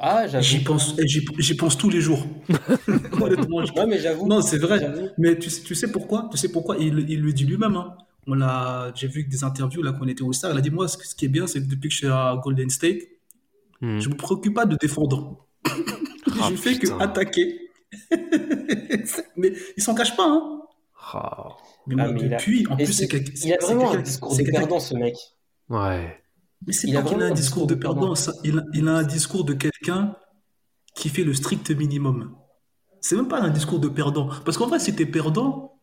Ah, 0.00 0.26
J'y 0.40 0.60
pense, 0.62 0.94
j'y 1.38 1.56
pense 1.56 1.76
tous 1.76 1.90
les 1.90 2.00
jours. 2.00 2.24
Honnêtement, 3.20 3.64
je- 3.64 3.72
Ouais, 3.72 3.86
mais 3.86 3.98
j'avoue. 3.98 4.26
Non, 4.28 4.40
c'est 4.42 4.58
vrai. 4.58 4.78
Mais 5.18 5.36
tu, 5.38 5.50
sais- 5.50 5.62
tu 5.62 5.74
sais 5.74 5.90
pourquoi? 5.90 6.28
Tu 6.30 6.36
sais 6.38 6.50
pourquoi? 6.52 6.76
Il, 6.78 7.04
il 7.10 7.20
le 7.20 7.32
dit 7.32 7.44
lui-même. 7.44 7.74
Hein. 7.76 7.96
On 8.28 8.34
l'a, 8.34 8.92
j'ai 8.94 9.08
vu 9.08 9.24
des 9.24 9.42
interviews 9.42 9.82
là 9.82 9.92
qu'on 9.92 10.06
était 10.06 10.22
au 10.22 10.32
Star. 10.32 10.52
Il 10.52 10.58
a 10.58 10.60
dit 10.60 10.70
moi, 10.70 10.86
ce, 10.86 10.98
ce 11.04 11.14
qui 11.16 11.24
est 11.24 11.28
bien, 11.28 11.46
c'est 11.48 11.60
que 11.60 11.66
depuis 11.68 11.88
que 11.88 11.92
je 11.94 11.98
suis 11.98 12.06
à 12.06 12.38
Golden 12.42 12.70
State, 12.70 12.98
Hmm. 13.80 14.00
je 14.00 14.08
me 14.08 14.14
préoccupe 14.16 14.54
pas 14.54 14.66
de 14.66 14.76
défendant. 14.76 15.46
Ah, 16.40 16.48
je 16.50 16.56
fais 16.56 16.76
que 16.78 16.88
attaquer. 17.02 17.70
mais 19.36 19.52
il 19.76 19.82
s'en 19.82 19.94
cache 19.94 20.16
pas. 20.16 20.26
Hein. 20.28 20.62
Ah, 21.12 21.56
Mais 21.88 22.02
Ah, 22.02 22.12
mais 22.12 22.24
a- 22.24 22.28
depuis, 22.36 22.66
en 22.68 22.76
plus, 22.76 22.92
c'est- 22.92 23.08
quelqu'un. 23.08 23.32
Il 23.44 23.52
a 23.52 23.56
c'est 23.60 23.66
vraiment 23.74 23.92
un 23.92 24.00
discours 24.00 24.36
de 24.36 24.42
perdant, 24.44 24.80
ce 24.80 24.94
mec. 24.94 25.14
ouais. 25.70 26.20
Mais 26.66 26.72
c'est 26.72 26.92
pas 26.92 27.02
qu'il 27.02 27.22
a 27.22 27.26
un 27.26 27.30
discours 27.30 27.66
de 27.68 27.74
perdant, 27.76 28.14
ça. 28.16 28.32
Il, 28.44 28.58
a, 28.58 28.62
il 28.74 28.88
a 28.88 28.92
un 28.96 29.02
discours 29.04 29.44
de 29.44 29.54
quelqu'un 29.54 30.16
qui 30.94 31.08
fait 31.08 31.22
le 31.24 31.32
strict 31.32 31.70
minimum. 31.70 32.34
C'est 33.00 33.14
même 33.14 33.28
pas 33.28 33.40
un 33.40 33.50
discours 33.50 33.78
de 33.78 33.88
perdant. 33.88 34.28
Parce 34.44 34.58
qu'en 34.58 34.66
vrai, 34.66 34.80
si 34.80 34.94
t'es 34.94 35.06
perdant, 35.06 35.78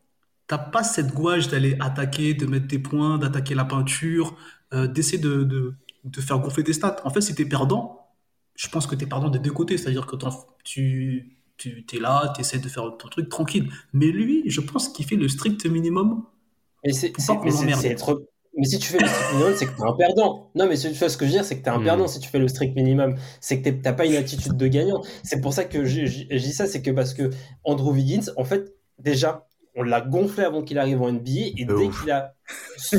t'as 0.46 0.58
pas 0.58 0.84
cette 0.84 1.14
gouache 1.14 1.48
d'aller 1.48 1.76
attaquer, 1.80 2.34
de 2.34 2.44
mettre 2.46 2.68
tes 2.68 2.78
points, 2.78 3.16
d'attaquer 3.16 3.54
la 3.54 3.64
peinture, 3.64 4.36
euh, 4.74 4.86
d'essayer 4.86 5.16
de, 5.18 5.44
de, 5.44 5.74
de 6.04 6.20
faire 6.20 6.38
gonfler 6.40 6.62
tes 6.62 6.74
stats. 6.74 7.00
En 7.04 7.10
fait, 7.10 7.22
si 7.22 7.34
t'es 7.34 7.46
perdant, 7.46 8.06
je 8.54 8.68
pense 8.68 8.86
que 8.86 8.94
t'es 8.94 9.06
perdant 9.06 9.30
des 9.30 9.38
deux 9.38 9.52
côtés. 9.52 9.78
C'est-à-dire 9.78 10.06
que 10.06 10.16
tu, 10.62 11.35
tu 11.56 11.84
es 11.94 12.00
là, 12.00 12.32
tu 12.34 12.40
essaies 12.42 12.58
de 12.58 12.68
faire 12.68 12.84
ton 12.98 13.08
truc 13.08 13.28
tranquille. 13.28 13.68
Mais 13.92 14.06
lui, 14.06 14.42
je 14.46 14.60
pense 14.60 14.88
qu'il 14.88 15.06
fait 15.06 15.16
le 15.16 15.28
strict 15.28 15.66
minimum. 15.66 16.24
Mais 16.84 16.92
c'est, 16.92 17.12
si 18.64 18.78
tu 18.78 18.88
fais 18.88 18.98
le 18.98 19.06
strict 19.06 19.32
minimum, 19.34 19.54
c'est 19.56 19.66
que 19.66 19.76
t'es 19.76 19.82
un 19.82 19.92
perdant. 19.92 20.50
Non, 20.54 20.66
mais 20.68 20.76
si 20.76 20.88
tu 20.88 20.94
fais 20.94 21.08
ce 21.08 21.16
que 21.16 21.26
je 21.26 21.30
veux 21.30 21.36
dire, 21.36 21.44
c'est 21.44 21.58
que 21.58 21.64
t'es 21.64 21.70
un 21.70 21.78
Hmm. 21.80 21.84
perdant 21.84 22.06
si 22.08 22.20
tu 22.20 22.28
fais 22.28 22.38
le 22.38 22.48
strict 22.48 22.74
minimum. 22.74 23.16
C'est 23.40 23.60
que 23.60 23.68
t'as 23.70 23.92
pas 23.92 24.06
une 24.06 24.14
attitude 24.16 24.56
de 24.56 24.66
gagnant. 24.66 25.02
C'est 25.22 25.40
pour 25.40 25.52
ça 25.52 25.64
que 25.64 25.84
je 25.84 26.00
dis 26.36 26.52
ça, 26.52 26.66
c'est 26.66 26.80
que 26.82 26.90
parce 26.90 27.12
que 27.14 27.30
Andrew 27.64 27.92
Wiggins, 27.92 28.30
en 28.36 28.44
fait, 28.44 28.72
déjà, 28.98 29.46
on 29.74 29.82
l'a 29.82 30.00
gonflé 30.00 30.42
avant 30.44 30.62
qu'il 30.62 30.78
arrive 30.78 31.02
en 31.02 31.12
NBA 31.12 31.30
et 31.58 31.66
dès 31.66 31.88
qu'il 32.00 32.10
a 32.10 32.34
su, 32.78 32.98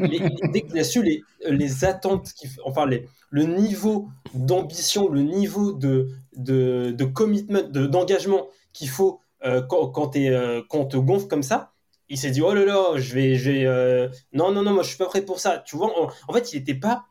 les, 0.00 0.20
dès 0.52 0.62
qu'il 0.62 0.76
a 0.78 0.82
su 0.82 1.04
les, 1.04 1.22
les 1.48 1.84
attentes, 1.84 2.32
qu'il 2.32 2.50
f- 2.50 2.58
enfin 2.64 2.84
les, 2.86 3.06
le 3.30 3.44
niveau 3.44 4.08
d'ambition, 4.34 5.08
le 5.08 5.22
niveau 5.22 5.72
de, 5.72 6.08
de, 6.36 6.90
de 6.90 7.04
commitment, 7.04 7.62
de- 7.62 7.86
d'engagement 7.86 8.48
qu'il 8.72 8.88
faut 8.88 9.20
euh, 9.44 9.62
quand, 9.62 9.88
quand, 9.88 10.08
t'es, 10.08 10.28
euh, 10.28 10.62
quand 10.68 10.78
on 10.80 10.84
te 10.86 10.96
gonfle 10.96 11.26
comme 11.28 11.42
ça, 11.42 11.72
il 12.08 12.18
s'est 12.18 12.30
dit 12.30 12.42
oh 12.42 12.52
là 12.52 12.64
là, 12.64 12.96
je 12.96 13.14
vais, 13.14 13.36
je 13.36 13.50
vais 13.50 13.66
euh, 13.66 14.08
non 14.32 14.52
non 14.52 14.62
non, 14.62 14.72
moi 14.72 14.82
je 14.82 14.88
suis 14.88 14.98
pas 14.98 15.06
prêt 15.06 15.22
pour 15.22 15.40
ça. 15.40 15.58
Tu 15.64 15.76
vois, 15.76 15.88
en, 16.00 16.08
en 16.28 16.32
fait, 16.32 16.52
il 16.52 16.58
était 16.58 16.74
pas, 16.74 17.04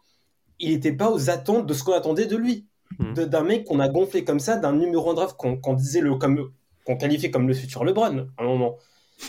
il 0.60 0.71
était 0.71 0.91
pas 0.93 1.10
aux 1.12 1.29
attentes 1.29 1.65
de 1.65 1.73
ce 1.73 1.84
qu'on 1.84 1.93
attendait 1.93 2.25
de 2.25 2.36
lui. 2.38 2.65
De- 2.99 3.23
d'un 3.23 3.43
mec 3.43 3.65
qu'on 3.65 3.79
a 3.79 3.88
gonflé 3.88 4.23
comme 4.25 4.39
ça, 4.39 4.58
d'un 4.58 4.73
numéro 4.73 5.10
en 5.12 5.13
draft 5.13 5.38
qu'on 5.38 5.58
qu'on 5.58 5.73
disait 5.73 6.01
le 6.01 6.15
comme 6.15 6.51
qu'on 6.86 6.97
qualifiait 6.97 7.29
comme 7.32 7.47
le 7.47 7.53
futur 7.53 7.86
LeBron 7.86 8.27
à 8.38 8.43
un 8.43 8.45
moment. 8.45 8.77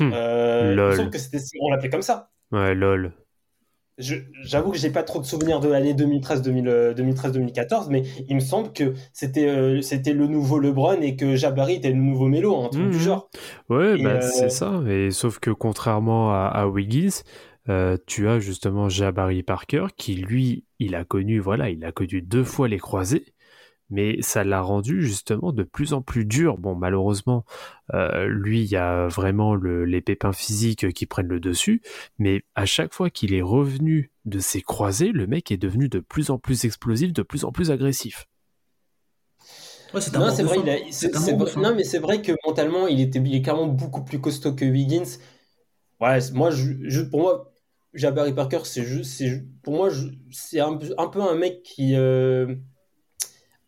Hmm. 0.00 0.10
Lol. 0.10 0.96
semble 0.96 1.10
que 1.10 1.18
c'était, 1.18 1.38
on 1.60 1.70
l'appelait 1.70 1.90
comme 1.90 2.02
ça. 2.02 2.30
Ouais, 2.52 2.74
lol. 2.74 3.12
J'avoue 3.98 4.70
que 4.72 4.78
j'ai 4.78 4.90
pas 4.90 5.02
trop 5.02 5.20
de 5.20 5.26
souvenirs 5.26 5.60
de 5.60 5.68
l'année 5.68 5.92
2013-2000, 5.94 6.94
2013-2014, 6.94 7.88
mais 7.90 8.02
il 8.28 8.34
me 8.36 8.40
semble 8.40 8.72
que 8.72 8.94
c'était 9.12 9.46
euh, 9.48 9.82
c'était 9.82 10.14
le 10.14 10.26
nouveau 10.26 10.58
LeBron 10.58 11.00
et 11.02 11.16
que 11.16 11.36
Jabari 11.36 11.74
était 11.74 11.90
le 11.90 11.96
nouveau 11.96 12.28
Melo, 12.28 12.56
un 12.64 12.68
truc 12.70 12.84
Mhm. 12.84 12.90
du 12.90 12.98
genre. 12.98 13.30
Ouais, 13.68 13.98
bah, 13.98 14.16
euh, 14.16 14.20
c'est 14.20 14.48
ça. 14.48 14.82
Et 14.88 15.10
sauf 15.10 15.38
que 15.38 15.50
contrairement 15.50 16.32
à, 16.32 16.46
à 16.46 16.66
Wiggins, 16.66 17.22
euh, 17.68 17.96
tu 18.06 18.28
as 18.28 18.40
justement 18.40 18.88
Jabari 18.88 19.42
Parker 19.42 19.86
qui, 19.96 20.14
lui, 20.14 20.64
il 20.78 20.94
a 20.94 21.04
connu, 21.04 21.38
voilà, 21.38 21.70
il 21.70 21.84
a 21.84 21.92
connu 21.92 22.22
deux 22.22 22.44
fois 22.44 22.68
les 22.68 22.78
croisés, 22.78 23.24
mais 23.90 24.20
ça 24.22 24.44
l'a 24.44 24.60
rendu 24.62 25.02
justement 25.02 25.52
de 25.52 25.62
plus 25.64 25.92
en 25.92 26.02
plus 26.02 26.24
dur. 26.24 26.58
Bon, 26.58 26.74
malheureusement, 26.74 27.44
euh, 27.94 28.26
lui, 28.26 28.62
il 28.62 28.70
y 28.70 28.76
a 28.76 29.08
vraiment 29.08 29.54
le- 29.54 29.84
les 29.84 30.00
pépins 30.00 30.32
physiques 30.32 30.92
qui 30.92 31.06
prennent 31.06 31.28
le 31.28 31.40
dessus, 31.40 31.82
mais 32.18 32.42
à 32.54 32.66
chaque 32.66 32.94
fois 32.94 33.10
qu'il 33.10 33.34
est 33.34 33.42
revenu 33.42 34.10
de 34.24 34.38
ses 34.38 34.62
croisés, 34.62 35.12
le 35.12 35.26
mec 35.26 35.50
est 35.52 35.56
devenu 35.56 35.88
de 35.88 36.00
plus 36.00 36.30
en 36.30 36.38
plus 36.38 36.64
explosif, 36.64 37.12
de 37.12 37.22
plus 37.22 37.44
en 37.44 37.52
plus 37.52 37.70
agressif. 37.70 38.26
Ouais, 39.92 40.00
c'est 40.00 40.14
un 40.16 40.20
Non, 40.20 40.26
mort 40.26 40.36
c'est 40.36 40.42
de 40.42 40.46
vrai, 40.46 40.60
il 40.60 40.70
a- 40.70 40.76
c'est- 40.92 41.12
C'est 41.14 41.32
non, 41.56 41.74
mais 41.74 41.84
c'est 41.84 41.98
vrai 41.98 42.22
que 42.22 42.32
mentalement, 42.46 42.86
il 42.86 43.00
était, 43.00 43.18
il 43.18 43.34
est 43.34 43.42
clairement 43.42 43.66
beaucoup 43.66 44.04
plus 44.04 44.20
costaud 44.20 44.54
que 44.54 44.64
Wiggins. 44.64 45.04
Ouais, 46.00 46.20
c'est- 46.20 46.32
moi, 46.32 46.50
je, 46.50 46.72
je- 46.88 47.02
pour 47.02 47.20
moi, 47.20 47.52
Jabari 47.94 48.32
Parker, 48.34 48.60
c'est 48.64 48.84
juste, 48.84 49.10
c'est, 49.12 49.28
ju- 49.28 49.48
pour 49.62 49.74
moi, 49.74 49.90
je- 49.90 50.08
c'est 50.30 50.60
un, 50.60 50.76
peu- 50.76 50.94
un 50.98 51.08
peu 51.08 51.20
un 51.22 51.34
mec 51.34 51.62
qui, 51.62 51.94
euh, 51.96 52.54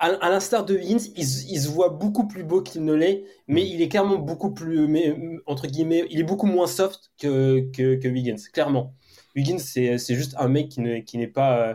à, 0.02 0.08
à 0.20 0.30
l'instar 0.30 0.64
de 0.64 0.74
Wiggins, 0.74 1.12
il, 1.16 1.24
se- 1.24 1.46
il 1.46 1.60
se 1.60 1.68
voit 1.68 1.88
beaucoup 1.90 2.26
plus 2.26 2.42
beau 2.42 2.60
qu'il 2.60 2.84
ne 2.84 2.92
l'est, 2.92 3.24
mais 3.46 3.64
il 3.66 3.80
est 3.80 3.88
clairement 3.88 4.18
beaucoup 4.18 4.50
plus, 4.50 4.88
mais, 4.88 5.16
entre 5.46 5.68
guillemets, 5.68 6.04
il 6.10 6.18
est 6.18 6.24
beaucoup 6.24 6.46
moins 6.46 6.66
soft 6.66 7.12
que, 7.18 7.70
que, 7.72 7.94
que 7.94 8.08
Wiggins, 8.08 8.42
clairement. 8.52 8.94
Wiggins, 9.36 9.60
c'est, 9.60 9.96
juste 10.14 10.34
un 10.38 10.48
mec 10.48 10.68
qui 10.70 10.80
ne, 10.80 10.98
qui 10.98 11.18
n'est 11.18 11.28
pas, 11.28 11.68
euh, 11.68 11.74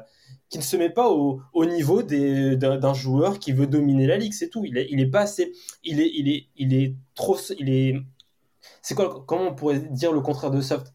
qui 0.49 0.57
ne 0.57 0.63
se 0.63 0.75
met 0.75 0.89
pas 0.89 1.09
au, 1.09 1.39
au 1.53 1.65
niveau 1.65 2.03
d'un 2.03 2.93
joueur 2.93 3.39
qui 3.39 3.53
veut 3.53 3.65
dominer 3.65 4.07
la 4.07 4.17
ligue, 4.17 4.33
c'est 4.33 4.49
tout. 4.49 4.65
Il 4.65 4.77
est, 4.77 4.87
il 4.89 4.99
est 4.99 5.09
pas 5.09 5.21
assez, 5.21 5.53
il 5.85 6.01
est, 6.01 6.11
il 6.13 6.27
est, 6.29 6.47
il 6.57 6.73
est 6.73 6.95
trop, 7.15 7.37
il 7.57 7.69
est, 7.69 7.95
c'est 8.81 8.93
quoi, 8.93 9.23
comment 9.25 9.47
on 9.51 9.55
pourrait 9.55 9.79
dire 9.79 10.11
le 10.11 10.19
contraire 10.19 10.51
de 10.51 10.59
soft? 10.59 10.93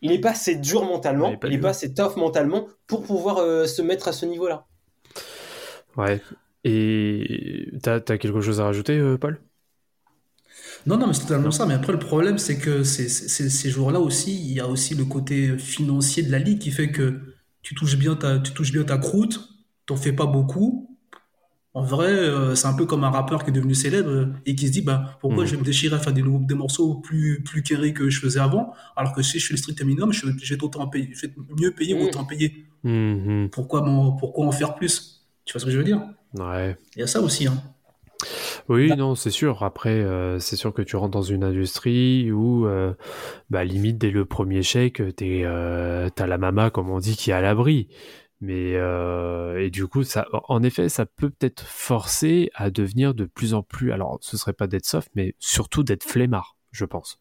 Il 0.00 0.10
est 0.10 0.18
pas 0.18 0.30
assez 0.30 0.56
dur 0.56 0.84
mentalement, 0.84 1.28
il 1.28 1.34
est 1.34 1.36
pas 1.36 1.46
il 1.46 1.54
est 1.54 1.56
dur. 1.58 1.62
pas 1.62 1.70
assez 1.70 1.94
tough 1.94 2.16
mentalement 2.16 2.66
pour 2.88 3.04
pouvoir 3.04 3.38
euh, 3.38 3.66
se 3.66 3.82
mettre 3.82 4.08
à 4.08 4.12
ce 4.12 4.26
niveau-là. 4.26 4.66
Ouais. 5.96 6.20
Et 6.64 7.70
t'as 7.82 7.96
as 7.96 8.18
quelque 8.18 8.40
chose 8.40 8.60
à 8.60 8.64
rajouter, 8.64 8.98
euh, 8.98 9.18
Paul? 9.18 9.40
Non, 10.86 10.98
non, 10.98 11.06
mais 11.06 11.12
c'est 11.12 11.22
totalement 11.22 11.50
ça. 11.50 11.66
Mais 11.66 11.74
après, 11.74 11.92
le 11.92 11.98
problème, 11.98 12.38
c'est 12.38 12.58
que 12.58 12.82
ces 12.84 13.70
joueurs-là 13.70 14.00
aussi, 14.00 14.34
il 14.34 14.52
y 14.52 14.60
a 14.60 14.68
aussi 14.68 14.94
le 14.94 15.04
côté 15.04 15.56
financier 15.58 16.22
de 16.22 16.30
la 16.30 16.38
ligue 16.38 16.58
qui 16.58 16.70
fait 16.70 16.90
que 16.90 17.20
tu 17.62 17.74
touches 17.74 17.96
bien 17.96 18.16
ta, 18.16 18.38
tu 18.38 18.52
touches 18.52 18.72
bien 18.72 18.84
ta 18.84 18.98
croûte, 18.98 19.48
t'en 19.86 19.96
fais 19.96 20.12
pas 20.12 20.26
beaucoup. 20.26 20.88
En 21.74 21.82
vrai, 21.84 22.08
euh, 22.12 22.54
c'est 22.56 22.68
un 22.68 22.74
peu 22.74 22.86
comme 22.86 23.04
un 23.04 23.10
rappeur 23.10 23.44
qui 23.44 23.50
est 23.50 23.54
devenu 23.54 23.74
célèbre 23.74 24.28
et 24.46 24.56
qui 24.56 24.68
se 24.68 24.72
dit, 24.72 24.82
bah, 24.82 25.18
pourquoi 25.20 25.44
Mhm. 25.44 25.46
je 25.46 25.52
vais 25.52 25.58
me 25.58 25.64
déchirer 25.64 25.96
à 25.96 26.00
faire 26.00 26.12
des, 26.14 26.22
nouveaux- 26.22 26.44
des 26.44 26.54
morceaux 26.54 26.96
plus, 26.96 27.42
plus 27.44 27.62
carrés 27.62 27.94
que 27.94 28.10
je 28.10 28.20
faisais 28.20 28.40
avant, 28.40 28.74
alors 28.96 29.14
que 29.14 29.22
si 29.22 29.38
je 29.40 29.46
fais 29.46 29.54
le 29.54 29.58
strict 29.58 29.82
minimum, 29.82 30.12
je, 30.12 30.26
je 30.42 30.48
vais 30.50 30.56
être 30.56 30.64
autant 30.64 30.88
payé, 30.88 31.10
je 31.14 31.26
vais 31.26 31.34
mieux 31.60 31.72
payé 31.72 31.94
ou 31.94 32.02
Mhm. 32.02 32.04
autant 32.04 32.24
payé. 32.24 32.66
Mhm. 32.84 33.50
Pourquoi, 33.50 33.84
pourquoi 34.20 34.46
en 34.46 34.52
faire 34.52 34.74
plus? 34.76 35.26
Tu 35.44 35.52
vois 35.54 35.60
ce 35.60 35.66
que 35.66 35.72
je 35.72 35.78
veux 35.78 35.84
dire? 35.84 36.02
Ouais. 36.34 36.76
Il 36.96 37.00
y 37.00 37.02
a 37.02 37.06
ça 37.06 37.20
aussi, 37.20 37.46
hein. 37.46 37.62
Oui, 38.68 38.94
non, 38.96 39.14
c'est 39.14 39.30
sûr. 39.30 39.62
Après, 39.64 39.90
euh, 39.90 40.38
c'est 40.38 40.56
sûr 40.56 40.72
que 40.72 40.82
tu 40.82 40.96
rentres 40.96 41.10
dans 41.10 41.22
une 41.22 41.42
industrie 41.42 42.30
où, 42.30 42.66
euh, 42.66 42.94
bah, 43.50 43.64
limite, 43.64 43.98
dès 43.98 44.10
le 44.10 44.24
premier 44.24 44.62
chèque, 44.62 45.02
t'es, 45.16 45.42
euh, 45.44 46.08
t'as 46.14 46.26
la 46.26 46.38
mama, 46.38 46.70
comme 46.70 46.88
on 46.90 46.98
dit, 47.00 47.16
qui 47.16 47.30
est 47.30 47.34
à 47.34 47.40
l'abri. 47.40 47.88
Mais, 48.40 48.74
euh, 48.74 49.60
et 49.60 49.70
du 49.70 49.86
coup, 49.86 50.04
ça, 50.04 50.26
en 50.48 50.62
effet, 50.62 50.88
ça 50.88 51.06
peut 51.06 51.30
peut-être 51.30 51.64
forcer 51.64 52.50
à 52.54 52.70
devenir 52.70 53.14
de 53.14 53.24
plus 53.24 53.54
en 53.54 53.62
plus, 53.62 53.92
alors, 53.92 54.18
ce 54.20 54.36
serait 54.36 54.52
pas 54.52 54.66
d'être 54.66 54.86
soft, 54.86 55.10
mais 55.14 55.34
surtout 55.38 55.82
d'être 55.82 56.04
flemmard, 56.04 56.56
je 56.72 56.84
pense. 56.84 57.20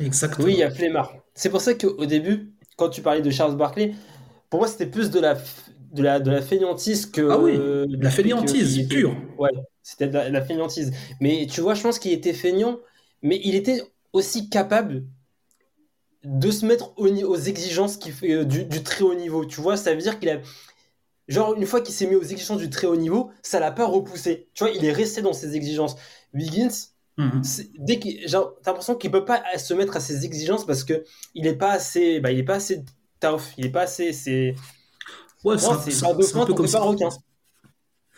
Exactement. 0.00 0.46
Oui, 0.46 0.54
il 0.54 0.58
y 0.58 0.62
a 0.64 0.70
Flemmard. 0.70 1.12
C'est 1.34 1.50
pour 1.50 1.60
ça 1.60 1.74
qu'au 1.74 2.06
début, 2.06 2.52
quand 2.76 2.88
tu 2.88 3.02
parlais 3.02 3.22
de 3.22 3.30
Charles 3.30 3.56
Barkley, 3.56 3.94
pour 4.50 4.60
moi, 4.60 4.68
c'était 4.68 4.86
plus 4.86 5.10
de 5.10 5.20
la, 5.20 5.34
f- 5.36 5.68
de 5.94 6.02
la, 6.02 6.20
de 6.20 6.30
la 6.30 6.42
fainéantise 6.42 7.06
que. 7.06 7.28
Ah 7.30 7.38
oui, 7.38 7.52
euh, 7.56 7.86
de 7.86 8.02
la 8.02 8.10
que- 8.10 8.16
fainéantise, 8.16 8.88
pure. 8.88 9.16
Ouais, 9.38 9.50
c'était 9.82 10.08
de 10.08 10.14
la, 10.14 10.28
la 10.28 10.42
fainéantise. 10.42 10.92
Mais 11.20 11.46
tu 11.50 11.60
vois, 11.60 11.74
je 11.74 11.82
pense 11.82 11.98
qu'il 11.98 12.12
était 12.12 12.32
feignant, 12.34 12.78
mais 13.22 13.40
il 13.44 13.54
était 13.54 13.82
aussi 14.12 14.48
capable 14.48 15.04
de 16.24 16.50
se 16.50 16.64
mettre 16.64 16.92
aux 16.96 17.36
exigences 17.36 17.96
qui 17.98 18.10
fait, 18.10 18.32
euh, 18.32 18.44
du, 18.44 18.64
du 18.64 18.82
très 18.82 19.02
haut 19.04 19.14
niveau. 19.14 19.44
Tu 19.44 19.60
vois, 19.60 19.76
ça 19.76 19.92
veut 19.94 20.00
dire 20.00 20.18
qu'il 20.18 20.30
a. 20.30 20.40
Genre, 21.28 21.54
une 21.54 21.66
fois 21.66 21.80
qu'il 21.80 21.94
s'est 21.94 22.06
mis 22.06 22.16
aux 22.16 22.22
exigences 22.22 22.58
du 22.58 22.68
très 22.70 22.86
haut 22.86 22.96
niveau, 22.96 23.30
ça 23.42 23.60
l'a 23.60 23.70
pas 23.72 23.86
repoussé. 23.86 24.48
Tu 24.54 24.64
vois, 24.64 24.72
il 24.72 24.84
est 24.84 24.92
resté 24.92 25.22
dans 25.22 25.32
ses 25.32 25.54
exigences. 25.56 25.96
Wiggins, 26.34 26.68
c'est- 27.42 27.70
dès 27.78 27.98
genre, 28.26 28.54
t'as 28.62 28.70
l'impression 28.72 28.94
qu'il 28.94 29.10
peut 29.10 29.24
pas 29.24 29.42
se 29.56 29.72
mettre 29.74 29.96
à 29.96 30.00
ses 30.00 30.24
exigences 30.24 30.66
parce 30.66 30.82
que 30.84 31.04
il 31.34 31.46
est 31.46 31.56
pas 31.56 31.70
assez, 31.72 32.20
bah, 32.20 32.30
il 32.32 32.38
est 32.38 32.42
pas 32.44 32.56
assez 32.56 32.84
tough, 33.20 33.40
il 33.56 33.66
est 33.66 33.70
pas 33.70 33.82
assez, 33.82 34.12
c'est, 34.12 34.54
Ouais, 35.44 35.58
c'est 35.58 35.70
un, 35.70 36.42
peu 36.42 36.54
comme 36.54 36.66
si-. 36.66 36.76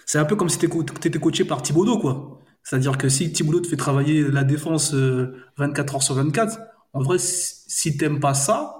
C'est 0.05 0.19
un 0.19 0.25
peu 0.25 0.37
comme 0.37 0.49
si 0.49 0.59
t'étais 0.59 0.73
co- 0.73 0.83
t'étais 0.85 1.19
coaché 1.19 1.45
par 1.45 1.63
Thibodeau, 1.63 1.99
quoi. 1.99 2.41
C'est-à-dire 2.63 2.99
que 2.99 3.09
si 3.09 3.33
Thibodeau 3.33 3.61
te 3.61 3.67
fait 3.69 3.77
travailler 3.77 4.23
la 4.23 4.45
défense 4.45 4.95
euh, 4.95 5.37
24 5.57 5.97
heures 5.97 6.03
sur 6.03 6.15
24, 6.15 6.59
en 6.93 7.03
vrai, 7.03 7.17
si 7.19 7.97
t'aimes 7.97 8.21
pas 8.21 8.35
ça, 8.35 8.77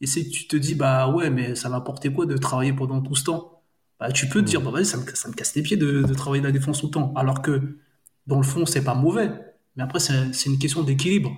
et 0.00 0.06
si 0.06 0.28
tu 0.30 0.48
te 0.48 0.56
dis, 0.56 0.74
bah 0.74 1.08
ouais, 1.10 1.30
mais 1.30 1.54
ça 1.54 1.68
m'a 1.68 1.76
apporté 1.76 2.12
quoi 2.12 2.26
de 2.26 2.36
travailler 2.36 2.72
pendant 2.72 3.00
tout 3.02 3.14
ce 3.14 3.24
temps? 3.24 3.62
Bah, 3.98 4.10
tu 4.12 4.28
peux 4.28 4.40
te 4.42 4.46
dire, 4.46 4.62
bah 4.62 4.70
vas-y, 4.70 4.86
ça 4.86 4.96
me, 4.96 5.04
ça 5.14 5.28
me 5.28 5.34
casse 5.34 5.54
les 5.54 5.62
pieds 5.62 5.76
de, 5.76 6.02
de 6.02 6.14
travailler 6.14 6.42
la 6.42 6.52
défense 6.52 6.82
autant. 6.84 7.12
Alors 7.16 7.42
que, 7.42 7.78
dans 8.26 8.36
le 8.38 8.42
fond, 8.44 8.64
c'est 8.66 8.84
pas 8.84 8.94
mauvais. 8.94 9.30
Mais 9.76 9.82
après, 9.82 10.00
c'est 10.00 10.32
c'est 10.32 10.48
une 10.50 10.58
question 10.58 10.82
d'équilibre. 10.82 11.32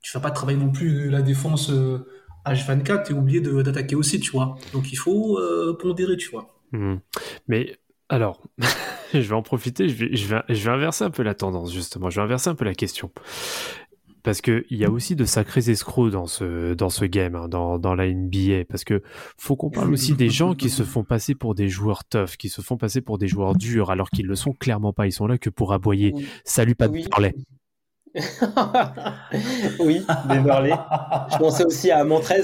Tu 0.00 0.12
vas 0.12 0.20
pas 0.20 0.30
travailler 0.30 0.58
non 0.58 0.70
plus 0.70 1.10
la 1.10 1.22
défense 1.22 1.70
euh, 1.70 2.06
H24 2.46 3.10
et 3.10 3.14
oublier 3.14 3.40
de- 3.40 3.62
d'attaquer 3.62 3.94
aussi, 3.96 4.20
tu 4.20 4.30
vois. 4.32 4.56
Donc 4.72 4.92
il 4.92 4.96
faut 4.96 5.38
euh, 5.38 5.76
pondérer, 5.80 6.16
tu 6.16 6.30
vois. 6.30 6.54
Mhm. 6.72 7.00
Mais 7.48 7.76
alors, 8.08 8.42
je 9.14 9.18
vais 9.20 9.34
en 9.34 9.42
profiter, 9.42 9.88
je 9.88 9.94
vais, 9.94 10.16
je, 10.16 10.26
vais, 10.26 10.42
je 10.48 10.64
vais 10.64 10.70
inverser 10.70 11.04
un 11.04 11.10
peu 11.10 11.22
la 11.22 11.34
tendance, 11.34 11.72
justement. 11.72 12.10
Je 12.10 12.16
vais 12.16 12.22
inverser 12.24 12.50
un 12.50 12.54
peu 12.54 12.64
la 12.64 12.74
question. 12.74 13.10
Parce 14.22 14.40
qu'il 14.40 14.64
y 14.70 14.86
a 14.86 14.90
aussi 14.90 15.16
de 15.16 15.26
sacrés 15.26 15.68
escrocs 15.68 16.10
dans 16.10 16.26
ce, 16.26 16.72
dans 16.72 16.88
ce 16.88 17.04
game, 17.04 17.34
hein, 17.34 17.46
dans, 17.46 17.78
dans 17.78 17.94
la 17.94 18.06
NBA. 18.10 18.64
Parce 18.66 18.82
que 18.82 19.02
faut 19.36 19.54
qu'on 19.54 19.68
parle 19.70 19.92
aussi 19.92 20.14
des 20.14 20.30
gens 20.30 20.54
qui 20.54 20.70
se 20.70 20.82
font 20.82 21.04
passer 21.04 21.34
pour 21.34 21.54
des 21.54 21.68
joueurs 21.68 22.04
tough, 22.04 22.36
qui 22.38 22.48
se 22.48 22.62
font 22.62 22.78
passer 22.78 23.02
pour 23.02 23.18
des 23.18 23.28
joueurs 23.28 23.54
durs, 23.54 23.90
alors 23.90 24.08
qu'ils 24.08 24.26
le 24.26 24.34
sont 24.34 24.52
clairement 24.54 24.94
pas. 24.94 25.06
Ils 25.06 25.12
sont 25.12 25.26
là 25.26 25.36
que 25.36 25.50
pour 25.50 25.74
aboyer. 25.74 26.12
Oui. 26.14 26.26
Salut, 26.42 26.74
pas 26.74 26.88
de 26.88 26.94
Oui. 26.94 27.06
parler. 27.10 27.34
Oui, 29.80 30.04
Beverley. 30.28 30.72
Je 31.32 31.36
pensais 31.38 31.64
aussi 31.64 31.90
à 31.90 32.04
Montrez. 32.04 32.42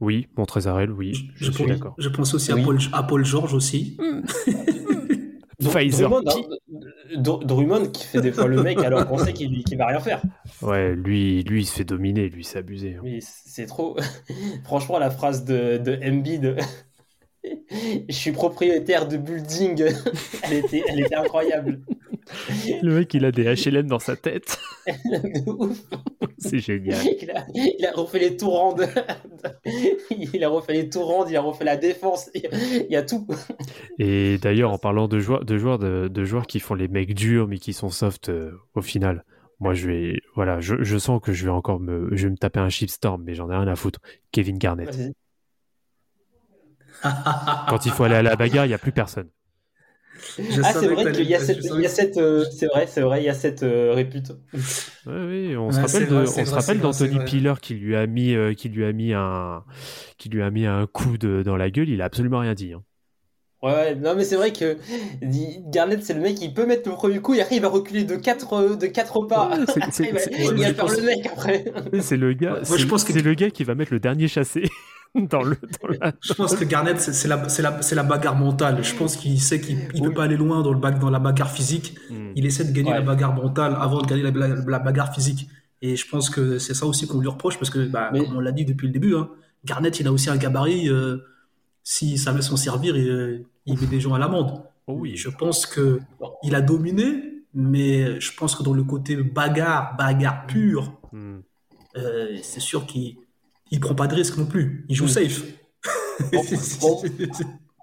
Oui, 0.00 0.28
mon 0.36 0.44
Trésarel, 0.44 0.90
oui, 0.90 1.14
je, 1.36 1.46
Je, 1.46 1.50
suis 1.52 1.64
pense- 1.64 1.72
d'accord. 1.72 1.94
je 1.98 2.08
pense 2.08 2.34
aussi 2.34 2.52
Oui. 2.52 2.60
à, 2.60 2.64
Paul, 2.64 2.78
à 2.92 3.02
Paul 3.04 3.24
George 3.24 3.54
aussi. 3.54 3.96
Pfizer. 5.60 6.08
Drummond, 6.10 6.28
hein. 6.30 7.16
Dr- 7.16 7.44
Drummond 7.46 7.86
qui 7.90 8.04
fait 8.04 8.20
des 8.20 8.32
fois 8.32 8.48
le 8.48 8.62
mec 8.62 8.78
alors 8.80 9.06
qu'on 9.06 9.18
sait 9.18 9.32
qu'il 9.32 9.62
qu'il 9.64 9.78
va 9.78 9.86
rien 9.86 10.00
faire. 10.00 10.20
Ouais, 10.60 10.94
lui, 10.94 11.42
lui, 11.44 11.62
il 11.62 11.64
se 11.64 11.74
fait 11.76 11.84
dominer, 11.84 12.28
lui, 12.28 12.44
c'est 12.44 12.58
abusé. 12.58 12.96
hein. 12.96 13.00
Mais 13.04 13.20
c'est 13.22 13.66
trop. 13.66 13.96
Franchement, 14.64 14.98
la 14.98 15.10
phrase 15.10 15.44
de, 15.44 15.78
de 15.78 15.98
Embiid. 16.04 16.56
Je 18.08 18.14
suis 18.14 18.32
propriétaire 18.32 19.06
de 19.08 19.16
building. 19.16 19.82
elle, 20.42 20.52
était, 20.54 20.82
elle 20.88 21.00
était 21.00 21.14
incroyable. 21.14 21.80
Le 22.82 22.94
mec, 22.94 23.12
il 23.14 23.24
a 23.24 23.32
des 23.32 23.44
HLM 23.44 23.86
dans 23.86 23.98
sa 23.98 24.16
tête. 24.16 24.58
C'est 26.38 26.58
génial. 26.58 26.98
Il 27.20 27.30
a, 27.30 27.46
il 27.54 27.86
a 27.86 27.92
refait 27.92 28.18
les 28.18 28.36
tourants. 28.36 28.72
de- 28.74 28.86
il 30.10 30.42
a 30.42 30.48
refait 30.48 30.72
les 30.72 30.88
tourants, 30.88 31.26
il 31.26 31.36
a 31.36 31.40
refait 31.40 31.64
la 31.64 31.76
défense. 31.76 32.30
Il 32.34 32.86
y 32.90 32.96
a 32.96 33.02
tout. 33.02 33.26
Et 33.98 34.38
d'ailleurs, 34.38 34.72
en 34.72 34.78
parlant 34.78 35.08
de 35.08 35.18
joueurs, 35.18 35.44
de 35.44 35.58
joueurs, 35.58 35.78
de, 35.78 36.08
de 36.08 36.24
joueurs 36.24 36.46
qui 36.46 36.60
font 36.60 36.74
les 36.74 36.88
mecs 36.88 37.14
durs 37.14 37.46
mais 37.48 37.58
qui 37.58 37.72
sont 37.72 37.90
soft 37.90 38.28
euh, 38.30 38.52
au 38.74 38.80
final, 38.82 39.24
moi 39.60 39.74
je 39.74 39.86
vais, 39.88 40.20
voilà, 40.34 40.60
je, 40.60 40.76
je 40.82 40.98
sens 40.98 41.20
que 41.22 41.32
je 41.32 41.44
vais 41.44 41.50
encore 41.50 41.80
me, 41.80 42.08
je 42.16 42.26
vais 42.26 42.30
me 42.30 42.36
taper 42.38 42.60
un 42.60 42.68
shitstorm, 42.70 43.22
mais 43.24 43.34
j'en 43.34 43.50
ai 43.50 43.56
rien 43.56 43.68
à 43.68 43.76
foutre. 43.76 44.00
Kevin 44.32 44.58
Garnett. 44.58 44.98
Quand 47.68 47.86
il 47.86 47.92
faut 47.92 48.04
aller 48.04 48.14
à 48.16 48.22
la 48.22 48.36
bagarre, 48.36 48.66
il 48.66 48.70
y 48.70 48.74
a 48.74 48.78
plus 48.78 48.92
personne. 48.92 49.28
Je 50.38 50.60
Ah, 50.64 50.72
c'est 50.72 50.88
vrai 50.88 51.12
qu'il 51.12 51.26
y 51.28 51.34
a 51.34 51.88
cette, 51.88 52.16
euh, 52.16 52.44
c'est 52.50 52.66
vrai, 52.66 52.86
c'est 52.86 53.00
vrai, 53.02 53.22
il 53.22 53.26
y 53.26 53.28
a 53.28 53.34
cette 53.34 53.62
euh, 53.62 53.92
répute. 53.94 54.32
Ouais, 55.06 55.26
oui, 55.26 55.56
on 55.56 55.66
Ouais, 55.66 55.72
se 55.72 55.80
rappelle, 55.80 56.08
de, 56.08 56.14
vrai, 56.14 56.22
on 56.22 56.26
c'est 56.26 56.44
se 56.44 56.50
vrai, 56.50 56.60
rappelle 56.60 56.76
c'est 56.76 56.82
vrai, 56.82 56.82
d'Anthony. 56.82 57.18
Piller 57.24 57.54
qui 57.60 57.74
lui 57.74 57.94
a 57.94 58.06
mis, 58.06 58.34
euh, 58.34 58.54
qui 58.54 58.68
lui 58.70 58.84
a 58.86 58.92
mis 58.92 59.12
un, 59.12 59.64
qui 60.16 60.30
lui 60.30 60.42
a 60.42 60.50
mis 60.50 60.66
un 60.66 60.86
coup 60.86 61.18
de, 61.18 61.42
dans 61.44 61.56
la 61.56 61.70
gueule. 61.70 61.90
Il 61.90 62.00
a 62.00 62.06
absolument 62.06 62.38
rien 62.38 62.54
dit. 62.54 62.72
hein. 62.72 62.82
Ouais, 63.62 63.72
ouais, 63.72 63.94
non 63.94 64.14
mais 64.14 64.24
c'est 64.24 64.36
vrai 64.36 64.52
que 64.52 64.76
Garnett 65.70 66.02
c'est 66.04 66.12
le 66.12 66.20
mec 66.20 66.38
il 66.42 66.52
peut 66.52 66.66
mettre 66.66 66.86
le 66.86 66.94
premier 66.94 67.18
coup 67.20 67.32
et 67.32 67.40
après 67.40 67.56
il 67.56 67.62
va 67.62 67.68
reculer 67.68 68.04
de 68.04 68.14
4 68.16 68.76
de 68.76 68.86
quatre 68.86 69.22
pas. 69.22 69.48
Ouais, 69.56 69.64
c'est- 69.90 70.04
il 70.04 70.12
va, 70.12 70.20
il 70.30 70.58
ouais, 70.60 70.74
faire 70.74 70.84
pense- 70.84 70.96
le 70.98 71.02
mec 71.02 71.26
après. 71.26 71.64
C'est 72.02 72.18
le 72.18 72.34
gars, 72.34 72.50
Moi, 72.50 72.76
je 72.76 72.76
c'est- 72.82 72.86
pense 72.86 73.04
que- 73.04 73.12
c'est 73.14 73.22
le 73.22 73.32
gars 73.34 73.50
qui 73.50 73.64
va 73.64 73.74
mettre 73.74 73.92
le 73.94 74.00
dernier 74.00 74.28
chassé 74.28 74.64
dans 75.30 75.42
le, 75.42 75.56
dans 75.82 75.88
la- 75.88 76.12
Je 76.20 76.32
pense 76.34 76.56
que 76.56 76.64
Garnett, 76.64 76.98
c'est 77.00 77.28
la, 77.28 78.02
bagarre 78.02 78.36
mentale. 78.36 78.82
Je 78.82 78.94
pense 78.94 79.16
qu'il 79.16 79.40
sait 79.40 79.60
qu'il 79.60 79.78
il 79.94 80.02
peut 80.02 80.12
pas 80.12 80.24
aller 80.24 80.36
loin 80.36 80.62
dans, 80.62 80.72
le 80.72 80.78
bac, 80.78 80.98
dans 80.98 81.10
la 81.10 81.18
bagarre 81.20 81.50
physique. 81.50 81.96
Hmm. 82.10 82.32
Il 82.34 82.44
essaie 82.46 82.64
de 82.64 82.72
gagner 82.72 82.90
Ouais. 82.90 82.96
la 82.98 83.02
bagarre 83.02 83.34
mentale 83.34 83.76
avant 83.78 84.00
de 84.02 84.06
gagner 84.06 84.22
la, 84.22 84.30
la- 84.30 84.54
la 84.56 84.78
bagarre 84.78 85.14
physique. 85.14 85.48
Et 85.82 85.96
je 85.96 86.08
pense 86.08 86.30
que 86.30 86.58
c'est 86.58 86.74
ça 86.74 86.86
aussi 86.86 87.06
qu'on 87.06 87.20
lui 87.20 87.28
reproche 87.28 87.58
parce 87.58 87.70
que, 87.70 87.86
bah, 87.86 88.10
Mais- 88.12 88.24
comme 88.24 88.36
on 88.36 88.40
l'a 88.40 88.52
dit 88.52 88.64
depuis 88.64 88.86
le 88.88 88.92
début, 88.92 89.14
hein, 89.14 89.28
Garnett, 89.64 89.98
il 90.00 90.06
a 90.08 90.12
aussi 90.12 90.30
un 90.30 90.36
gabarit. 90.36 90.88
Euh, 90.88 91.18
S'il 91.86 92.18
savait 92.18 92.40
s'en 92.40 92.56
servir, 92.56 92.96
il, 92.96 93.08
euh, 93.10 93.38
il 93.66 93.78
met 93.78 93.86
des 93.86 94.00
gens 94.00 94.14
à 94.14 94.18
l'amende. 94.18 94.62
Oh 94.86 94.96
oui. 94.98 95.16
Je 95.16 95.28
pense 95.28 95.66
que 95.66 96.00
il 96.42 96.54
a 96.54 96.62
dominé, 96.62 97.42
mais 97.52 98.18
je 98.20 98.32
pense 98.34 98.56
que 98.56 98.62
dans 98.62 98.72
le 98.72 98.84
côté 98.84 99.16
bagarre, 99.16 99.94
bagarre 99.98 100.46
pure, 100.46 100.98
Hmm. 101.12 101.40
euh, 101.98 102.36
c'est 102.42 102.60
sûr 102.60 102.86
qu'il 102.86 103.16
il 103.74 103.80
prend 103.80 103.94
pas 103.94 104.06
de 104.06 104.14
risque 104.14 104.36
non 104.38 104.46
plus. 104.46 104.84
Il 104.88 104.96
joue 104.96 105.04
Mm. 105.04 105.08
safe. 105.08 105.42
Bon, 106.32 106.42
bon. 106.80 107.02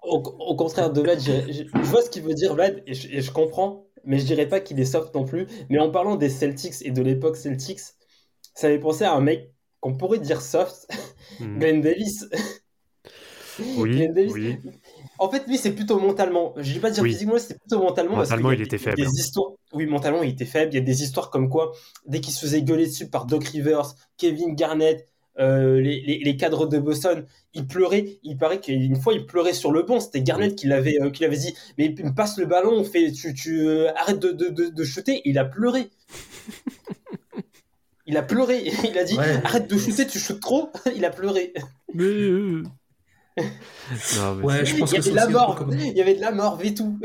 Au, 0.04 0.18
au 0.18 0.56
contraire 0.56 0.92
de 0.92 1.00
Vlad, 1.02 1.20
je, 1.22 1.52
je- 1.54 1.64
je 1.64 1.86
vois 1.90 2.02
ce 2.02 2.10
qu'il 2.10 2.24
veut 2.24 2.34
dire 2.34 2.56
Vlad 2.56 2.82
et 2.88 2.94
je, 2.96 3.08
et 3.10 3.22
je 3.22 3.32
comprends, 3.32 3.86
mais 4.04 4.18
je 4.18 4.26
dirais 4.26 4.48
pas 4.50 4.60
qu'il 4.60 4.80
est 4.80 4.86
soft 4.86 5.14
non 5.14 5.26
plus. 5.26 5.46
Mais 5.70 5.78
en 5.80 5.92
parlant 5.92 6.16
des 6.16 6.30
Celtics 6.30 6.82
et 6.82 6.92
de 6.92 7.02
l'époque 7.04 7.38
Celtics, 7.38 7.82
ça 8.56 8.68
m'est 8.68 8.80
pensé 8.80 9.04
à 9.04 9.14
un 9.14 9.22
mec 9.22 9.54
qu'on 9.80 9.96
pourrait 9.96 10.20
dire 10.20 10.42
soft, 10.42 10.88
Hmm. 11.40 11.58
Glenn 11.60 11.82
Davis. 11.82 12.26
Oui, 13.78 13.92
Glenn 13.96 14.14
Davis. 14.14 14.34
oui. 14.34 14.58
En 15.20 15.30
fait, 15.30 15.46
lui, 15.48 15.58
c'est 15.58 15.74
plutôt 15.74 16.00
mentalement. 16.00 16.54
Je 16.58 16.74
vais 16.74 16.80
pas 16.80 16.90
dire 16.90 17.04
Oui. 17.04 17.12
physiquement, 17.12 17.38
c'est 17.38 17.60
plutôt 17.60 17.80
mentalement. 17.80 18.16
parce 18.16 18.30
Mentalement, 18.32 18.52
y 18.52 18.54
a 18.54 18.58
il 18.58 18.62
était 18.64 18.78
faible. 18.80 18.98
Des 18.98 19.04
histoires... 19.20 19.52
Oui, 19.74 19.86
mentalement, 19.86 20.24
il 20.24 20.32
était 20.32 20.46
faible. 20.46 20.74
Il 20.74 20.76
y 20.78 20.80
a 20.80 20.84
des 20.86 21.04
histoires 21.04 21.30
comme 21.30 21.48
quoi, 21.48 21.72
dès 22.08 22.22
qu'il 22.22 22.34
se 22.34 22.40
faisait 22.40 22.64
gueuler 22.64 22.88
dessus 22.88 23.08
par 23.10 23.26
Doc 23.28 23.44
Rivers, 23.46 23.94
Kevin 24.18 24.56
Garnett, 24.56 25.08
euh, 25.40 25.80
les, 25.80 26.02
les- 26.02 26.20
les 26.20 26.36
cadres 26.38 26.66
de 26.68 26.78
Boston, 26.78 27.26
il 27.54 27.66
pleurait. 27.68 28.20
Il 28.24 28.38
paraît 28.38 28.60
qu'une 28.60 28.96
fois, 29.00 29.14
il 29.14 29.26
pleurait 29.26 29.54
sur 29.54 29.72
le 29.72 29.84
banc. 29.84 30.00
C'était 30.00 30.22
Garnett 30.22 30.56
qui 30.56 30.68
l'avait 30.68 31.02
euh, 31.02 31.10
qui 31.10 31.24
l'avait 31.24 31.38
dit 31.38 31.54
Mais 31.78 31.86
il 31.98 32.06
me 32.06 32.14
passe 32.14 32.38
le 32.38 32.46
ballon, 32.46 32.72
on 32.74 32.84
fait, 32.84 33.12
tu, 33.12 33.34
tu 33.34 33.62
euh, 33.68 33.92
arrête 33.96 34.20
de, 34.20 34.32
de, 34.32 34.50
de, 34.50 34.70
de 34.70 34.84
shooter. 34.84 35.22
Il 35.26 35.38
a 35.38 35.46
pleuré. 35.46 35.90
Il 38.08 38.18
a 38.18 38.24
pleuré. 38.24 38.64
Il 38.84 38.98
a 38.98 39.04
dit 39.04 39.18
Ouais. 39.18 39.40
Arrête 39.44 39.70
de 39.70 39.78
shooter, 39.78 40.06
tu 40.08 40.20
shootes 40.20 40.40
trop. 40.42 40.70
Il 40.96 41.06
a 41.06 41.10
pleuré. 41.12 41.54
Mais 41.94 42.04
euh, 42.04 42.64
Non, 44.18 44.36
mais 44.36 44.44
Ouais, 44.44 44.66
je 44.66 44.76
pense 44.78 44.92
Il 44.92 44.96
y 44.96 45.00
avait 45.00 45.12
de 45.12 45.16
la 45.16 45.28
mort, 45.30 45.56
comme- 45.56 45.72
il 45.72 45.94
y 45.98 46.02
avait 46.02 46.16
de 46.16 46.22
la 46.22 46.32
mort 46.32 46.60
et 46.64 46.74
tout. 46.74 47.00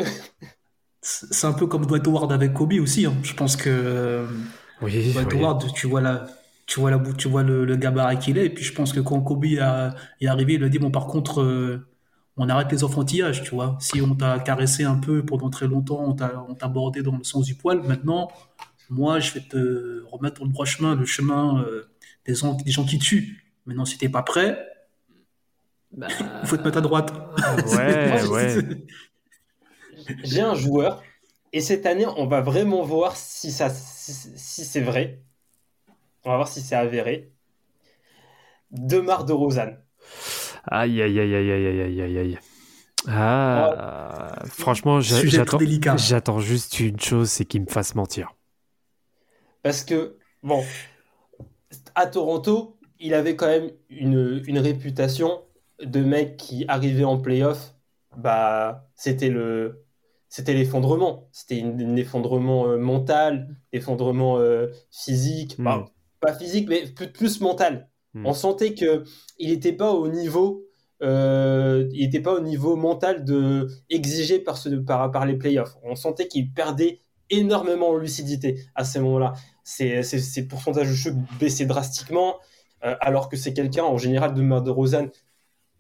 C'est 1.03 1.47
un 1.47 1.53
peu 1.53 1.67
comme 1.69 1.87
Dwight 1.87 2.07
Howard 2.09 2.33
avec 2.33 2.53
Kobe 2.53 2.73
aussi. 2.81 3.07
hein. 3.07 3.15
Je 3.23 3.33
pense 3.35 3.55
que 3.57 4.27
Oui, 4.83 5.13
Dwight 5.13 5.29
oui. 5.33 5.39
Howard, 5.39 5.73
tu 5.75 5.87
vois 5.87 6.01
la, 6.01 6.27
tu 6.67 6.81
vois 6.81 6.91
la, 6.91 6.99
tu 7.17 7.29
vois 7.29 7.43
le, 7.43 7.65
le 7.65 7.77
gabarit 7.77 8.19
qu'il 8.19 8.39
est. 8.39 8.47
Et 8.47 8.51
puis 8.51 8.65
je 8.65 8.73
pense 8.75 8.93
que 8.93 9.01
quand 9.01 9.21
Kobe 9.23 9.45
a- 9.61 9.95
est 10.21 10.27
arrivé, 10.27 10.55
il 10.55 10.65
a 10.65 10.69
dit 10.69 10.79
bon, 10.79 10.91
par 10.91 11.07
contre, 11.07 11.41
euh, 11.43 11.87
on 12.37 12.49
arrête 12.49 12.71
les 12.73 12.85
enfantillages, 12.85 13.43
tu 13.43 13.51
vois. 13.55 13.79
Si 13.81 14.01
on 14.03 14.15
t'a 14.15 14.39
caressé 14.41 14.85
un 14.85 14.97
peu 14.99 15.25
pendant 15.25 15.51
très 15.51 15.67
longtemps, 15.69 16.05
on 16.05 16.15
t'a, 16.15 16.45
on 16.49 16.55
t'a 16.55 16.69
bordé 16.69 17.03
dans 17.03 17.17
le 17.17 17.25
sens 17.25 17.47
du 17.47 17.55
poil. 17.55 17.83
Maintenant, 17.83 18.29
moi, 18.91 19.21
je 19.21 19.33
vais 19.35 19.41
te 19.41 20.03
remettre 20.11 20.41
dans 20.41 20.47
le 20.47 20.53
droit 20.53 20.67
chemin, 20.67 20.95
le 20.97 21.05
chemin 21.07 21.63
euh, 21.63 21.89
des 22.27 22.35
gens, 22.35 22.55
des 22.55 22.71
gens 22.73 22.85
qui 22.85 22.99
tuent. 22.99 23.45
Maintenant, 23.67 23.85
si 23.85 23.99
t'es 23.99 24.09
pas 24.09 24.23
prêt, 24.23 24.59
il 26.43 26.49
faut 26.49 26.57
te 26.57 26.63
mettre 26.63 26.79
à 26.79 26.81
droite. 26.81 27.13
Ouais, 27.67 28.23
ouais. 28.31 28.65
J'ai 30.23 30.41
un 30.43 30.55
joueur, 30.55 31.03
et 31.53 31.61
cette 31.61 31.87
année, 31.87 32.07
on 32.07 32.27
va 32.27 32.41
vraiment 32.41 32.83
voir 32.83 33.17
si, 33.17 33.51
ça, 33.53 33.71
si, 33.71 34.13
si 34.37 34.65
c'est 34.65 34.81
vrai. 34.81 35.23
On 36.27 36.31
va 36.31 36.37
voir 36.37 36.49
si 36.49 36.61
c'est 36.61 36.75
avéré. 36.75 37.33
Demar 38.71 39.25
de 39.25 39.33
Rosanne. 39.33 39.79
Aïe, 40.67 41.01
aïe, 41.01 41.19
aïe, 41.21 41.35
aïe, 41.35 41.53
aïe, 41.53 41.81
aïe, 41.81 42.03
aïe, 42.03 42.19
aïe. 42.19 42.39
Ah, 43.09 44.43
franchement, 44.47 45.01
j'attends, 45.01 45.57
très 45.59 45.67
délicat. 45.67 45.97
j'attends 45.97 46.41
juste 46.41 46.81
une 46.81 46.99
chose, 46.99 47.31
c'est 47.31 47.45
qu'il 47.45 47.63
me 47.63 47.67
fasse 47.67 47.95
mentir. 47.95 48.35
Parce 49.63 49.85
que, 49.85 50.17
bon, 50.43 50.65
à 51.95 52.07
Toronto, 52.07 52.77
il 52.99 53.15
avait 53.15 53.37
quand 53.37 53.47
même 53.47 53.71
une, 53.91 54.43
une 54.47 54.59
réputation 54.59 55.43
de 55.83 56.01
mec 56.01 56.37
qui 56.37 56.65
arrivait 56.69 57.05
en 57.05 57.19
playoff, 57.19 57.75
bah, 58.17 58.89
c'était 58.97 59.29
le. 59.29 59.83
C'était 60.29 60.55
l'effondrement. 60.55 61.29
C'était 61.33 61.59
une- 61.59 61.81
un 61.81 61.97
effondrement 61.97 62.67
euh, 62.67 62.79
mental, 62.79 63.57
effondrement 63.73 64.39
euh, 64.39 64.67
physique. 64.91 65.57
Hmm. 65.59 65.65
Bah, 65.65 65.85
pas 66.21 66.33
physique, 66.35 66.69
mais 66.69 66.85
plus, 67.13 67.41
mental. 67.41 67.89
Hmm. 68.15 68.27
On 68.27 68.33
sentait 68.33 68.75
que 68.75 69.05
il 69.39 69.51
n'était 69.51 69.73
pas 69.73 69.93
au 69.93 70.09
niveau, 70.09 70.65
euh, 71.03 71.89
il 71.93 72.05
était 72.05 72.21
pas 72.21 72.35
au 72.35 72.41
niveau 72.41 72.77
mental 72.77 73.25
de 73.25 73.69
exigé 73.91 74.39
par, 74.39 74.57
ce, 74.57 74.69
par, 74.71 75.11
par 75.11 75.27
les 75.27 75.35
playoffs. 75.37 75.77
On 75.83 75.95
sentait 75.97 76.27
qu'il 76.29 76.53
perdait 76.53 77.01
énormément 77.31 77.89
en 77.91 77.97
lucidité 77.97 78.61
à 78.75 78.85
ces 78.85 79.01
moments-là. 79.01 79.35
Ses, 79.65 80.03
ses, 80.03 80.21
ses 80.21 80.47
pourcentages 80.47 80.89
de 80.89 80.95
shoot 80.95 81.15
baissaient 81.41 81.67
drastiquement, 81.67 82.37
euh, 82.85 82.95
alors 83.01 83.29
que 83.29 83.37
c'est 83.37 83.53
quelqu'un 83.53 83.85
en 83.85 83.99
général 83.99 84.33
de 84.33 84.43
de 84.61 84.71
Rosanne 84.71 85.11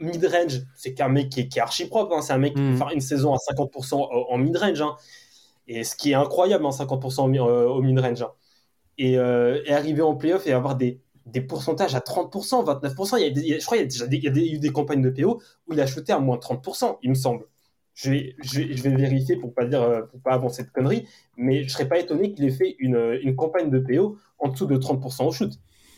mid-range. 0.01 0.63
C'est 0.77 0.93
qu'un 0.95 1.09
mec 1.09 1.31
qui 1.31 1.41
est, 1.41 1.49
qui 1.49 1.59
est 1.59 1.63
archi 1.63 1.87
propre. 1.87 2.15
hein. 2.17 2.21
C'est 2.23 2.33
un 2.33 2.39
mec 2.39 2.55
qui 2.55 2.61
peut 2.61 2.77
faire 2.77 2.91
une 2.93 3.01
saison 3.01 3.33
à 3.33 3.39
50% 3.39 3.95
en, 3.95 4.35
en 4.35 4.39
mid-range. 4.39 4.81
hein. 4.83 4.97
Et 5.69 5.85
ce 5.85 5.97
qui 5.97 6.11
est 6.11 6.15
incroyable, 6.15 6.65
hein, 6.67 6.71
50% 6.71 7.25
au, 7.25 7.29
mi- 7.29 7.39
euh, 7.39 7.69
au 7.69 7.81
mid-range. 7.83 8.25
Et, 8.99 9.19
euh, 9.19 9.61
et 9.67 9.73
arriver 9.73 10.03
en 10.03 10.15
playoff 10.17 10.47
et 10.47 10.53
avoir 10.53 10.77
des, 10.77 11.01
des 11.27 11.41
pourcentages 11.43 11.95
à 11.95 12.01
30%, 12.01 12.63
29%. 12.65 13.19
Il 13.19 13.23
y 13.23 13.25
a 13.27 13.29
il 13.29 13.47
y 13.47 13.55
a- 13.55 13.59
je 13.59 13.65
crois 13.65 13.77
qu'il 13.79 13.85
y 13.85 13.89
a 13.89 13.91
déjà 13.91 14.07
des, 14.07 14.17
il 14.17 14.25
y 14.25 14.29
a 14.29 14.31
des- 14.31 14.49
eu 14.53 14.59
des 14.59 14.73
campagnes 14.73 15.03
de 15.03 15.11
PO 15.11 15.41
où 15.69 15.73
il 15.73 15.81
a 15.81 15.87
shooté 15.87 16.13
à 16.13 16.19
moins 16.19 16.37
de 16.37 16.41
30%, 16.41 16.99
il 17.03 17.11
me 17.11 17.15
semble. 17.15 17.45
Je 17.95 18.11
vais, 18.11 18.37
je 18.43 18.61
vais, 18.61 18.77
je 18.77 18.83
vais 18.83 18.95
vérifier 18.95 19.37
pour 19.37 19.55
pas 19.55 19.65
dire, 19.67 19.83
euh, 19.83 20.03
pour 20.03 20.21
pas 20.21 20.33
avancer 20.33 20.63
de 20.65 20.69
conneries, 20.69 21.07
mais 21.37 21.65
je 21.65 21.71
serais 21.71 21.89
pas 21.89 21.99
étonné 21.99 22.33
qu'il 22.33 22.45
ait 22.45 22.51
fait 22.51 22.77
une, 22.79 23.19
une 23.23 23.35
campagne 23.37 23.71
de 23.71 23.79
PO 23.79 24.19
en 24.39 24.49
dessous 24.49 24.67
de 24.67 24.77
30% 24.77 25.27
au 25.27 25.33
shoot. 25.33 25.53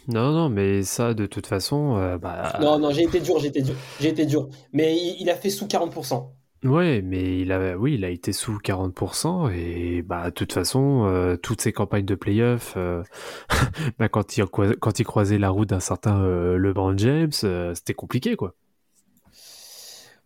Non, 0.07 0.32
non, 0.32 0.49
mais 0.49 0.82
ça, 0.84 1.12
de 1.12 1.26
toute 1.26 1.46
façon, 1.46 1.96
euh, 1.99 2.16
bah, 2.18 2.57
Non, 2.61 2.78
non, 2.78 2.90
j'ai 2.92 3.03
été 3.03 3.20
dur, 3.20 3.38
j'ai 3.40 3.49
été 3.49 3.62
dur, 3.62 3.74
j'ai 4.01 4.09
été 4.09 4.24
dur. 4.26 4.49
Mais 4.72 4.96
il, 4.96 5.16
il 5.20 5.28
a 5.30 5.34
fait 5.34 5.51
sous 5.51 5.66
40%. 5.66 6.32
Ouais, 6.64 7.02
mais 7.02 7.40
il 7.40 7.52
a, 7.52 7.76
oui, 7.76 7.94
il 7.94 8.04
a 8.04 8.11
été 8.11 8.32
sous 8.32 8.59
40% 8.59 9.50
et 9.50 10.02
bah, 10.02 10.26
de 10.26 10.34
toute 10.34 10.52
façon, 10.52 11.04
euh, 11.06 11.36
toutes 11.36 11.61
ces 11.61 11.72
campagnes 11.72 12.04
de 12.04 12.14
playoff, 12.14 12.74
euh, 12.76 13.02
bah, 13.98 14.09
quand 14.09 14.36
il, 14.36 14.44
croi- 14.44 14.74
quand 14.78 14.98
il 15.00 15.04
croisait 15.04 15.38
la 15.38 15.50
route 15.50 15.68
d'un 15.68 15.80
certain 15.80 16.20
euh, 16.22 16.56
LeBron 16.59 16.96
James, 16.98 17.30
euh, 17.44 17.74
c'était 17.74 17.94
compliqué, 17.94 18.36
quoi. 18.36 18.54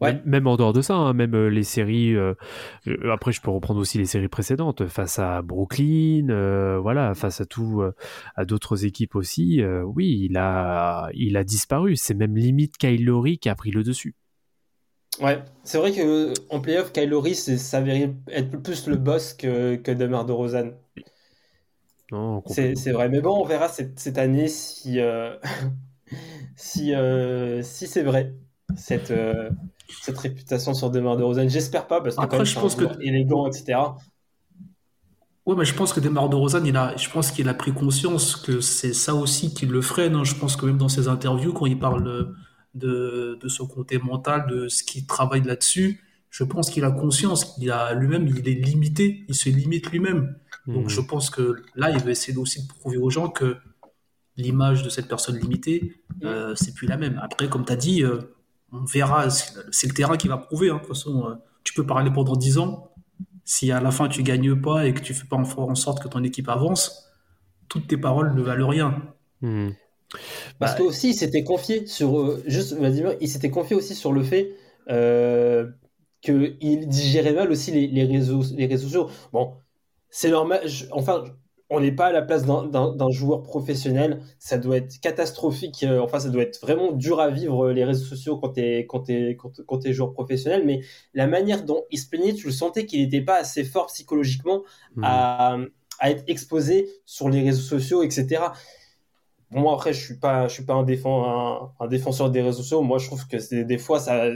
Ouais. 0.00 0.14
Même, 0.14 0.22
même 0.24 0.46
en 0.48 0.56
dehors 0.56 0.72
de 0.72 0.82
ça, 0.82 0.94
hein, 0.96 1.12
même 1.12 1.36
les 1.46 1.62
séries. 1.62 2.16
après, 3.08 3.30
je 3.30 3.40
peux 3.40 3.52
reprendre 3.52 3.78
aussi 3.78 3.98
les 3.98 4.06
séries 4.06 4.26
précédentes 4.26 4.86
face 4.88 5.20
à 5.20 5.42
Brooklyn, 5.42 6.26
voilà, 6.80 7.14
face 7.14 7.40
à 7.40 7.44
tout, 7.44 7.84
à 8.34 8.44
d'autres 8.44 8.84
équipes 8.84 9.14
aussi. 9.14 9.62
oui, 9.84 10.26
il 10.28 10.36
a, 10.36 11.08
il 11.14 11.36
a 11.36 11.44
disparu. 11.44 11.94
C'est 11.94 12.14
même 12.14 12.36
limite 12.36 12.78
Kyle 12.78 13.04
Lowry 13.04 13.38
qui 13.38 13.48
a 13.48 13.54
pris 13.54 13.70
le 13.70 13.84
dessus. 13.84 14.16
Ouais, 15.22 15.42
c'est 15.64 15.78
vrai 15.78 15.92
que 15.92 16.34
en 16.50 16.60
playoff, 16.60 16.92
Kyle 16.92 17.08
Lowry 17.08 17.34
c'est- 17.34 17.56
s'avérait 17.58 18.14
être 18.28 18.56
plus 18.60 18.86
le 18.88 18.96
boss 18.96 19.34
que, 19.34 19.76
que 19.76 19.90
DeMar 19.92 20.24
DeRozan. 20.26 20.72
Non, 22.10 22.42
C'est 22.46 22.92
vrai, 22.92 23.08
mais 23.08 23.20
bon, 23.20 23.40
on 23.40 23.44
verra 23.44 23.68
cette, 23.68 23.98
cette 23.98 24.18
année 24.18 24.48
si, 24.48 25.00
euh, 25.00 25.34
si, 26.56 26.94
euh, 26.94 27.62
si 27.62 27.86
c'est 27.86 28.02
vrai, 28.02 28.34
cette, 28.76 29.10
euh, 29.10 29.50
cette 30.02 30.18
réputation 30.18 30.74
sur 30.74 30.90
DeMar 30.90 31.16
DeRozan. 31.16 31.48
J'espère 31.48 31.86
pas, 31.86 32.00
parce 32.00 32.16
que 32.16 32.20
Après, 32.22 32.38
quand 32.38 32.44
même, 32.44 32.46
je 32.46 32.54
pense 32.58 32.74
que- 32.74 33.02
élégant, 33.02 33.48
etc. 33.48 33.96
Ouais, 35.44 35.56
mais 35.56 35.64
je 35.64 35.74
pense 35.74 35.92
que 35.92 35.98
Demar 35.98 36.28
DeRozan, 36.28 36.64
il 36.64 36.76
a, 36.76 36.96
je 36.96 37.08
pense 37.10 37.32
qu'il 37.32 37.48
a 37.48 37.54
pris 37.54 37.72
conscience 37.72 38.36
que 38.36 38.60
c'est 38.60 38.92
ça 38.92 39.14
aussi 39.14 39.52
qui 39.52 39.66
le 39.66 39.82
freine. 39.82 40.14
hein. 40.14 40.24
Je 40.24 40.34
pense 40.36 40.54
que 40.56 40.66
même 40.66 40.78
dans 40.78 40.88
ses 40.88 41.08
interviews, 41.08 41.52
quand 41.52 41.66
il 41.66 41.78
parle 41.78 42.32
de, 42.74 43.38
de 43.40 43.48
son 43.48 43.66
côté 43.66 43.98
mental, 43.98 44.46
de 44.48 44.68
ce 44.68 44.82
qu'il 44.84 45.06
travaille 45.06 45.42
là-dessus, 45.42 46.00
je 46.30 46.44
pense 46.44 46.70
qu'il 46.70 46.84
a 46.84 46.90
conscience 46.90 47.44
qu'il 47.44 47.70
a 47.70 47.92
lui-même, 47.94 48.26
il 48.26 48.48
est 48.48 48.54
limité, 48.54 49.24
il 49.28 49.34
se 49.34 49.50
limite 49.50 49.90
lui-même. 49.90 50.36
Donc 50.66 50.84
Mhm. 50.84 50.88
je 50.88 51.00
pense 51.02 51.28
que 51.30 51.62
là, 51.74 51.90
il 51.90 51.98
va 51.98 52.10
essayer 52.10 52.36
aussi 52.38 52.62
de 52.62 52.68
prouver 52.68 52.96
aux 52.96 53.10
gens 53.10 53.28
que 53.28 53.56
l'image 54.36 54.82
de 54.82 54.88
cette 54.88 55.08
personne 55.08 55.36
limitée, 55.38 56.02
euh, 56.24 56.54
c'est 56.54 56.72
plus 56.74 56.86
la 56.86 56.96
même. 56.96 57.18
Après, 57.22 57.48
comme 57.48 57.64
tu 57.64 57.72
as 57.72 57.76
dit, 57.76 58.02
euh, 58.02 58.18
on 58.72 58.84
verra, 58.84 59.28
c'est 59.28 59.52
c'est 59.70 59.86
le 59.86 59.92
terrain 59.94 60.16
qui 60.16 60.28
va 60.28 60.38
prouver. 60.38 60.70
hein. 60.70 60.74
De 60.76 60.78
toute 60.78 60.88
façon, 60.88 61.28
euh, 61.28 61.34
tu 61.64 61.74
peux 61.74 61.84
parler 61.86 62.10
pendant 62.10 62.34
10 62.36 62.56
ans. 62.58 62.92
Si 63.44 63.70
à 63.72 63.80
la 63.80 63.90
fin 63.90 64.08
tu 64.08 64.22
gagnes 64.22 64.54
pas 64.60 64.86
et 64.86 64.94
que 64.94 65.00
tu 65.00 65.12
fais 65.14 65.26
pas 65.26 65.36
en, 65.36 65.42
en 65.42 65.74
sorte 65.74 66.02
que 66.02 66.08
ton 66.08 66.22
équipe 66.24 66.48
avance, 66.48 67.08
toutes 67.68 67.88
tes 67.88 67.96
paroles 67.98 68.34
ne 68.34 68.40
valent 68.42 68.68
rien. 68.68 69.02
Mhm. 69.42 69.74
Parce 70.60 70.74
Bah, 70.74 70.76
que 70.76 70.82
aussi, 70.82 71.10
il 71.10 71.14
s'était 71.14 71.44
confié 71.44 71.86
sur, 71.86 72.18
euh, 72.18 72.42
juste, 72.46 72.74
Vladimir, 72.74 73.14
il 73.20 73.28
s'était 73.28 73.50
confié 73.50 73.76
aussi 73.76 73.94
sur 73.94 74.12
le 74.12 74.22
fait 74.22 74.54
euh, 74.90 75.70
qu'il 76.20 76.88
digérait 76.88 77.32
mal 77.32 77.50
aussi 77.50 77.70
les, 77.72 77.86
les 77.88 78.04
réseaux, 78.04 78.42
les 78.54 78.66
réseaux 78.66 78.84
sociaux. 78.88 79.10
Bon, 79.32 79.54
c'est 80.10 80.30
normal. 80.30 80.62
je- 80.68 80.86
enfin, 80.92 81.24
on 81.70 81.80
n'est 81.80 81.92
pas 81.92 82.06
à 82.06 82.12
la 82.12 82.22
place 82.22 82.44
d'un- 82.44 83.10
joueur 83.10 83.42
professionnel. 83.42 84.22
Ça 84.38 84.58
doit 84.58 84.76
être 84.78 85.00
catastrophique. 85.00 85.84
euh, 85.84 86.00
enfin, 86.00 86.20
ça 86.20 86.28
doit 86.30 86.42
être 86.42 86.60
vraiment 86.60 86.92
dur 86.92 87.20
à 87.20 87.30
vivre 87.30 87.66
euh, 87.68 87.72
les 87.72 87.84
réseaux 87.84 88.04
sociaux 88.04 88.36
quand 88.38 88.50
t'es 88.50 88.86
quand 88.88 89.00
t'es 89.00 89.36
quand, 89.38 89.52
quand 89.66 89.78
t'es 89.78 89.92
joueur 89.94 90.12
professionnel. 90.12 90.64
Mais 90.66 90.80
la 91.14 91.26
manière 91.26 91.64
dont 91.64 91.84
il 91.90 91.98
se 91.98 92.08
plaignait, 92.08 92.34
tu 92.34 92.46
le 92.46 92.52
sentais 92.52 92.86
qu'il 92.86 93.00
n'était 93.02 93.22
pas 93.22 93.36
assez 93.38 93.64
fort 93.64 93.86
psychologiquement 93.86 94.62
à, 95.00 95.56
à 95.98 96.10
être 96.10 96.24
exposé 96.26 96.88
sur 97.06 97.28
les 97.30 97.42
réseaux 97.42 97.62
sociaux, 97.62 98.02
etc. 98.02 98.52
Moi, 99.55 99.74
après, 99.74 99.92
je 99.92 100.03
suis 100.03 100.18
pas, 100.18 100.48
je 100.48 100.55
suis 100.55 100.64
pas 100.64 100.72
un, 100.72 100.80
un, 101.80 101.86
défenseur 101.86 102.30
des 102.30 102.40
réseaux 102.40 102.62
sociaux. 102.62 102.80
Moi, 102.80 102.96
je 102.98 103.07
trouve 103.07 103.26
que 103.28 103.62
des 103.62 103.76
fois, 103.78 104.00
ça, 104.00 104.30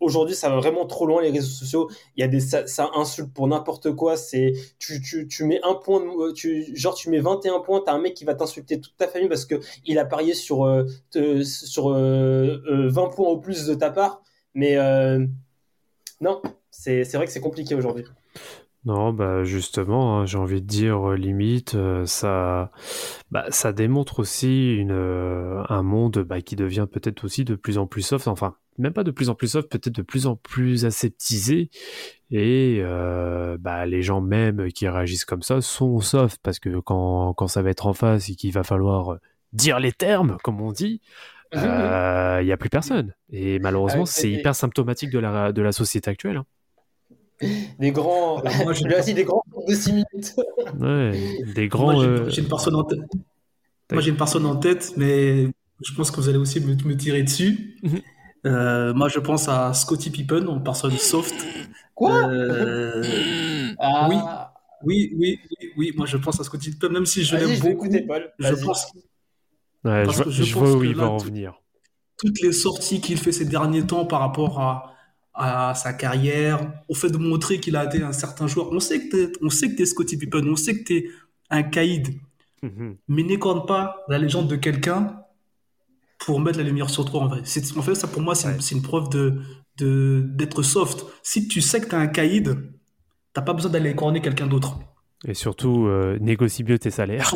aujourd'hui, 0.00 0.34
ça 0.34 0.48
va 0.48 0.56
vraiment 0.56 0.86
trop 0.86 1.06
loin 1.06 1.20
les 1.20 1.30
réseaux 1.30 1.48
sociaux. 1.48 1.90
Il 2.16 2.22
y 2.22 2.24
a 2.24 2.28
des, 2.28 2.40
ça, 2.40 2.64
insulte 2.94 3.34
pour 3.34 3.46
n'importe 3.46 3.92
quoi. 3.94 4.16
C'est, 4.16 4.54
tu, 4.78 5.02
tu, 5.02 5.28
tu 5.28 5.44
mets 5.44 5.60
un 5.62 5.74
point, 5.74 6.00
de- 6.00 6.32
tu, 6.32 6.74
genre, 6.74 6.94
tu 6.94 7.10
mets 7.10 7.20
21 7.20 7.60
points, 7.60 7.82
t'as 7.84 7.92
un 7.92 8.00
mec 8.00 8.14
qui 8.14 8.24
va 8.24 8.34
t'insulter 8.34 8.80
toute 8.80 8.96
ta 8.96 9.06
famille 9.06 9.28
parce 9.28 9.44
que 9.44 9.56
il 9.84 9.98
a 9.98 10.06
parié 10.06 10.32
sur, 10.32 10.64
euh, 10.64 10.86
sur 11.44 11.90
euh, 11.90 12.62
euh, 12.70 12.88
20 12.88 13.08
points 13.10 13.28
au 13.28 13.38
plus 13.38 13.66
de 13.66 13.74
ta 13.74 13.90
part. 13.90 14.22
Mais 14.54 14.78
euh, 14.78 15.26
non, 16.20 16.42
c'est 16.70 17.04
vrai 17.14 17.26
que 17.26 17.32
c'est 17.32 17.40
compliqué 17.40 17.74
aujourd'hui. 17.74 18.04
Non, 18.86 19.12
bah 19.12 19.42
justement, 19.42 20.20
hein, 20.20 20.26
j'ai 20.26 20.38
envie 20.38 20.62
de 20.62 20.66
dire 20.66 21.10
euh, 21.10 21.16
limite, 21.16 21.74
euh, 21.74 22.06
ça, 22.06 22.70
bah, 23.32 23.44
ça 23.50 23.72
démontre 23.72 24.20
aussi 24.20 24.76
une, 24.76 24.92
euh, 24.92 25.60
un 25.68 25.82
monde 25.82 26.18
bah, 26.18 26.40
qui 26.40 26.54
devient 26.54 26.86
peut-être 26.90 27.24
aussi 27.24 27.44
de 27.44 27.56
plus 27.56 27.78
en 27.78 27.88
plus 27.88 28.02
soft. 28.02 28.28
Enfin, 28.28 28.54
même 28.78 28.92
pas 28.92 29.02
de 29.02 29.10
plus 29.10 29.28
en 29.28 29.34
plus 29.34 29.48
soft, 29.48 29.68
peut-être 29.72 29.96
de 29.96 30.02
plus 30.02 30.28
en 30.28 30.36
plus 30.36 30.84
aseptisé. 30.84 31.68
Et 32.30 32.80
bah, 33.58 33.86
les 33.86 34.02
gens 34.02 34.20
même 34.20 34.70
qui 34.72 34.86
réagissent 34.88 35.24
comme 35.24 35.42
ça 35.42 35.60
sont 35.60 35.98
soft 36.00 36.38
parce 36.44 36.60
que 36.60 36.78
quand, 36.78 37.34
quand 37.34 37.48
ça 37.48 37.62
va 37.62 37.70
être 37.70 37.86
en 37.88 37.92
face 37.92 38.28
et 38.28 38.36
qu'il 38.36 38.52
va 38.52 38.62
falloir 38.62 39.16
dire 39.52 39.80
les 39.80 39.92
termes, 39.92 40.36
comme 40.44 40.60
on 40.60 40.70
dit, 40.70 41.00
il 41.54 41.58
n'y 41.60 42.52
a 42.52 42.56
plus 42.56 42.70
personne. 42.70 43.14
Et 43.30 43.58
malheureusement, 43.58 44.02
Ah, 44.04 44.06
c'est 44.06 44.30
et- 44.30 44.34
hyper 44.38 44.54
symptomatique 44.54 45.10
de 45.10 45.18
la, 45.18 45.52
de 45.52 45.62
la 45.62 45.72
société 45.72 46.08
actuelle. 46.10 46.36
hein. 46.36 46.46
Des 47.78 47.92
grands, 47.92 48.38
Alors, 48.38 48.64
moi, 48.64 48.72
des 48.72 49.24
grands 49.24 49.42
de 49.68 49.74
6 49.74 49.92
minutes. 49.92 50.34
Ouais, 50.80 51.44
des 51.54 51.68
Moi, 51.78 51.94
grands. 51.94 52.00
j'ai 52.00 52.06
euh, 52.06 52.28
j'ai 52.30 52.42
une 52.42 52.48
personne 52.48 52.74
en 52.74 52.84
tête. 52.84 53.00
Moi, 53.92 54.00
j'ai 54.00 54.10
une 54.10 54.16
personne 54.16 54.46
en 54.46 54.56
tête, 54.56 54.92
mais 54.96 55.48
je 55.82 55.94
pense 55.94 56.10
que 56.10 56.16
vous 56.16 56.28
allez 56.28 56.38
aussi 56.38 56.60
me, 56.60 56.74
me 56.74 56.96
tirer 56.96 57.22
dessus. 57.22 57.76
Euh, 58.44 58.94
moi, 58.94 59.08
je 59.08 59.18
pense 59.18 59.48
à 59.48 59.74
Scottie 59.74 60.10
Pippen 60.10 60.46
en 60.46 60.60
personne 60.60 60.92
soft. 60.92 61.34
Quoi 61.96 62.28
Euh, 62.28 63.74
Ah, 63.80 64.08
oui. 64.08 64.16
Oui, 64.84 65.12
oui, 65.18 65.40
oui, 65.60 65.68
oui, 65.76 65.92
moi 65.96 66.06
je 66.06 66.16
pense 66.16 66.38
à 66.38 66.44
Scottie 66.44 66.70
Pippen, 66.70 66.90
même 66.90 67.06
si 67.06 67.24
je 67.24 67.34
Vas-y, 67.34 67.48
l'aime 67.48 67.58
beaucoup. 67.58 67.88
Je 68.38 68.54
pense 68.64 68.86
Ouais, 69.84 70.04
je, 70.04 70.30
je 70.30 70.42
je 70.44 70.54
pense 70.54 70.62
vois 70.68 70.72
où 70.76 70.80
que 70.80 70.84
il 70.86 70.94
va 70.94 71.08
en 71.08 71.16
venir. 71.16 71.54
toutes 72.18 72.40
les 72.42 72.52
sorties 72.52 73.00
qu'il 73.00 73.18
fait 73.18 73.32
ces 73.32 73.46
derniers 73.46 73.86
temps 73.86 74.06
par 74.06 74.20
rapport 74.20 74.60
à, 74.60 74.95
à 75.36 75.74
sa 75.74 75.92
carrière, 75.92 76.72
au 76.88 76.94
fait 76.94 77.10
de 77.10 77.18
montrer 77.18 77.60
qu'il 77.60 77.76
a 77.76 77.84
été 77.84 78.02
un 78.02 78.12
certain 78.12 78.46
joueur. 78.46 78.72
On 78.72 78.80
sait 78.80 79.06
que 79.08 79.26
t'es, 79.28 79.32
on 79.42 79.50
sait 79.50 79.70
que 79.70 79.76
t'es 79.76 79.86
Scottie 79.86 80.16
Pippen, 80.16 80.46
on 80.48 80.56
sait 80.56 80.78
que 80.78 80.84
t'es 80.84 81.08
un 81.50 81.62
caïd, 81.62 82.18
Mhm. 82.62 82.96
mais 83.08 83.22
n'écorne 83.22 83.66
pas 83.66 84.04
la 84.08 84.18
légende 84.18 84.48
de 84.48 84.56
quelqu'un 84.56 85.20
pour 86.18 86.40
mettre 86.40 86.58
la 86.58 86.64
lumière 86.64 86.88
sur 86.90 87.04
toi 87.04 87.20
en 87.22 87.28
vrai. 87.28 87.40
En 87.76 87.82
fait, 87.82 87.94
ça 87.94 88.08
pour 88.08 88.22
moi, 88.22 88.34
c'est, 88.34 88.48
une, 88.48 88.60
c'est 88.60 88.74
une 88.74 88.82
preuve 88.82 89.10
de, 89.10 89.42
de, 89.76 90.24
d'être 90.26 90.62
soft. 90.62 91.04
Si 91.22 91.46
tu 91.48 91.60
sais 91.60 91.80
que 91.80 91.86
t'es 91.86 91.94
un 91.96 92.06
caïd, 92.06 92.56
t'as 93.34 93.42
pas 93.42 93.52
besoin 93.52 93.70
d'aller 93.70 93.90
écorner 93.90 94.20
quelqu'un 94.22 94.46
d'autre. 94.46 94.78
Et 95.26 95.34
surtout, 95.34 95.86
euh, 95.86 96.18
négocie 96.20 96.64
mieux 96.64 96.78
tes 96.78 96.90
salaires. 96.90 97.34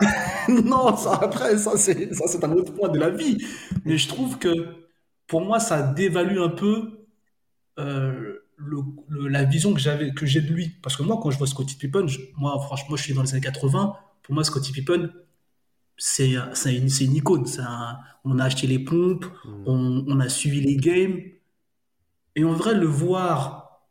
non, 0.48 0.96
ça 0.96 1.18
après, 1.22 1.56
ça 1.58 1.76
c'est, 1.76 2.12
ça 2.14 2.24
c'est 2.26 2.42
un 2.44 2.52
autre 2.52 2.72
point 2.72 2.88
de 2.88 2.98
la 2.98 3.10
vie. 3.10 3.38
Mais 3.84 3.98
je 3.98 4.08
trouve 4.08 4.38
que 4.38 4.48
pour 5.26 5.40
moi, 5.42 5.60
ça 5.60 5.82
dévalue 5.82 6.38
un 6.40 6.48
peu 6.50 6.92
euh, 7.78 8.38
le- 8.56 8.82
le- 9.08 9.28
la 9.28 9.44
vision 9.44 9.74
que 9.74 9.80
j'avais, 9.80 10.12
que 10.14 10.26
j'ai 10.26 10.40
de 10.42 10.52
lui. 10.52 10.70
Parce 10.82 10.96
que 10.96 11.02
moi, 11.02 11.18
quand 11.22 11.30
je 11.30 11.38
vois 11.38 11.46
Scottie 11.46 11.76
Pippen, 11.76 12.06
je- 12.08 12.20
moi, 12.36 12.58
franchement, 12.60 12.96
je 12.96 13.02
suis 13.04 13.14
dans 13.14 13.22
les 13.22 13.32
années 13.32 13.42
80. 13.42 13.96
Pour 14.22 14.34
moi, 14.34 14.44
Scottie 14.44 14.72
Pippen, 14.72 15.10
c'est, 15.96 16.30
une, 16.32 16.88
une 17.00 17.16
icône. 17.16 17.46
Un- 17.60 17.98
on 18.24 18.38
a 18.38 18.44
acheté 18.46 18.66
les 18.66 18.78
pompes, 18.80 19.26
on, 19.66 20.04
on 20.08 20.20
a 20.20 20.28
suivi 20.28 20.60
les 20.62 20.76
games. 20.76 21.20
Et 22.34 22.44
en 22.44 22.52
vrai, 22.52 22.74
le 22.74 22.86
voir 22.86 23.82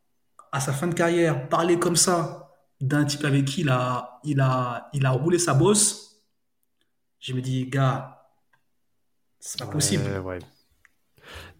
à 0.52 0.60
sa 0.62 0.74
fin 0.74 0.88
de 0.88 0.96
carrière 0.96 1.50
parler 1.50 1.80
comme 1.80 1.96
ça 1.96 2.52
d'un 2.82 3.06
type 3.06 3.26
avec 3.26 3.46
qui 3.46 3.62
il 3.62 3.70
a, 3.70 4.20
il 4.24 4.40
a, 4.42 4.90
il 4.94 5.06
a 5.06 5.12
roulé 5.12 5.40
sa 5.40 5.54
bosse, 5.54 6.24
je 7.20 7.34
me 7.34 7.42
dis, 7.42 7.66
gars, 7.68 8.30
c'est 9.40 9.60
pas 9.60 9.68
possible. 9.68 10.10
Ouais. 10.10 10.40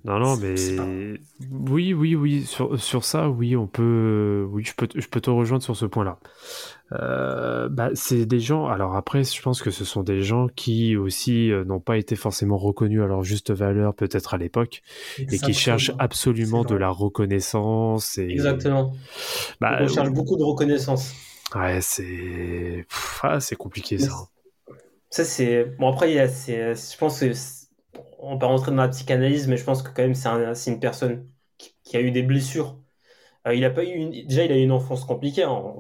Non, 0.06 0.20
non, 0.20 0.38
mais 0.38 1.20
oui, 1.52 1.94
oui, 1.96 2.14
oui, 2.14 2.44
sur, 2.46 2.80
sur 2.80 3.04
ça, 3.04 3.28
oui, 3.28 3.56
on 3.56 3.66
peut, 3.66 4.46
oui, 4.52 4.64
je 4.64 4.76
peux, 4.76 4.86
te- 4.86 5.00
je 5.02 5.08
peux 5.08 5.20
te 5.20 5.32
rejoindre 5.32 5.64
sur 5.64 5.76
ce 5.76 5.86
point-là. 5.88 6.20
Euh, 6.92 7.68
bah, 7.70 7.90
c'est 7.96 8.28
des 8.28 8.40
gens, 8.40 8.68
alors 8.68 8.96
après, 8.96 9.24
je 9.24 9.42
pense 9.42 9.64
que 9.64 9.72
ce 9.72 9.84
sont 9.84 10.04
des 10.04 10.22
gens 10.22 10.48
qui 10.56 10.96
aussi 10.96 11.52
euh, 11.52 11.66
n'ont 11.66 11.80
pas 11.80 11.98
été 11.98 12.16
forcément 12.16 12.58
reconnus 12.58 13.02
à 13.02 13.08
leur 13.08 13.24
juste 13.24 13.50
valeur, 13.52 13.96
peut-être 13.96 14.36
à 14.36 14.38
l'époque, 14.38 14.84
et 15.18 15.40
qui 15.40 15.54
cherchent 15.56 15.92
absolument 15.98 16.64
de 16.64 16.76
la 16.76 16.90
reconnaissance 16.90 18.20
et, 18.20 18.30
Exactement. 18.30 18.94
bah, 19.60 19.80
on 19.82 19.88
cherche 19.88 20.12
beaucoup 20.12 20.38
de 20.38 20.44
reconnaissance. 20.44 21.16
ouais, 21.56 21.80
c'est, 21.82 22.86
ah, 23.24 23.40
c'est 23.40 23.56
compliqué 23.56 23.98
ça. 23.98 24.12
Ça, 25.10 25.24
c'est. 25.24 25.66
Bon, 25.80 25.92
après, 25.92 26.12
il 26.12 26.16
y 26.16 26.20
a, 26.20 26.28
c'est- 26.28 26.76
je 26.76 26.98
pense 26.98 27.20
que. 27.22 27.32
On 28.28 28.38
peut 28.38 28.46
rentrer 28.48 28.72
dans 28.72 28.78
la 28.78 28.88
psychanalyse, 28.90 29.48
mais 29.48 29.58
je 29.58 29.64
pense 29.64 29.84
que 29.84 29.90
quand 29.90 30.02
même, 30.02 30.16
c'est 30.16 30.28
un- 30.30 30.54
c'est 30.56 30.72
une 30.72 30.80
personne 30.80 31.28
qui, 31.58 31.76
qui 31.84 31.98
a 31.98 32.02
eu 32.02 32.12
des 32.12 32.24
blessures. 32.24 32.80
Euh, 33.48 33.56
il 33.56 33.66
a 33.66 33.70
pas 33.72 33.84
eu 33.84 33.90
une... 33.90 34.12
Déjà, 34.28 34.46
il 34.46 34.52
a 34.52 34.58
eu 34.58 34.64
une 34.64 34.72
enfance 34.72 35.06
compliquée. 35.06 35.44
hein. 35.44 35.76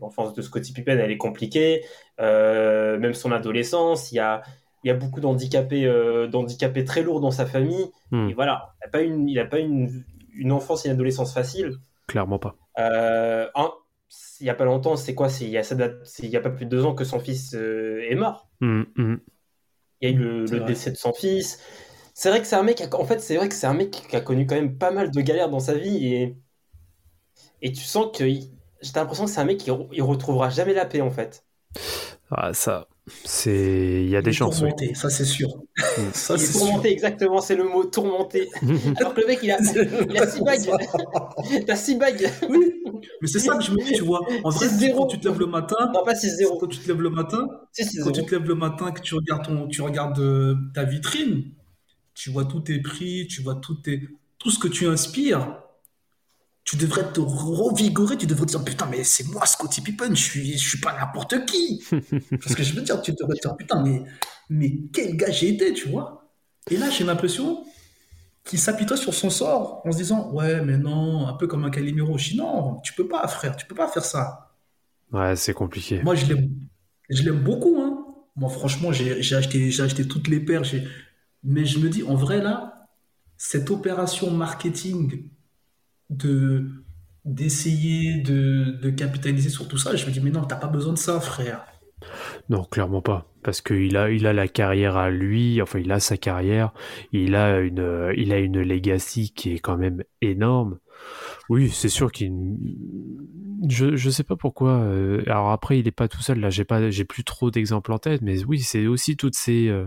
L'enfance 0.00 0.34
de 0.34 0.42
Scottie 0.42 0.72
Pippen, 0.72 0.98
elle 0.98 1.10
est 1.10 1.18
compliquée. 1.18 1.84
Euh, 2.20 2.98
même 2.98 3.14
son 3.14 3.32
adolescence, 3.32 4.12
il 4.12 4.16
y 4.16 4.20
a, 4.20 4.42
il 4.84 4.88
y 4.88 4.90
a 4.90 4.94
beaucoup 4.94 5.20
d'handicapés 5.20 5.86
euh, 5.86 6.26
d'handicapés 6.28 6.84
très 6.84 7.02
lourds 7.02 7.20
dans 7.20 7.32
sa 7.32 7.46
famille. 7.46 7.90
Hmm. 8.10 8.28
Et 8.30 8.34
voilà, 8.34 8.74
il 8.80 8.86
n'a 8.86 8.90
pas, 8.90 9.02
une, 9.02 9.28
il 9.28 9.38
a 9.40 9.46
pas 9.46 9.58
une, 9.60 10.04
une 10.34 10.52
enfance 10.52 10.84
et 10.86 10.88
une 10.88 10.94
adolescence 10.94 11.34
facile. 11.34 11.74
Clairement 12.06 12.38
pas. 12.38 12.56
Un- 12.76 13.72
il 14.40 14.44
n'y 14.44 14.50
a 14.50 14.54
pas 14.54 14.64
longtemps, 14.64 14.96
c'est 14.96 15.14
quoi? 15.14 15.28
Il 15.40 15.48
y 15.48 15.58
a, 15.58 15.62
ça 15.64 15.74
date- 15.74 16.04
c'est 16.04 16.24
il 16.24 16.30
y 16.30 16.36
a 16.36 16.40
pas 16.40 16.50
plus 16.50 16.66
de 16.66 16.70
deux 16.70 16.84
ans 16.84 16.94
que 16.94 17.04
son 17.04 17.18
fils 17.18 17.54
est 17.54 18.14
mort. 18.14 18.48
Hum, 18.60 18.86
hum. 18.96 19.20
Il 20.04 20.10
y 20.10 20.12
a 20.12 20.16
eu 20.16 20.18
le, 20.18 20.60
décès 20.60 20.90
de 20.92 20.96
son 20.96 21.12
fils. 21.14 21.58
C'est 22.14 22.30
vrai 22.30 22.40
que 22.40 22.46
c'est 22.46 22.56
un 22.56 22.62
mec, 22.62 22.76
qui 22.78 22.82
a- 22.84 22.96
en 23.00 23.04
fait, 23.06 23.20
c'est 23.20 23.36
vrai 23.36 23.48
que 23.48 23.54
c'est 23.54 23.66
un 23.66 23.74
mec 23.74 23.90
qui 23.92 24.16
a 24.16 24.20
connu 24.20 24.46
quand 24.46 24.54
même 24.56 24.78
pas 24.78 24.90
mal 24.92 25.10
de 25.10 25.20
galères 25.22 25.50
dans 25.50 25.60
sa 25.60 25.74
vie 25.74 26.06
et, 26.06 26.36
et 27.62 27.72
tu 27.72 27.82
sens 27.82 28.16
que 28.16 28.24
j'ai 28.28 28.48
l'impression 28.94 29.24
que 29.24 29.30
c'est 29.32 29.40
un 29.40 29.44
mec 29.44 29.58
qui 29.58 29.70
il 29.92 30.02
retrouvera 30.02 30.50
jamais 30.50 30.72
la 30.72 30.86
paix 30.86 31.00
en 31.00 31.10
fait. 31.10 31.44
Ah, 32.30 32.52
ça, 32.54 32.86
c'est, 33.24 34.02
il 34.04 34.08
y 34.08 34.16
a 34.16 34.22
des 34.22 34.32
chances. 34.32 34.62
oui. 34.62 34.70
tourmenté, 34.70 34.94
ça 34.94 35.10
c'est 35.10 35.24
sûr. 35.26 35.48
ça 36.14 36.36
Il 36.36 36.42
est 36.42 36.46
c'est 36.46 36.52
sûr. 36.52 36.60
tourmenté, 36.60 36.90
exactement, 36.90 37.40
c'est 37.42 37.54
le 37.56 37.64
mot 37.64 37.84
tourmenté. 37.84 38.48
Alors 38.96 39.14
que 39.14 39.20
le 39.20 39.26
mec, 39.26 39.40
il 39.42 39.50
a, 39.50 39.58
il 40.08 40.16
a 40.18 40.26
six 40.26 40.40
bagues. 40.42 40.70
T'as 41.66 41.76
six 41.76 41.96
bagues. 41.96 42.30
Oui, 42.48 42.72
mais 43.20 43.28
c'est 43.28 43.40
ça 43.40 43.56
que 43.56 43.62
je 43.64 43.72
me 43.72 43.82
dis, 43.84 43.92
tu 43.92 44.02
vois. 44.04 44.20
En 44.42 44.50
vrai, 44.50 44.68
6-0. 44.68 44.96
quand 44.96 45.06
tu 45.06 45.20
te 45.20 45.28
lèves 45.28 45.38
le 45.38 45.46
matin, 45.46 45.76
Non, 45.92 46.04
pas 46.04 46.14
6-0. 46.14 46.58
quand 46.60 46.66
tu 46.66 46.78
te 46.78 46.88
lèves 46.88 47.02
le 47.02 47.10
matin, 47.10 47.46
quand 47.48 48.12
tu 48.12 48.22
6-0. 48.22 48.26
te 48.26 48.34
lèves 48.34 48.48
le 48.48 48.54
matin, 48.54 48.90
que 48.92 49.00
tu 49.02 49.14
regardes 49.14 49.44
ton, 49.46 49.68
tu 49.68 49.82
regardes 49.82 50.18
euh, 50.20 50.56
ta 50.74 50.84
vitrine, 50.84 51.44
tu 52.14 52.30
vois 52.30 52.44
tous 52.46 52.60
tes 52.60 52.80
prix, 52.80 53.26
tu 53.28 53.42
vois 53.42 53.56
tout 53.56 53.74
tes, 53.74 54.08
tout 54.38 54.50
ce 54.50 54.58
que 54.58 54.68
tu 54.68 54.86
inspires. 54.86 55.63
Tu 56.64 56.76
devrais 56.76 57.12
te 57.12 57.20
revigorer, 57.20 58.16
tu 58.16 58.26
devrais 58.26 58.46
te 58.46 58.52
dire 58.52 58.64
putain 58.64 58.86
mais 58.90 59.04
c'est 59.04 59.28
moi 59.28 59.44
Scottie 59.46 59.82
Pippen, 59.82 60.14
je 60.14 60.22
suis, 60.22 60.58
je 60.58 60.68
suis 60.68 60.80
pas 60.80 60.96
n'importe 60.98 61.44
qui. 61.46 61.82
Parce 62.42 62.54
que 62.54 62.62
je 62.62 62.74
veux 62.74 62.82
dire, 62.82 63.02
tu 63.02 63.12
devrais 63.12 63.36
te 63.36 63.42
dire 63.42 63.56
putain 63.56 63.82
mais, 63.82 64.02
mais 64.48 64.78
quel 64.92 65.16
gars 65.16 65.30
j'ai 65.30 65.50
été, 65.50 65.74
tu 65.74 65.88
vois. 65.90 66.30
Et 66.70 66.76
là 66.78 66.88
j'ai 66.90 67.04
l'impression 67.04 67.64
qu'il 68.44 68.58
s'apitoie 68.58 68.96
sur 68.96 69.14
son 69.14 69.30
sort 69.30 69.82
en 69.84 69.92
se 69.92 69.98
disant 69.98 70.30
ouais 70.32 70.62
mais 70.62 70.78
non, 70.78 71.26
un 71.28 71.34
peu 71.34 71.46
comme 71.46 71.64
un 71.64 71.70
Calimero. 71.70 72.16
Je 72.18 72.30
dis 72.30 72.36
non, 72.36 72.80
tu 72.82 72.94
peux 72.94 73.08
pas 73.08 73.26
frère, 73.28 73.56
tu 73.56 73.66
peux 73.66 73.74
pas 73.74 73.88
faire 73.88 74.04
ça. 74.04 74.52
Ouais, 75.12 75.36
c'est 75.36 75.54
compliqué. 75.54 76.02
Moi, 76.02 76.14
je 76.14 76.26
l'aime, 76.26 76.50
je 77.08 77.22
l'aime 77.22 77.40
beaucoup. 77.40 77.76
Hein. 77.80 78.04
Moi, 78.36 78.48
franchement, 78.50 78.92
j'ai 78.92 79.22
j'ai 79.22 79.36
acheté, 79.36 79.70
j'ai 79.70 79.82
acheté 79.82 80.06
toutes 80.08 80.28
les 80.28 80.40
paires. 80.40 80.64
j'ai- 80.64 80.86
Mais 81.44 81.64
je 81.66 81.78
me 81.78 81.88
dis, 81.88 82.02
en 82.02 82.14
vrai, 82.14 82.40
là, 82.42 82.88
cette 83.36 83.70
opération 83.70 84.30
marketing 84.30 85.28
de 86.16 86.66
d'essayer 87.24 88.20
de, 88.20 88.78
de 88.82 88.90
capitaliser 88.90 89.48
sur 89.48 89.66
tout 89.66 89.78
ça, 89.78 89.96
je 89.96 90.06
me 90.06 90.10
dis, 90.10 90.20
mais 90.20 90.30
non, 90.30 90.44
t'as 90.44 90.56
pas 90.56 90.66
besoin 90.66 90.92
de 90.92 90.98
ça, 90.98 91.20
frère. 91.20 91.64
Non, 92.48 92.64
clairement 92.64 93.02
pas. 93.02 93.26
Parce 93.42 93.60
qu'il 93.60 93.96
a, 93.96 94.10
il 94.10 94.26
a 94.26 94.32
la 94.32 94.48
carrière 94.48 94.96
à 94.96 95.10
lui, 95.10 95.60
enfin, 95.62 95.78
il 95.78 95.92
a 95.92 96.00
sa 96.00 96.16
carrière, 96.16 96.72
il 97.12 97.34
a 97.34 97.60
une, 97.60 97.80
euh, 97.80 98.14
il 98.16 98.32
a 98.32 98.38
une 98.38 98.62
legacy 98.62 99.32
qui 99.32 99.54
est 99.54 99.58
quand 99.58 99.76
même 99.76 100.02
énorme. 100.20 100.78
Oui, 101.48 101.70
c'est 101.70 101.88
sûr 101.88 102.10
qu'il, 102.10 102.32
je, 103.68 103.96
je 103.96 104.10
sais 104.10 104.24
pas 104.24 104.36
pourquoi. 104.36 104.72
euh, 104.80 105.22
alors 105.26 105.50
après, 105.50 105.78
il 105.78 105.86
est 105.86 105.92
pas 105.92 106.08
tout 106.08 106.22
seul 106.22 106.40
là. 106.40 106.50
J'ai 106.50 106.64
pas, 106.64 106.90
j'ai 106.90 107.04
plus 107.04 107.24
trop 107.24 107.50
d'exemples 107.50 107.92
en 107.92 107.98
tête, 107.98 108.22
mais 108.22 108.44
oui, 108.44 108.60
c'est 108.60 108.86
aussi 108.86 109.16
toutes 109.16 109.36
ces, 109.36 109.68
euh, 109.68 109.86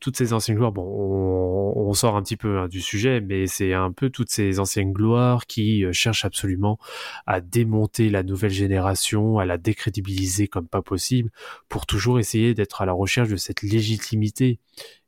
toutes 0.00 0.16
ces 0.16 0.32
anciennes 0.32 0.56
gloires. 0.56 0.72
Bon, 0.72 0.84
on, 0.84 1.92
sort 1.94 2.16
un 2.16 2.22
petit 2.22 2.36
peu 2.36 2.58
hein, 2.58 2.68
du 2.68 2.80
sujet, 2.80 3.20
mais 3.20 3.46
c'est 3.46 3.72
un 3.72 3.90
peu 3.92 4.10
toutes 4.10 4.30
ces 4.30 4.60
anciennes 4.60 4.92
gloires 4.92 5.46
qui 5.46 5.84
euh, 5.84 5.92
cherchent 5.92 6.24
absolument 6.24 6.78
à 7.26 7.40
démonter 7.40 8.10
la 8.10 8.22
nouvelle 8.22 8.50
génération, 8.50 9.38
à 9.38 9.46
la 9.46 9.58
décrédibiliser 9.58 10.48
comme 10.48 10.68
pas 10.68 10.82
possible 10.82 11.30
pour 11.68 11.86
toujours 11.86 12.18
essayer 12.18 12.54
d'être 12.54 12.82
à 12.82 12.86
la 12.86 12.92
recherche 12.92 13.28
de 13.28 13.36
cette 13.36 13.62
légitimité. 13.62 14.60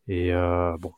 Et 0.08 0.32
bon, 0.80 0.92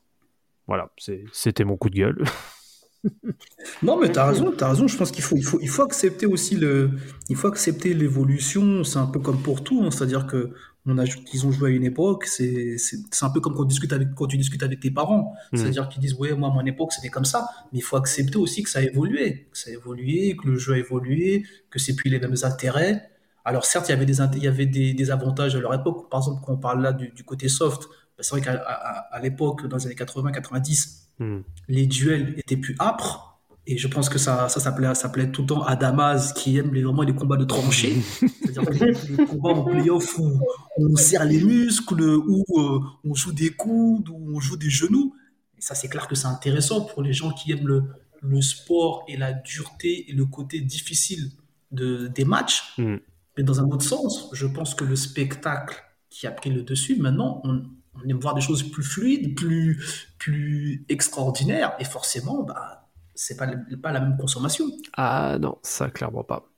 voilà, 0.67 0.91
c'était 1.33 1.65
mon 1.65 1.77
coup 1.77 1.91
de 1.91 1.97
gueule. 1.97 2.25
Non, 3.83 3.99
mais 3.99 4.11
t'as 4.11 4.27
raison, 4.27 4.53
t'as 4.57 4.71
raison. 4.71 4.87
Je 4.87 4.97
pense 4.97 5.11
qu'il 5.11 5.25
faut, 5.25 5.37
il 5.37 5.45
faut, 5.45 5.59
il 5.61 5.69
faut 5.69 5.83
accepter 5.83 6.27
aussi 6.27 6.57
le, 6.57 6.91
il 7.29 7.37
faut 7.37 7.49
accepter 7.49 7.95
l'évolution. 7.95 8.85
C'est 8.85 8.99
un 8.99 9.07
peu 9.07 9.21
comme 9.21 9.43
pour 9.43 9.63
tout, 9.65 9.83
hein. 9.83 9.91
C'est-à-dire 9.91 10.27
que 10.27 10.53
on 10.85 10.99
a, 10.99 11.05
ils 11.33 11.47
ont 11.47 11.53
joué 11.53 11.71
à 11.71 11.75
une 11.75 11.85
époque. 11.85 12.27
C'est, 12.27 12.77
c'est, 12.79 12.99
c'est 13.11 13.25
un 13.25 13.31
peu 13.31 13.41
comme 13.41 13.55
quand, 13.55 13.63
on 13.63 13.67
discute 13.67 13.93
avec, 13.93 14.15
quand 14.15 14.27
tu 14.27 14.37
discutes 14.37 14.63
avec 14.63 14.81
tes 14.81 14.91
parents. 14.91 15.35
Mhm. 15.53 15.59
C'est-à-dire 15.59 15.89
qu'ils 15.89 16.01
disent, 16.01 16.15
ouais, 16.15 16.35
moi, 16.35 16.51
à 16.51 16.53
mon 16.53 16.65
époque, 16.67 16.93
c'était 16.93 17.09
comme 17.09 17.25
ça. 17.25 17.49
Mais 17.73 17.79
il 17.79 17.83
faut 17.83 17.97
accepter 17.97 18.37
aussi 18.37 18.63
que 18.63 18.71
ça 18.71 18.81
a 18.81 18.83
évolué, 18.83 19.49
que 19.53 19.59
ça 19.59 19.71
a 19.71 19.73
évolué, 19.75 20.37
que 20.37 20.49
le 20.49 20.57
jeu 20.59 20.75
a 20.75 20.79
évolué, 20.79 21.45
que 21.71 21.79
c'est 21.79 21.95
plus 21.95 22.11
les 22.11 22.19
mêmes 22.19 22.35
intérêts. 22.43 23.11
Alors 23.45 23.65
certes, 23.65 23.89
il 23.89 23.93
y 23.93 23.95
avait 23.95 24.07
des, 24.07 24.19
il 24.37 24.43
y 24.43 24.49
avait 24.49 24.67
des, 24.67 24.95
des 24.95 25.11
avantages 25.11 25.57
à 25.57 25.61
leur 25.61 25.75
époque. 25.75 26.09
Par 26.11 26.21
exemple, 26.21 26.43
quand 26.45 26.53
on 26.53 26.59
parle 26.59 26.83
là 26.83 26.93
du, 26.93 27.09
du 27.11 27.25
côté 27.25 27.49
soft, 27.49 27.89
bah, 28.17 28.23
c'est 28.23 28.31
vrai 28.31 28.41
qu'à 28.41 29.21
l'époque, 29.21 29.67
dans 29.67 29.77
les 29.77 29.87
années 29.87 29.95
80-90, 29.95 31.02
Hmm. 31.19 31.41
les 31.69 31.87
duels 31.87 32.35
étaient 32.39 32.57
plus 32.57 32.77
âpres. 32.81 33.29
Et 33.65 33.79
je 33.79 33.87
pense 33.87 34.09
que 34.09 34.19
ça, 34.19 34.49
ça 34.49 34.59
s'appelait, 34.59 34.89
ça 34.89 34.95
s'appelait 34.95 35.31
tout 35.31 35.43
le 35.43 35.47
temps 35.47 35.63
à 35.63 35.77
Damas, 35.77 36.33
qui 36.33 36.57
aime 36.59 36.75
les, 36.75 36.83
vraiment 36.83 37.03
les 37.03 37.15
combats 37.15 37.37
de 37.37 37.45
tranchées. 37.45 37.95
C'est-à-dire 38.21 38.65
que 38.65 38.85
les, 38.85 39.17
les 39.17 39.27
combats 39.27 39.51
en 39.51 39.63
playoff 39.63 40.19
où 40.19 40.41
on 40.79 40.97
serre 40.97 41.25
les 41.25 41.41
muscles, 41.41 42.03
où 42.03 42.45
euh, 42.59 42.81
on 43.05 43.15
joue 43.15 43.33
des 43.33 43.51
coudes, 43.51 44.09
où 44.09 44.37
on 44.37 44.41
joue 44.41 44.57
des 44.57 44.71
genoux. 44.71 45.15
Et 45.57 45.61
ça, 45.61 45.77
c'est 45.77 45.89
clair 45.89 46.09
que 46.09 46.17
c'est 46.17 46.27
intéressant 46.27 46.87
pour 46.87 47.03
les 47.03 47.13
gens 47.13 47.31
qui 47.31 47.53
aiment 47.53 47.69
le, 47.69 47.85
le 48.21 48.41
sport 48.41 49.05
et 49.07 49.17
la 49.17 49.33
dureté 49.33 50.11
et 50.11 50.13
le 50.13 50.25
côté 50.27 50.61
difficile 50.61 51.31
de, 51.71 52.09
des 52.09 52.25
matchs. 52.25 52.75
Hmm. 52.79 52.97
Mais 53.37 53.43
dans 53.43 53.61
un 53.61 53.69
autre 53.69 53.85
sens, 53.85 54.29
je 54.33 54.47
pense 54.47 54.75
que 54.75 54.85
le 54.85 54.97
spectacle 54.97 55.83
qui 56.11 56.27
a 56.27 56.31
pris 56.31 56.51
le 56.51 56.63
dessus, 56.63 56.97
maintenant, 56.97 57.41
on, 57.45 57.63
on 57.95 58.09
aime 58.09 58.19
voir 58.19 58.35
des 58.35 58.41
choses 58.41 58.63
plus 58.63 58.83
fluides, 58.83 59.35
plus, 59.37 60.15
plus 60.19 60.85
extraordinaires, 60.89 61.75
et 61.79 61.85
forcément, 61.85 62.43
bah, 62.43 62.89
c'est 63.15 63.37
pas, 63.37 63.47
pas 63.83 63.93
la 63.93 64.01
même 64.01 64.17
consommation. 64.17 64.67
Ah 64.95 65.39
non, 65.41 65.59
ça 65.63 65.91
clairement 65.91 66.25
pas. 66.25 66.49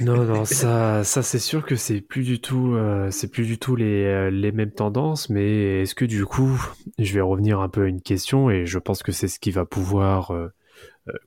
Non, 0.00 0.24
non, 0.24 0.44
ça, 0.44 1.04
ça 1.04 1.22
c'est 1.22 1.38
sûr 1.38 1.64
que 1.64 1.76
c'est 1.76 2.00
plus 2.00 2.24
du 2.24 2.40
tout, 2.40 2.74
euh, 2.74 3.10
c'est 3.10 3.28
plus 3.28 3.46
du 3.46 3.58
tout 3.58 3.76
les, 3.76 4.04
euh, 4.04 4.30
les 4.30 4.52
mêmes 4.52 4.72
tendances. 4.72 5.28
Mais 5.30 5.82
est-ce 5.82 5.94
que 5.94 6.04
du 6.04 6.24
coup, 6.24 6.60
je 6.98 7.12
vais 7.12 7.20
revenir 7.20 7.60
un 7.60 7.68
peu 7.68 7.84
à 7.84 7.86
une 7.86 8.02
question 8.02 8.50
et 8.50 8.66
je 8.66 8.78
pense 8.78 9.02
que 9.02 9.12
c'est 9.12 9.28
ce 9.28 9.38
qui 9.40 9.50
va 9.50 9.64
pouvoir 9.64 10.30
euh, 10.32 10.48
euh, 10.48 10.52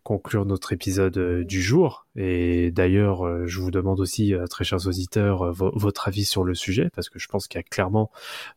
conclure 0.03 0.45
notre 0.45 0.73
épisode 0.73 1.17
euh, 1.17 1.43
du 1.43 1.61
jour. 1.61 2.05
Et 2.15 2.71
d'ailleurs, 2.71 3.25
euh, 3.25 3.47
je 3.47 3.59
vous 3.59 3.71
demande 3.71 3.99
aussi, 3.99 4.33
très 4.49 4.63
chers 4.63 4.87
auditeurs, 4.87 5.51
votre 5.53 6.07
avis 6.07 6.25
sur 6.25 6.43
le 6.43 6.53
sujet, 6.53 6.89
parce 6.95 7.09
que 7.09 7.19
je 7.19 7.27
pense 7.27 7.47
qu'il 7.47 7.57
y 7.57 7.59
a 7.59 7.63
clairement 7.63 8.11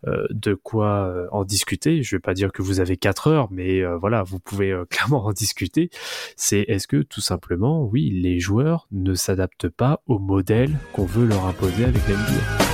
de 0.06 0.54
quoi 0.54 1.26
en 1.32 1.44
discuter. 1.44 2.02
Je 2.02 2.16
vais 2.16 2.20
pas 2.20 2.34
dire 2.34 2.52
que 2.52 2.62
vous 2.62 2.80
avez 2.80 2.96
quatre 2.96 3.28
heures, 3.28 3.48
mais 3.50 3.82
voilà, 3.96 4.22
vous 4.22 4.38
pouvez 4.38 4.74
clairement 4.90 5.24
en 5.24 5.32
discuter. 5.32 5.90
C'est 6.36 6.60
est-ce 6.60 6.86
que 6.86 7.02
tout 7.02 7.20
simplement, 7.20 7.84
oui, 7.84 8.10
les 8.10 8.38
joueurs 8.38 8.86
ne 8.92 9.14
s'adaptent 9.14 9.68
pas 9.68 10.02
au 10.06 10.18
modèle 10.18 10.76
qu'on 10.92 11.06
veut 11.06 11.26
leur 11.26 11.46
imposer 11.46 11.84
avec 11.84 12.06
l'NBA 12.08 12.65